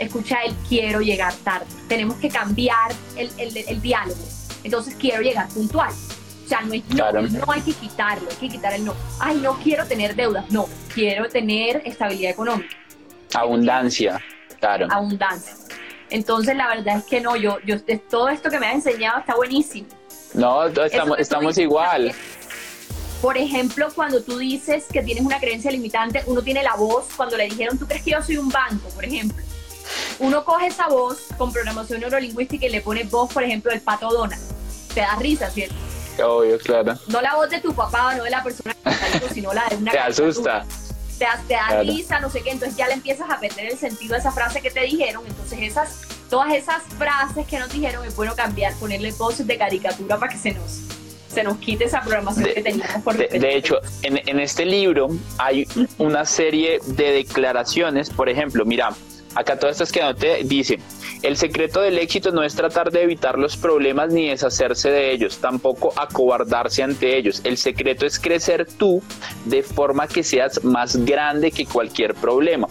escucha 0.00 0.38
el 0.44 0.54
quiero 0.68 1.00
llegar 1.00 1.34
tarde. 1.44 1.66
Tenemos 1.88 2.16
que 2.16 2.28
cambiar 2.28 2.92
el, 3.16 3.30
el, 3.38 3.82
diálogo. 3.82 4.20
Entonces 4.64 4.96
quiero 4.98 5.22
llegar 5.22 5.48
puntual. 5.48 5.92
Sea, 6.50 6.62
no, 6.62 6.74
es, 6.74 7.32
no, 7.32 7.44
hay 7.52 7.60
que 7.60 7.72
quitarlo, 7.72 8.28
hay 8.28 8.36
que 8.36 8.48
quitar 8.48 8.72
el 8.72 8.84
no. 8.84 8.94
Ay, 9.20 9.36
no 9.36 9.54
quiero 9.62 9.86
tener 9.86 10.16
deudas. 10.16 10.50
No, 10.50 10.68
quiero 10.92 11.28
tener 11.28 11.80
estabilidad 11.84 12.32
económica. 12.32 12.76
Abundancia, 13.34 14.20
claro. 14.58 14.88
Abundancia. 14.90 15.54
Entonces, 16.10 16.56
la 16.56 16.66
verdad 16.66 16.98
es 16.98 17.04
que 17.04 17.20
no, 17.20 17.36
yo, 17.36 17.58
yo 17.64 17.76
todo 18.10 18.28
esto 18.28 18.50
que 18.50 18.58
me 18.58 18.66
has 18.66 18.74
enseñado 18.74 19.20
está 19.20 19.36
buenísimo. 19.36 19.86
No, 20.34 20.66
estamos, 20.66 21.18
estamos 21.20 21.56
igual. 21.58 22.12
Por 23.22 23.36
ejemplo, 23.36 23.88
cuando 23.94 24.22
tú 24.22 24.38
dices 24.38 24.86
que 24.92 25.02
tienes 25.02 25.24
una 25.24 25.38
creencia 25.38 25.70
limitante, 25.70 26.22
uno 26.26 26.42
tiene 26.42 26.62
la 26.62 26.74
voz, 26.74 27.06
cuando 27.16 27.36
le 27.36 27.44
dijeron, 27.44 27.78
tú 27.78 27.86
crees 27.86 28.02
que 28.02 28.10
yo 28.10 28.22
soy 28.22 28.38
un 28.38 28.48
banco, 28.48 28.88
por 28.88 29.04
ejemplo 29.04 29.40
uno 30.18 30.44
coge 30.44 30.66
esa 30.66 30.88
voz 30.88 31.26
con 31.36 31.52
programación 31.52 32.00
neurolingüística 32.00 32.66
y 32.66 32.70
le 32.70 32.80
pone 32.80 33.04
voz, 33.04 33.32
por 33.32 33.42
ejemplo, 33.42 33.72
del 33.72 33.80
pato 33.80 34.10
Donald. 34.10 34.40
Te 34.94 35.00
da 35.00 35.16
risa, 35.16 35.50
¿cierto? 35.50 35.74
Obvio, 36.22 36.58
claro. 36.58 36.98
No 37.06 37.20
la 37.20 37.34
voz 37.34 37.50
de 37.50 37.60
tu 37.60 37.74
papá, 37.74 38.14
no 38.14 38.24
de 38.24 38.30
la 38.30 38.42
persona 38.42 38.74
que 38.74 38.90
está 38.90 39.34
sino 39.34 39.52
la 39.52 39.66
de 39.68 39.76
una 39.76 39.92
Te 39.92 39.98
asusta. 39.98 40.64
Te, 41.18 41.26
te 41.48 41.54
da 41.54 41.82
risa, 41.82 42.18
no 42.20 42.30
sé 42.30 42.42
qué, 42.42 42.50
entonces 42.50 42.76
ya 42.76 42.86
le 42.86 42.94
empiezas 42.94 43.28
a 43.30 43.38
perder 43.38 43.72
el 43.72 43.78
sentido 43.78 44.14
de 44.14 44.20
esa 44.20 44.32
frase 44.32 44.62
que 44.62 44.70
te 44.70 44.80
dijeron. 44.80 45.22
Entonces 45.26 45.58
esas, 45.60 46.00
todas 46.30 46.52
esas 46.54 46.82
frases 46.98 47.46
que 47.46 47.58
nos 47.58 47.70
dijeron 47.70 48.04
es 48.04 48.16
bueno 48.16 48.34
cambiar, 48.34 48.74
ponerle 48.76 49.12
voces 49.12 49.46
de 49.46 49.58
caricatura 49.58 50.18
para 50.18 50.32
que 50.32 50.38
se 50.38 50.52
nos 50.52 50.80
se 51.30 51.44
nos 51.44 51.58
quite 51.58 51.84
esa 51.84 52.00
programación 52.00 52.44
que 52.52 52.60
teníamos 52.60 53.02
por 53.04 53.16
de, 53.16 53.28
de 53.28 53.56
hecho, 53.56 53.80
en, 54.02 54.20
en, 54.28 54.40
este 54.40 54.64
libro 54.64 55.08
hay 55.38 55.64
una 55.98 56.24
serie 56.24 56.80
de 56.84 57.12
declaraciones, 57.12 58.10
por 58.10 58.28
ejemplo, 58.28 58.64
mira, 58.64 58.90
Acá 59.34 59.58
todas 59.58 59.76
estas 59.76 59.92
que 59.92 60.02
anoté 60.02 60.40
dice, 60.44 60.78
el 61.22 61.36
secreto 61.36 61.80
del 61.80 61.98
éxito 61.98 62.32
no 62.32 62.42
es 62.42 62.54
tratar 62.54 62.90
de 62.90 63.02
evitar 63.02 63.38
los 63.38 63.56
problemas 63.56 64.12
ni 64.12 64.28
deshacerse 64.28 64.90
de 64.90 65.12
ellos, 65.12 65.38
tampoco 65.38 65.92
acobardarse 65.96 66.82
ante 66.82 67.16
ellos. 67.16 67.40
El 67.44 67.56
secreto 67.56 68.06
es 68.06 68.18
crecer 68.18 68.66
tú 68.66 69.02
de 69.44 69.62
forma 69.62 70.08
que 70.08 70.24
seas 70.24 70.64
más 70.64 70.96
grande 71.04 71.52
que 71.52 71.66
cualquier 71.66 72.14
problema 72.14 72.66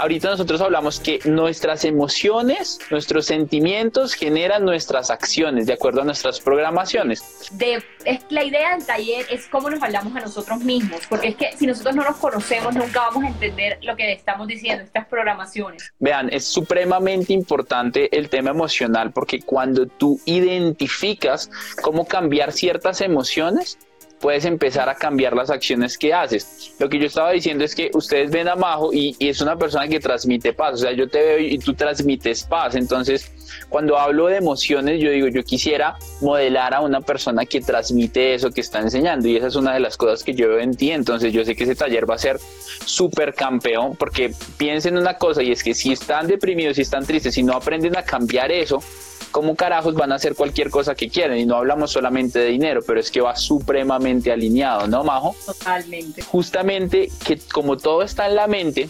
ahorita 0.00 0.30
nosotros 0.30 0.60
hablamos 0.62 0.98
que 0.98 1.20
nuestras 1.24 1.84
emociones, 1.84 2.78
nuestros 2.90 3.26
sentimientos 3.26 4.14
generan 4.14 4.64
nuestras 4.64 5.10
acciones 5.10 5.66
de 5.66 5.74
acuerdo 5.74 6.00
a 6.00 6.04
nuestras 6.04 6.40
programaciones. 6.40 7.50
De, 7.52 7.82
es, 8.04 8.20
la 8.30 8.42
idea 8.42 8.76
del 8.76 8.86
taller 8.86 9.26
es 9.30 9.46
cómo 9.46 9.68
nos 9.68 9.82
hablamos 9.82 10.16
a 10.16 10.20
nosotros 10.20 10.60
mismos, 10.60 11.00
porque 11.08 11.28
es 11.28 11.36
que 11.36 11.52
si 11.56 11.66
nosotros 11.66 11.94
no 11.94 12.04
nos 12.04 12.16
conocemos 12.16 12.74
nunca 12.74 13.00
vamos 13.00 13.24
a 13.24 13.28
entender 13.28 13.78
lo 13.82 13.94
que 13.94 14.12
estamos 14.12 14.48
diciendo, 14.48 14.84
estas 14.84 15.06
programaciones. 15.06 15.92
Vean, 15.98 16.30
es 16.32 16.46
supremamente 16.46 17.34
importante 17.34 18.16
el 18.16 18.30
tema 18.30 18.50
emocional 18.50 19.12
porque 19.12 19.40
cuando 19.40 19.86
tú 19.86 20.18
identificas 20.24 21.50
cómo 21.82 22.06
cambiar 22.06 22.52
ciertas 22.52 23.02
emociones, 23.02 23.78
puedes 24.20 24.44
empezar 24.44 24.88
a 24.88 24.94
cambiar 24.94 25.34
las 25.34 25.50
acciones 25.50 25.96
que 25.96 26.12
haces. 26.12 26.74
Lo 26.78 26.88
que 26.88 26.98
yo 26.98 27.06
estaba 27.06 27.32
diciendo 27.32 27.64
es 27.64 27.74
que 27.74 27.90
ustedes 27.94 28.30
ven 28.30 28.48
a 28.48 28.54
Majo 28.54 28.92
y, 28.92 29.16
es 29.18 29.40
una 29.40 29.56
persona 29.56 29.88
que 29.88 30.00
transmite 30.00 30.52
paz, 30.52 30.74
o 30.74 30.76
sea, 30.78 30.92
yo 30.92 31.08
te 31.08 31.18
veo 31.18 31.38
y 31.38 31.58
tú 31.58 31.74
transmites 31.74 32.44
paz, 32.44 32.74
entonces 32.74 33.32
cuando 33.68 33.98
hablo 33.98 34.26
de 34.26 34.36
emociones, 34.36 35.00
yo 35.00 35.10
digo, 35.10 35.28
yo 35.28 35.42
quisiera 35.42 35.96
modelar 36.20 36.74
a 36.74 36.80
una 36.80 37.00
persona 37.00 37.46
que 37.46 37.60
transmite 37.60 38.34
eso 38.34 38.50
que 38.50 38.60
está 38.60 38.80
enseñando 38.80 39.28
y 39.28 39.36
esa 39.36 39.46
es 39.46 39.56
una 39.56 39.74
de 39.74 39.80
las 39.80 39.96
cosas 39.96 40.24
que 40.24 40.34
yo 40.34 40.48
veo 40.48 40.60
en 40.60 40.74
ti, 40.74 40.90
entonces 40.90 41.32
yo 41.32 41.44
sé 41.44 41.54
que 41.54 41.64
ese 41.64 41.74
taller 41.74 42.08
va 42.08 42.14
a 42.14 42.18
ser 42.18 42.38
súper 42.84 43.34
campeón 43.34 43.96
porque 43.96 44.32
piensen 44.56 44.96
una 44.96 45.14
cosa 45.14 45.42
y 45.42 45.52
es 45.52 45.62
que 45.62 45.74
si 45.74 45.92
están 45.92 46.26
deprimidos, 46.26 46.76
si 46.76 46.82
están 46.82 47.06
tristes, 47.06 47.34
si 47.34 47.42
no 47.42 47.54
aprenden 47.54 47.96
a 47.96 48.02
cambiar 48.02 48.50
eso, 48.52 48.82
¿cómo 49.30 49.54
carajos 49.54 49.94
van 49.94 50.12
a 50.12 50.16
hacer 50.16 50.34
cualquier 50.34 50.70
cosa 50.70 50.94
que 50.94 51.08
quieren? 51.08 51.38
Y 51.38 51.46
no 51.46 51.56
hablamos 51.56 51.92
solamente 51.92 52.38
de 52.38 52.46
dinero, 52.46 52.80
pero 52.86 53.00
es 53.00 53.10
que 53.10 53.20
va 53.20 53.36
supremamente 53.36 54.09
alineado, 54.32 54.86
¿no, 54.86 55.04
Majo? 55.04 55.34
Totalmente. 55.46 56.22
Justamente 56.22 57.10
que 57.24 57.38
como 57.52 57.76
todo 57.76 58.02
está 58.02 58.26
en 58.26 58.36
la 58.36 58.46
mente, 58.46 58.88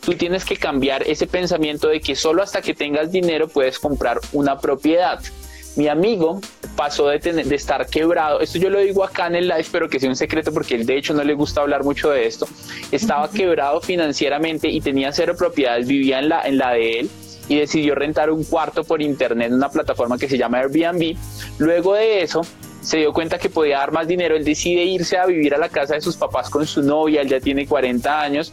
tú 0.00 0.14
tienes 0.14 0.44
que 0.44 0.56
cambiar 0.56 1.02
ese 1.02 1.26
pensamiento 1.26 1.88
de 1.88 2.00
que 2.00 2.16
solo 2.16 2.42
hasta 2.42 2.60
que 2.60 2.74
tengas 2.74 3.10
dinero 3.10 3.48
puedes 3.48 3.78
comprar 3.78 4.18
una 4.32 4.58
propiedad. 4.58 5.20
Mi 5.76 5.88
amigo 5.88 6.40
pasó 6.76 7.08
de, 7.08 7.18
de 7.18 7.54
estar 7.54 7.86
quebrado, 7.86 8.40
esto 8.40 8.58
yo 8.58 8.68
lo 8.68 8.80
digo 8.80 9.04
acá 9.04 9.26
en 9.26 9.36
el 9.36 9.48
live, 9.48 9.66
pero 9.72 9.88
que 9.88 9.98
sea 9.98 10.10
un 10.10 10.16
secreto 10.16 10.52
porque 10.52 10.74
él 10.74 10.84
de 10.84 10.98
hecho 10.98 11.14
no 11.14 11.24
le 11.24 11.32
gusta 11.34 11.62
hablar 11.62 11.82
mucho 11.82 12.10
de 12.10 12.26
esto, 12.26 12.46
estaba 12.90 13.30
quebrado 13.30 13.80
financieramente 13.80 14.68
y 14.68 14.80
tenía 14.80 15.12
cero 15.12 15.34
propiedades, 15.36 15.86
vivía 15.86 16.18
en 16.18 16.28
la, 16.28 16.42
en 16.42 16.58
la 16.58 16.72
de 16.72 17.00
él 17.00 17.10
y 17.48 17.56
decidió 17.58 17.94
rentar 17.94 18.30
un 18.30 18.44
cuarto 18.44 18.84
por 18.84 19.02
internet 19.02 19.48
en 19.48 19.54
una 19.54 19.70
plataforma 19.70 20.18
que 20.18 20.28
se 20.28 20.38
llama 20.38 20.58
Airbnb. 20.58 21.16
Luego 21.58 21.94
de 21.94 22.22
eso, 22.22 22.42
se 22.82 22.98
dio 22.98 23.12
cuenta 23.12 23.38
que 23.38 23.48
podía 23.48 23.78
dar 23.78 23.92
más 23.92 24.06
dinero, 24.06 24.36
él 24.36 24.44
decide 24.44 24.84
irse 24.84 25.16
a 25.16 25.26
vivir 25.26 25.54
a 25.54 25.58
la 25.58 25.68
casa 25.68 25.94
de 25.94 26.00
sus 26.00 26.16
papás 26.16 26.50
con 26.50 26.66
su 26.66 26.82
novia, 26.82 27.22
él 27.22 27.28
ya 27.28 27.40
tiene 27.40 27.66
40 27.66 28.20
años 28.20 28.52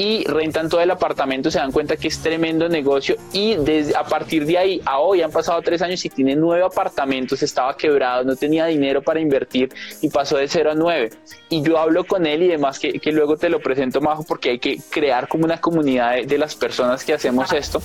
y 0.00 0.24
rentan 0.24 0.70
todo 0.70 0.80
el 0.80 0.90
apartamento, 0.90 1.50
se 1.50 1.58
dan 1.58 1.72
cuenta 1.72 1.94
que 1.94 2.08
es 2.08 2.22
tremendo 2.22 2.66
negocio 2.70 3.16
y 3.34 3.56
desde, 3.56 3.94
a 3.94 4.02
partir 4.02 4.46
de 4.46 4.56
ahí 4.56 4.80
a 4.86 4.98
hoy 4.98 5.20
han 5.20 5.30
pasado 5.30 5.60
tres 5.60 5.82
años 5.82 6.02
y 6.06 6.08
tiene 6.08 6.34
nueve 6.34 6.64
apartamentos, 6.64 7.42
estaba 7.42 7.76
quebrado, 7.76 8.24
no 8.24 8.34
tenía 8.34 8.64
dinero 8.64 9.02
para 9.02 9.20
invertir 9.20 9.68
y 10.00 10.08
pasó 10.08 10.38
de 10.38 10.48
cero 10.48 10.70
a 10.70 10.74
nueve. 10.74 11.10
Y 11.50 11.60
yo 11.60 11.76
hablo 11.76 12.04
con 12.04 12.24
él 12.24 12.44
y 12.44 12.48
demás 12.48 12.78
que, 12.78 12.98
que 12.98 13.12
luego 13.12 13.36
te 13.36 13.50
lo 13.50 13.60
presento, 13.60 14.00
Majo, 14.00 14.24
porque 14.26 14.52
hay 14.52 14.58
que 14.58 14.78
crear 14.88 15.28
como 15.28 15.44
una 15.44 15.60
comunidad 15.60 16.14
de, 16.14 16.24
de 16.24 16.38
las 16.38 16.54
personas 16.54 17.04
que 17.04 17.12
hacemos 17.12 17.52
esto. 17.52 17.82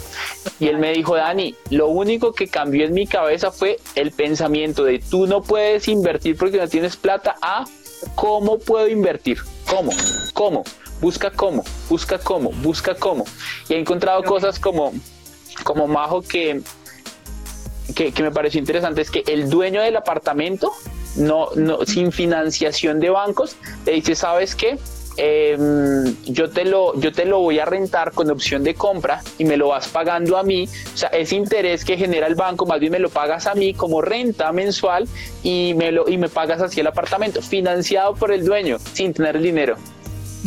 Y 0.58 0.70
él 0.70 0.78
me 0.78 0.94
dijo, 0.94 1.18
Dani, 1.18 1.54
lo 1.70 1.90
único 1.90 2.32
que 2.32 2.48
cambió 2.48 2.86
en 2.86 2.94
mi 2.94 3.08
cabeza 3.08 3.52
fue 3.52 3.76
el 3.96 4.12
pensamiento 4.12 4.86
de 4.86 5.00
tú 5.00 5.28
no 5.28 5.42
puedes 5.42 5.90
invertir 5.90 6.38
porque 6.38 6.60
no 6.60 6.70
tienes 6.70 6.96
plata 6.96 7.36
a 7.42 7.66
cómo 8.16 8.58
puedo 8.58 8.88
invertir, 8.88 9.40
cómo, 9.68 9.92
cómo 10.34 10.64
busca 11.02 11.32
cómo, 11.32 11.64
busca 11.90 12.18
cómo, 12.18 12.52
busca 12.52 12.96
cómo. 12.96 13.26
Y 13.70 13.74
he 13.74 13.80
encontrado 13.80 14.24
cosas 14.24 14.60
como, 14.60 14.94
como 15.64 15.88
Majo 15.88 16.22
que, 16.22 16.62
que, 17.94 18.24
me 18.24 18.32
pareció 18.32 18.60
interesante, 18.60 19.02
es 19.02 19.12
que 19.12 19.24
el 19.28 19.50
dueño 19.50 19.82
del 19.82 19.96
apartamento, 19.96 20.72
no, 21.16 21.50
no, 21.56 21.86
sin 21.86 22.12
financiación 22.12 23.00
de 23.00 23.10
bancos, 23.10 23.56
le 23.86 23.94
dice, 23.94 24.16
¿sabes 24.16 24.56
qué? 24.56 24.78
Em, 25.18 26.14
yo, 26.26 26.50
te 26.50 26.66
lo, 26.66 27.00
yo 27.00 27.14
te 27.14 27.24
lo 27.26 27.40
voy 27.40 27.60
a 27.60 27.66
rentar 27.66 28.12
con 28.12 28.30
opción 28.30 28.64
de 28.64 28.76
compra 28.76 29.22
y 29.38 29.46
me 29.46 29.56
lo 29.56 29.70
vas 29.70 29.88
pagando 29.88 30.38
a 30.38 30.44
mí. 30.44 30.68
O 30.94 30.98
sea, 30.98 31.10
ese 31.10 31.36
interés 31.36 31.86
que 31.86 31.96
genera 31.96 32.28
el 32.28 32.36
banco, 32.36 32.66
más 32.66 32.80
bien 32.82 32.92
me 32.92 33.00
lo 33.00 33.10
pagas 33.10 33.48
a 33.48 33.56
mí 33.56 33.74
como 33.74 34.02
renta 34.02 34.52
mensual 34.52 35.08
y 35.42 35.74
me, 35.76 35.92
lo, 35.92 36.10
y 36.10 36.18
me 36.18 36.28
pagas 36.28 36.62
así 36.62 36.82
el 36.82 36.88
apartamento, 36.88 37.42
financiado 37.42 38.16
por 38.16 38.32
el 38.32 38.44
dueño, 38.44 38.78
sin 38.94 39.14
tener 39.14 39.38
el 39.38 39.44
dinero. 39.44 39.78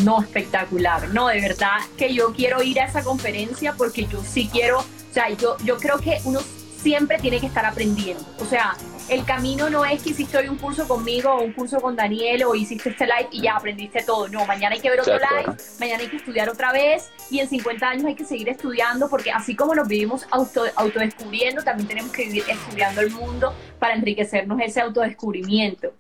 No, 0.05 0.21
espectacular. 0.21 1.09
No, 1.09 1.29
de 1.29 1.41
verdad 1.41 1.79
que 1.97 2.15
yo 2.15 2.33
quiero 2.33 2.63
ir 2.63 2.81
a 2.81 2.85
esa 2.85 3.03
conferencia 3.03 3.73
porque 3.73 4.07
yo 4.07 4.23
sí 4.23 4.49
quiero, 4.51 4.79
o 4.81 5.13
sea, 5.13 5.29
yo, 5.31 5.57
yo 5.65 5.77
creo 5.79 5.99
que 5.99 6.19
uno 6.25 6.41
siempre 6.41 7.19
tiene 7.19 7.41
que 7.41 7.47
estar 7.47 7.67
aprendiendo. 7.67 8.25
O 8.39 8.45
sea, 8.45 8.77
el 9.09 9.25
camino 9.25 9.71
no 9.71 9.85
es 9.85 10.03
que 10.03 10.11
hiciste 10.11 10.37
hoy 10.37 10.49
un 10.49 10.57
curso 10.57 10.87
conmigo 10.87 11.31
o 11.31 11.43
un 11.43 11.53
curso 11.53 11.81
con 11.81 11.97
Daniel 11.97 12.45
o 12.45 12.55
hiciste 12.55 12.91
este 12.91 13.07
live 13.07 13.29
y 13.33 13.43
ya 13.43 13.57
aprendiste 13.57 14.03
todo. 14.03 14.29
No, 14.29 14.45
mañana 14.47 14.75
hay 14.75 14.81
que 14.81 14.91
ver 14.91 15.01
otro 15.01 15.15
live, 15.15 15.57
mañana 15.81 16.03
hay 16.03 16.09
que 16.09 16.17
estudiar 16.17 16.49
otra 16.49 16.73
vez 16.73 17.11
y 17.31 17.41
en 17.41 17.49
50 17.49 17.89
años 17.89 18.05
hay 18.05 18.15
que 18.15 18.25
seguir 18.25 18.49
estudiando 18.49 19.09
porque 19.09 19.33
así 19.33 19.57
como 19.57 19.75
nos 19.75 19.89
vivimos 19.89 20.27
auto, 20.31 20.65
autodescubriendo, 20.77 21.63
también 21.63 21.89
tenemos 21.89 22.13
que 22.13 22.25
vivir 22.27 22.45
estudiando 22.49 23.01
el 23.01 23.11
mundo 23.11 23.55
para 23.79 23.95
enriquecernos 23.95 24.61
ese 24.61 24.81
autodescubrimiento. 24.81 25.93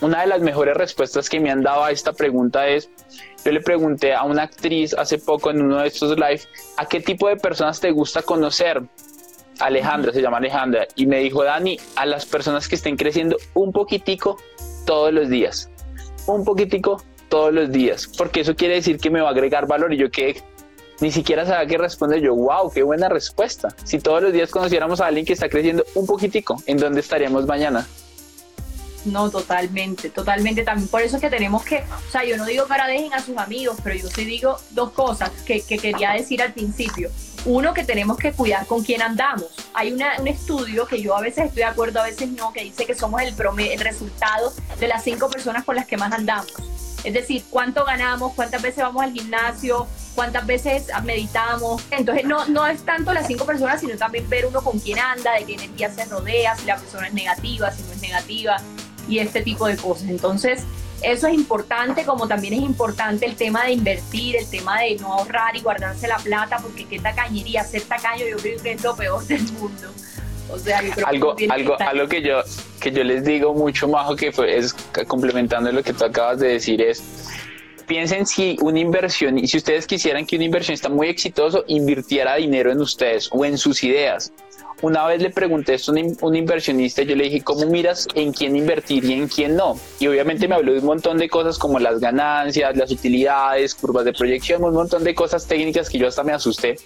Una 0.00 0.20
de 0.22 0.26
las 0.28 0.40
mejores 0.40 0.76
respuestas 0.76 1.28
que 1.28 1.40
me 1.40 1.50
han 1.50 1.62
dado 1.62 1.84
a 1.84 1.90
esta 1.90 2.12
pregunta 2.12 2.68
es, 2.68 2.90
yo 3.44 3.52
le 3.52 3.60
pregunté 3.60 4.14
a 4.14 4.24
una 4.24 4.44
actriz 4.44 4.94
hace 4.94 5.18
poco 5.18 5.50
en 5.50 5.62
uno 5.62 5.78
de 5.78 5.88
estos 5.88 6.16
live, 6.16 6.42
¿a 6.76 6.86
qué 6.86 7.00
tipo 7.00 7.28
de 7.28 7.36
personas 7.36 7.80
te 7.80 7.90
gusta 7.90 8.22
conocer? 8.22 8.82
Alejandra, 9.58 10.12
se 10.12 10.22
llama 10.22 10.38
Alejandra, 10.38 10.86
y 10.94 11.06
me 11.06 11.18
dijo, 11.18 11.42
Dani, 11.42 11.78
a 11.96 12.06
las 12.06 12.26
personas 12.26 12.68
que 12.68 12.76
estén 12.76 12.96
creciendo 12.96 13.36
un 13.54 13.72
poquitico 13.72 14.38
todos 14.86 15.12
los 15.12 15.28
días, 15.28 15.70
un 16.26 16.44
poquitico 16.44 17.02
todos 17.28 17.52
los 17.52 17.70
días, 17.70 18.06
porque 18.16 18.40
eso 18.40 18.54
quiere 18.54 18.74
decir 18.74 18.98
que 18.98 19.10
me 19.10 19.20
va 19.20 19.28
a 19.28 19.32
agregar 19.32 19.66
valor 19.66 19.92
y 19.92 19.96
yo 19.96 20.10
que 20.10 20.42
ni 21.00 21.12
siquiera 21.12 21.44
sabía 21.44 21.66
qué 21.66 21.78
responder 21.78 22.20
yo, 22.20 22.34
wow, 22.34 22.70
qué 22.70 22.82
buena 22.82 23.08
respuesta. 23.08 23.68
Si 23.84 23.98
todos 23.98 24.22
los 24.22 24.32
días 24.32 24.50
conociéramos 24.50 25.00
a 25.00 25.06
alguien 25.06 25.24
que 25.24 25.32
está 25.32 25.48
creciendo 25.48 25.84
un 25.94 26.06
poquitico, 26.06 26.60
¿en 26.66 26.78
dónde 26.78 27.00
estaríamos 27.00 27.46
mañana? 27.46 27.86
No, 29.10 29.30
totalmente, 29.30 30.10
totalmente. 30.10 30.62
También 30.62 30.88
por 30.88 31.02
eso 31.02 31.18
que 31.18 31.30
tenemos 31.30 31.64
que, 31.64 31.78
o 31.78 32.10
sea, 32.10 32.24
yo 32.24 32.36
no 32.36 32.44
digo 32.44 32.66
que 32.66 32.72
ahora 32.72 32.86
dejen 32.86 33.12
a 33.14 33.22
sus 33.22 33.36
amigos, 33.36 33.78
pero 33.82 33.96
yo 33.96 34.08
sí 34.08 34.24
digo 34.24 34.58
dos 34.70 34.92
cosas 34.92 35.30
que, 35.46 35.62
quería 35.62 36.12
decir 36.12 36.42
al 36.42 36.52
principio. 36.52 37.10
Uno, 37.44 37.72
que 37.72 37.84
tenemos 37.84 38.18
que 38.18 38.32
cuidar 38.32 38.66
con 38.66 38.82
quién 38.82 39.00
andamos. 39.00 39.46
Hay 39.72 39.92
un 39.92 40.28
estudio 40.28 40.86
que 40.86 41.00
yo 41.00 41.16
a 41.16 41.20
veces 41.20 41.46
estoy 41.46 41.58
de 41.58 41.64
acuerdo, 41.64 42.00
a 42.00 42.04
veces 42.04 42.28
no, 42.30 42.52
que 42.52 42.64
dice 42.64 42.84
que 42.84 42.94
somos 42.94 43.22
el, 43.22 43.34
el 43.70 43.80
resultado 43.80 44.52
de 44.78 44.88
las 44.88 45.04
cinco 45.04 45.30
personas 45.30 45.64
con 45.64 45.76
las 45.76 45.86
que 45.86 45.96
más 45.96 46.12
andamos. 46.12 46.52
Es 47.04 47.14
decir, 47.14 47.44
cuánto 47.48 47.84
ganamos, 47.84 48.34
cuántas 48.34 48.60
veces 48.60 48.82
vamos 48.82 49.02
al 49.02 49.12
gimnasio, 49.12 49.86
cuántas 50.14 50.44
veces 50.46 50.88
meditamos. 51.04 51.80
Entonces, 51.92 52.24
no, 52.24 52.44
no 52.46 52.66
es 52.66 52.82
tanto 52.84 53.12
las 53.12 53.28
cinco 53.28 53.46
personas, 53.46 53.80
sino 53.80 53.96
también 53.96 54.28
ver 54.28 54.46
uno 54.46 54.62
con 54.62 54.80
quién 54.80 54.98
anda, 54.98 55.34
de 55.34 55.44
qué 55.44 55.54
energía 55.54 55.90
se 55.90 56.04
rodea, 56.06 56.56
si 56.56 56.66
la 56.66 56.76
persona 56.76 57.06
es 57.06 57.14
negativa, 57.14 57.70
si 57.70 57.82
no 57.84 57.92
es 57.92 58.00
negativa 58.00 58.56
y 59.08 59.18
este 59.18 59.42
tipo 59.42 59.66
de 59.66 59.76
cosas. 59.76 60.08
Entonces, 60.08 60.64
eso 61.02 61.28
es 61.28 61.34
importante, 61.34 62.04
como 62.04 62.26
también 62.26 62.54
es 62.54 62.60
importante 62.60 63.26
el 63.26 63.36
tema 63.36 63.64
de 63.64 63.72
invertir, 63.72 64.36
el 64.36 64.48
tema 64.50 64.80
de 64.80 64.96
no 64.96 65.12
ahorrar 65.12 65.56
y 65.56 65.60
guardarse 65.60 66.08
la 66.08 66.18
plata, 66.18 66.58
porque 66.60 66.86
qué 66.86 66.98
tacañería, 66.98 67.62
ser 67.64 67.82
tacaño 67.82 68.24
yo 68.28 68.36
creo 68.36 68.60
que 68.60 68.72
es 68.72 68.82
lo 68.82 68.96
peor 68.96 69.24
del 69.26 69.42
mundo. 69.52 69.88
O 70.50 70.58
sea, 70.58 70.78
algo, 71.06 71.36
algo, 71.50 71.76
algo 71.78 72.08
que 72.08 72.22
yo, 72.22 72.40
que 72.80 72.90
yo 72.90 73.04
les 73.04 73.22
digo 73.24 73.52
mucho, 73.54 73.86
Majo, 73.86 74.16
que 74.16 74.32
fue, 74.32 74.56
es 74.56 74.74
complementando 75.06 75.70
lo 75.70 75.82
que 75.82 75.92
tú 75.92 76.04
acabas 76.04 76.38
de 76.40 76.48
decir, 76.48 76.80
es 76.80 77.02
piensen 77.86 78.26
si 78.26 78.56
una 78.60 78.78
inversión, 78.78 79.38
y 79.38 79.46
si 79.48 79.56
ustedes 79.56 79.86
quisieran 79.86 80.26
que 80.26 80.36
un 80.36 80.42
inversionista 80.42 80.88
muy 80.88 81.08
exitoso 81.08 81.64
invirtiera 81.66 82.36
dinero 82.36 82.70
en 82.70 82.80
ustedes 82.80 83.28
o 83.32 83.44
en 83.44 83.58
sus 83.58 83.82
ideas, 83.82 84.32
una 84.82 85.06
vez 85.06 85.20
le 85.20 85.30
pregunté 85.30 85.74
esto 85.74 85.92
a 85.92 86.26
un, 86.26 86.36
inversionista, 86.36 87.02
yo 87.02 87.16
le 87.16 87.24
dije, 87.24 87.42
¿cómo 87.42 87.66
miras 87.66 88.06
en 88.14 88.32
quién 88.32 88.54
invertir 88.54 89.04
y 89.04 89.12
en 89.12 89.26
quién 89.26 89.56
no? 89.56 89.78
Y 89.98 90.06
obviamente 90.06 90.46
me 90.46 90.54
habló 90.54 90.72
de 90.72 90.78
un 90.78 90.86
montón 90.86 91.18
de 91.18 91.28
cosas 91.28 91.58
como 91.58 91.78
las 91.78 91.98
ganancias, 91.98 92.76
las 92.76 92.90
utilidades, 92.90 93.74
curvas 93.74 94.04
de 94.04 94.12
proyección, 94.12 94.62
un 94.62 94.74
montón 94.74 95.02
de 95.02 95.14
cosas 95.14 95.46
técnicas 95.46 95.90
que 95.90 95.98
yo 95.98 96.06
hasta 96.06 96.22
me 96.22 96.32
asusté, 96.32 96.76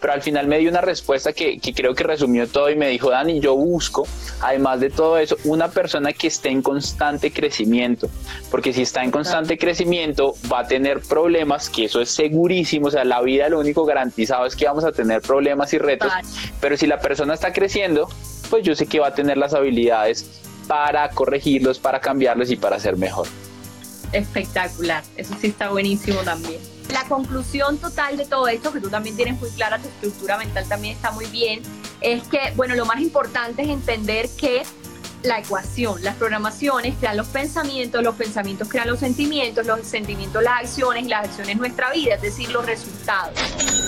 pero 0.00 0.14
al 0.14 0.22
final 0.22 0.46
me 0.46 0.58
dio 0.58 0.70
una 0.70 0.80
respuesta 0.80 1.32
que, 1.32 1.58
que 1.58 1.74
creo 1.74 1.94
que 1.94 2.04
resumió 2.04 2.48
todo 2.48 2.70
y 2.70 2.76
me 2.76 2.88
dijo, 2.88 3.10
Dani, 3.10 3.40
yo 3.40 3.54
busco, 3.56 4.06
además 4.40 4.80
de 4.80 4.90
todo 4.90 5.18
eso, 5.18 5.36
una 5.44 5.68
persona 5.68 6.12
que 6.12 6.28
esté 6.28 6.48
en 6.48 6.62
constante 6.62 7.30
crecimiento, 7.30 8.08
porque 8.50 8.72
si 8.72 8.82
está 8.82 9.04
en 9.04 9.10
constante 9.10 9.58
crecimiento 9.58 10.34
va 10.50 10.60
a 10.60 10.66
tener 10.66 11.00
problemas, 11.00 11.68
que 11.68 11.84
eso 11.84 12.00
es 12.00 12.10
segurísimo, 12.10 12.86
o 12.86 12.90
sea, 12.90 13.04
la 13.04 13.20
vida 13.20 13.48
lo 13.50 13.60
único 13.60 13.84
garantizado 13.84 14.46
es 14.46 14.56
que 14.56 14.64
vamos 14.64 14.84
a 14.84 14.92
tener 14.92 15.20
problemas 15.20 15.72
y 15.74 15.78
retos, 15.78 16.10
pero 16.60 16.76
si 16.76 16.86
la 16.86 16.98
persona 16.98 17.33
está 17.34 17.52
creciendo, 17.52 18.08
pues 18.50 18.64
yo 18.64 18.74
sé 18.74 18.86
que 18.86 19.00
va 19.00 19.08
a 19.08 19.14
tener 19.14 19.36
las 19.36 19.54
habilidades 19.54 20.40
para 20.66 21.08
corregirlos, 21.10 21.78
para 21.78 22.00
cambiarlos 22.00 22.50
y 22.50 22.56
para 22.56 22.78
ser 22.78 22.96
mejor. 22.96 23.26
Espectacular, 24.12 25.02
eso 25.16 25.34
sí 25.40 25.48
está 25.48 25.70
buenísimo 25.70 26.20
también. 26.20 26.60
La 26.92 27.04
conclusión 27.04 27.78
total 27.78 28.16
de 28.16 28.26
todo 28.26 28.46
esto, 28.48 28.72
que 28.72 28.80
tú 28.80 28.88
también 28.88 29.16
tienes 29.16 29.40
muy 29.40 29.50
clara, 29.50 29.78
tu 29.78 29.88
estructura 29.88 30.38
mental 30.38 30.66
también 30.68 30.94
está 30.94 31.10
muy 31.10 31.26
bien, 31.26 31.62
es 32.00 32.22
que, 32.24 32.38
bueno, 32.54 32.74
lo 32.74 32.84
más 32.84 33.00
importante 33.00 33.62
es 33.62 33.68
entender 33.68 34.28
que 34.38 34.62
la 35.24 35.38
ecuación. 35.38 36.02
Las 36.02 36.16
programaciones 36.16 36.94
crean 36.98 37.16
los 37.16 37.28
pensamientos, 37.28 38.02
los 38.02 38.14
pensamientos 38.14 38.68
crean 38.68 38.88
los 38.88 39.00
sentimientos, 39.00 39.66
los 39.66 39.80
sentimientos 39.86 40.42
las 40.42 40.60
acciones 40.60 41.04
y 41.04 41.08
las 41.08 41.24
acciones 41.28 41.56
nuestra 41.56 41.90
vida, 41.92 42.14
es 42.14 42.22
decir, 42.22 42.50
los 42.50 42.64
resultados. 42.66 43.38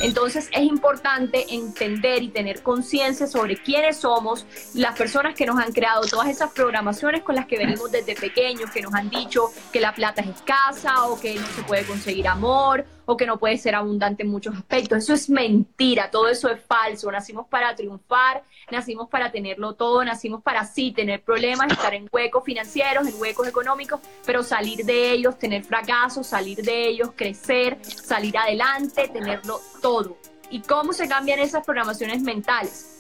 Entonces 0.03 0.49
es 0.53 0.63
importante 0.63 1.47
entender 1.55 2.23
y 2.23 2.29
tener 2.29 2.63
conciencia 2.63 3.27
sobre 3.27 3.57
quiénes 3.57 3.99
somos, 3.99 4.47
las 4.75 4.97
personas 4.97 5.35
que 5.35 5.47
nos 5.47 5.59
han 5.59 5.73
creado 5.73 6.03
todas 6.03 6.29
esas 6.29 6.51
programaciones 6.53 7.23
con 7.23 7.35
las 7.35 7.47
que 7.47 7.59
venimos 7.59 7.91
desde 7.91 8.15
pequeños, 8.15 8.71
que 8.71 8.83
nos 8.83 8.95
han 8.95 9.11
dicho 9.11 9.51
que 9.73 9.81
la 9.81 9.95
plata 9.95 10.23
es 10.23 10.29
escasa 10.29 11.05
o 11.07 11.21
que 11.21 11.35
no 11.35 11.47
se 11.49 11.63
puede 11.63 11.85
conseguir 11.85 12.29
amor 12.29 12.85
o 13.07 13.17
que 13.17 13.25
no 13.25 13.39
puede 13.39 13.57
ser 13.57 13.75
abundante 13.75 14.25
en 14.25 14.29
muchos 14.29 14.55
aspectos. 14.55 14.99
Eso 14.99 15.15
es 15.15 15.31
mentira, 15.31 16.11
todo 16.11 16.29
eso 16.29 16.51
es 16.51 16.61
falso. 16.61 17.11
Nacimos 17.11 17.47
para 17.47 17.75
triunfar, 17.75 18.43
nacimos 18.71 19.09
para 19.09 19.31
tenerlo 19.31 19.75
todo, 19.75 20.05
nacimos 20.05 20.43
para 20.43 20.65
sí 20.67 20.93
tener 20.93 21.23
problemas, 21.23 21.73
estar 21.73 21.95
en 21.95 22.09
huecos 22.13 22.45
financieros, 22.45 23.07
en 23.07 23.19
huecos 23.21 23.47
económicos, 23.49 24.01
pero 24.27 24.43
salir 24.43 24.85
de 24.85 25.13
ellos, 25.13 25.39
tener 25.39 25.63
fracasos, 25.63 26.27
salir 26.27 26.63
de 26.63 26.89
ellos, 26.89 27.11
crecer, 27.15 27.79
salir 27.83 28.37
adelante, 28.37 29.09
tenerlo 29.09 29.61
todo. 29.81 30.19
¿Y 30.51 30.61
cómo 30.61 30.93
se 30.93 31.09
cambian 31.09 31.39
esas 31.39 31.65
programaciones 31.65 32.23
mentales? 32.23 32.93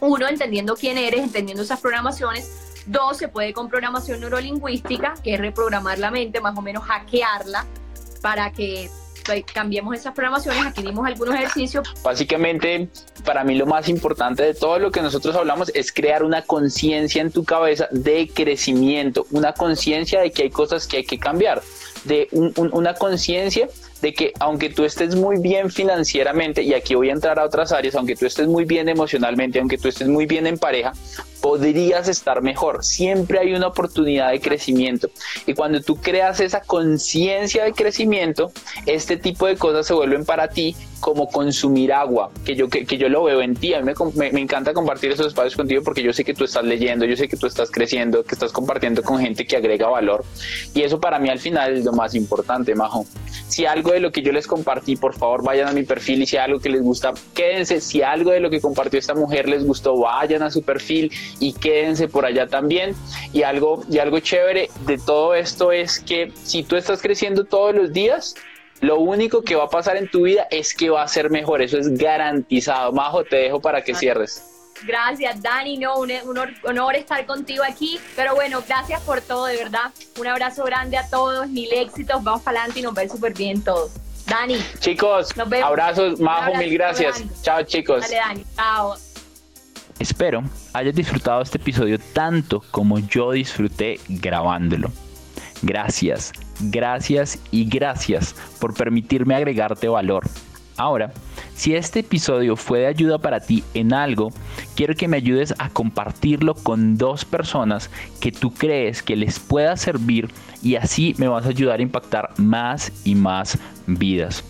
Uno, 0.00 0.28
entendiendo 0.28 0.76
quién 0.76 0.96
eres, 0.96 1.20
entendiendo 1.20 1.64
esas 1.64 1.80
programaciones. 1.80 2.84
Dos, 2.86 3.18
se 3.18 3.28
puede 3.28 3.52
con 3.52 3.68
programación 3.68 4.20
neurolingüística, 4.20 5.14
que 5.22 5.34
es 5.34 5.40
reprogramar 5.40 5.98
la 5.98 6.10
mente, 6.10 6.40
más 6.40 6.56
o 6.56 6.62
menos 6.62 6.84
hackearla 6.84 7.66
para 8.22 8.52
que 8.52 8.88
cambiemos 9.52 9.94
esas 9.96 10.14
programaciones, 10.14 10.66
aquí 10.66 10.82
dimos 10.82 11.06
algunos 11.06 11.34
ejercicios. 11.34 11.88
Básicamente, 12.02 12.88
para 13.24 13.44
mí 13.44 13.54
lo 13.54 13.66
más 13.66 13.88
importante 13.88 14.42
de 14.42 14.54
todo 14.54 14.78
lo 14.78 14.90
que 14.90 15.02
nosotros 15.02 15.34
hablamos 15.36 15.70
es 15.74 15.92
crear 15.92 16.22
una 16.22 16.42
conciencia 16.42 17.22
en 17.22 17.30
tu 17.30 17.44
cabeza 17.44 17.88
de 17.90 18.28
crecimiento, 18.32 19.26
una 19.30 19.52
conciencia 19.52 20.20
de 20.20 20.30
que 20.30 20.44
hay 20.44 20.50
cosas 20.50 20.86
que 20.86 20.98
hay 20.98 21.04
que 21.04 21.18
cambiar, 21.18 21.62
de 22.04 22.28
una 22.72 22.94
conciencia 22.94 23.68
de 24.00 24.14
que 24.14 24.32
aunque 24.38 24.70
tú 24.70 24.84
estés 24.84 25.16
muy 25.16 25.38
bien 25.38 25.70
financieramente, 25.70 26.62
y 26.62 26.74
aquí 26.74 26.94
voy 26.94 27.10
a 27.10 27.12
entrar 27.12 27.38
a 27.38 27.44
otras 27.44 27.72
áreas, 27.72 27.94
aunque 27.94 28.16
tú 28.16 28.26
estés 28.26 28.46
muy 28.46 28.64
bien 28.64 28.88
emocionalmente, 28.88 29.58
aunque 29.58 29.78
tú 29.78 29.88
estés 29.88 30.08
muy 30.08 30.26
bien 30.26 30.46
en 30.46 30.58
pareja, 30.58 30.92
podrías 31.40 32.08
estar 32.08 32.42
mejor. 32.42 32.84
Siempre 32.84 33.38
hay 33.38 33.54
una 33.54 33.68
oportunidad 33.68 34.30
de 34.30 34.40
crecimiento. 34.40 35.10
Y 35.46 35.54
cuando 35.54 35.80
tú 35.80 35.96
creas 35.96 36.40
esa 36.40 36.60
conciencia 36.60 37.64
de 37.64 37.72
crecimiento, 37.72 38.52
este 38.86 39.16
tipo 39.16 39.46
de 39.46 39.56
cosas 39.56 39.86
se 39.86 39.94
vuelven 39.94 40.24
para 40.24 40.48
ti 40.48 40.76
como 41.00 41.28
consumir 41.28 41.92
agua, 41.92 42.30
que 42.44 42.56
yo, 42.56 42.68
que, 42.68 42.84
yo 42.84 43.08
lo 43.08 43.24
veo 43.24 43.40
en 43.40 43.54
ti. 43.54 43.74
A 43.74 43.80
mí 43.80 43.92
me, 44.14 44.32
me, 44.32 44.40
encanta 44.40 44.72
compartir 44.72 45.12
esos 45.12 45.28
espacios 45.28 45.54
contigo 45.54 45.82
porque 45.82 46.02
yo 46.02 46.12
sé 46.12 46.24
que 46.24 46.34
tú 46.34 46.44
estás 46.44 46.64
leyendo, 46.64 47.04
yo 47.04 47.16
sé 47.16 47.28
que 47.28 47.36
tú 47.36 47.46
estás 47.46 47.70
creciendo, 47.70 48.24
que 48.24 48.34
estás 48.34 48.52
compartiendo 48.52 49.02
con 49.02 49.20
gente 49.20 49.46
que 49.46 49.56
agrega 49.56 49.88
valor. 49.88 50.24
Y 50.74 50.82
eso 50.82 51.00
para 51.00 51.18
mí 51.18 51.28
al 51.28 51.38
final 51.38 51.76
es 51.76 51.84
lo 51.84 51.92
más 51.92 52.14
importante, 52.14 52.74
Majo. 52.74 53.06
Si 53.46 53.64
algo 53.64 53.92
de 53.92 54.00
lo 54.00 54.12
que 54.12 54.22
yo 54.22 54.32
les 54.32 54.46
compartí, 54.46 54.96
por 54.96 55.14
favor 55.14 55.42
vayan 55.42 55.68
a 55.68 55.72
mi 55.72 55.84
perfil 55.84 56.22
y 56.22 56.26
si 56.26 56.36
algo 56.36 56.60
que 56.60 56.68
les 56.68 56.82
gusta, 56.82 57.12
quédense. 57.34 57.80
Si 57.80 58.02
algo 58.02 58.30
de 58.30 58.40
lo 58.40 58.50
que 58.50 58.60
compartió 58.60 58.98
esta 58.98 59.14
mujer 59.14 59.48
les 59.48 59.64
gustó, 59.64 59.96
vayan 59.96 60.42
a 60.42 60.50
su 60.50 60.62
perfil 60.62 61.12
y 61.40 61.52
quédense 61.52 62.08
por 62.08 62.24
allá 62.26 62.46
también. 62.46 62.94
Y 63.32 63.42
algo, 63.42 63.82
y 63.90 63.98
algo 63.98 64.20
chévere 64.20 64.70
de 64.86 64.98
todo 64.98 65.34
esto 65.34 65.72
es 65.72 66.00
que 66.00 66.32
si 66.42 66.62
tú 66.62 66.76
estás 66.76 67.02
creciendo 67.02 67.44
todos 67.44 67.74
los 67.74 67.92
días, 67.92 68.34
lo 68.80 68.98
único 68.98 69.42
que 69.42 69.56
va 69.56 69.64
a 69.64 69.68
pasar 69.68 69.96
en 69.96 70.08
tu 70.08 70.22
vida 70.22 70.46
es 70.50 70.74
que 70.74 70.90
va 70.90 71.02
a 71.02 71.08
ser 71.08 71.30
mejor, 71.30 71.62
eso 71.62 71.78
es 71.78 71.88
garantizado. 71.98 72.92
Majo, 72.92 73.24
te 73.24 73.36
dejo 73.36 73.60
para 73.60 73.82
que 73.82 73.94
cierres. 73.94 74.44
Gracias, 74.84 75.42
Dani. 75.42 75.76
No, 75.76 75.98
un, 75.98 76.12
honor 76.64 76.96
estar 76.96 77.24
contigo 77.26 77.64
aquí. 77.64 77.98
Pero 78.14 78.34
bueno, 78.34 78.62
gracias 78.66 79.00
por 79.02 79.20
todo, 79.20 79.46
de 79.46 79.56
verdad. 79.56 79.92
Un 80.18 80.26
abrazo 80.26 80.64
grande 80.64 80.96
a 80.96 81.08
todos, 81.08 81.48
mil 81.48 81.72
éxitos. 81.72 82.22
Vamos 82.22 82.42
para 82.42 82.60
adelante 82.60 82.80
y 82.80 82.82
nos 82.82 82.94
ven 82.94 83.10
súper 83.10 83.34
bien 83.34 83.62
todos. 83.62 83.90
Dani. 84.26 84.62
Chicos, 84.80 85.30
abrazos, 85.62 86.20
Majo, 86.20 86.54
mil 86.54 86.72
gracias. 86.72 87.24
Chao, 87.42 87.62
chicos. 87.62 88.02
Dale, 88.02 88.16
Dani. 88.16 88.44
Chao. 88.54 89.07
Espero 89.98 90.44
hayas 90.72 90.94
disfrutado 90.94 91.42
este 91.42 91.58
episodio 91.58 91.98
tanto 91.98 92.62
como 92.70 93.00
yo 93.00 93.32
disfruté 93.32 93.98
grabándolo. 94.08 94.92
Gracias, 95.62 96.32
gracias 96.60 97.40
y 97.50 97.64
gracias 97.64 98.34
por 98.60 98.74
permitirme 98.74 99.34
agregarte 99.34 99.88
valor. 99.88 100.24
Ahora, 100.76 101.12
si 101.56 101.74
este 101.74 102.00
episodio 102.00 102.54
fue 102.54 102.78
de 102.78 102.86
ayuda 102.86 103.18
para 103.18 103.40
ti 103.40 103.64
en 103.74 103.92
algo, 103.92 104.30
quiero 104.76 104.94
que 104.94 105.08
me 105.08 105.16
ayudes 105.16 105.52
a 105.58 105.68
compartirlo 105.70 106.54
con 106.54 106.96
dos 106.96 107.24
personas 107.24 107.90
que 108.20 108.30
tú 108.30 108.54
crees 108.54 109.02
que 109.02 109.16
les 109.16 109.40
pueda 109.40 109.76
servir 109.76 110.30
y 110.62 110.76
así 110.76 111.16
me 111.18 111.26
vas 111.26 111.46
a 111.46 111.48
ayudar 111.48 111.80
a 111.80 111.82
impactar 111.82 112.30
más 112.36 112.92
y 113.04 113.16
más 113.16 113.58
vidas. 113.88 114.44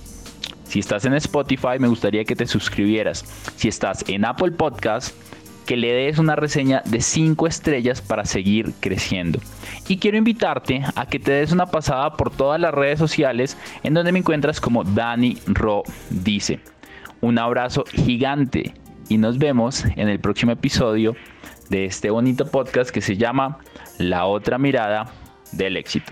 Si 0.64 0.80
estás 0.80 1.07
en 1.07 1.14
Spotify, 1.14 1.78
me 1.78 1.88
gustaría 1.88 2.26
que 2.26 2.36
te 2.36 2.46
suscribieras. 2.46 3.24
Si 3.57 3.68
estás 3.68 4.05
en 4.07 4.26
Apple 4.26 4.51
Podcast, 4.51 5.16
que 5.68 5.76
le 5.76 5.92
des 5.92 6.18
una 6.18 6.34
reseña 6.34 6.80
de 6.86 7.02
5 7.02 7.46
estrellas 7.46 8.00
para 8.00 8.24
seguir 8.24 8.72
creciendo. 8.80 9.38
Y 9.86 9.98
quiero 9.98 10.16
invitarte 10.16 10.80
a 10.94 11.04
que 11.04 11.18
te 11.18 11.32
des 11.32 11.52
una 11.52 11.66
pasada 11.66 12.16
por 12.16 12.30
todas 12.30 12.58
las 12.58 12.72
redes 12.72 12.98
sociales 12.98 13.58
en 13.82 13.92
donde 13.92 14.10
me 14.10 14.20
encuentras 14.20 14.62
como 14.62 14.82
Dani 14.82 15.36
Ro 15.46 15.82
dice. 16.08 16.60
Un 17.20 17.38
abrazo 17.38 17.84
gigante 17.92 18.72
y 19.10 19.18
nos 19.18 19.36
vemos 19.36 19.84
en 19.84 20.08
el 20.08 20.18
próximo 20.18 20.52
episodio 20.52 21.14
de 21.68 21.84
este 21.84 22.08
bonito 22.08 22.46
podcast 22.46 22.88
que 22.88 23.02
se 23.02 23.18
llama 23.18 23.58
La 23.98 24.24
otra 24.24 24.56
mirada 24.56 25.12
del 25.52 25.76
éxito. 25.76 26.10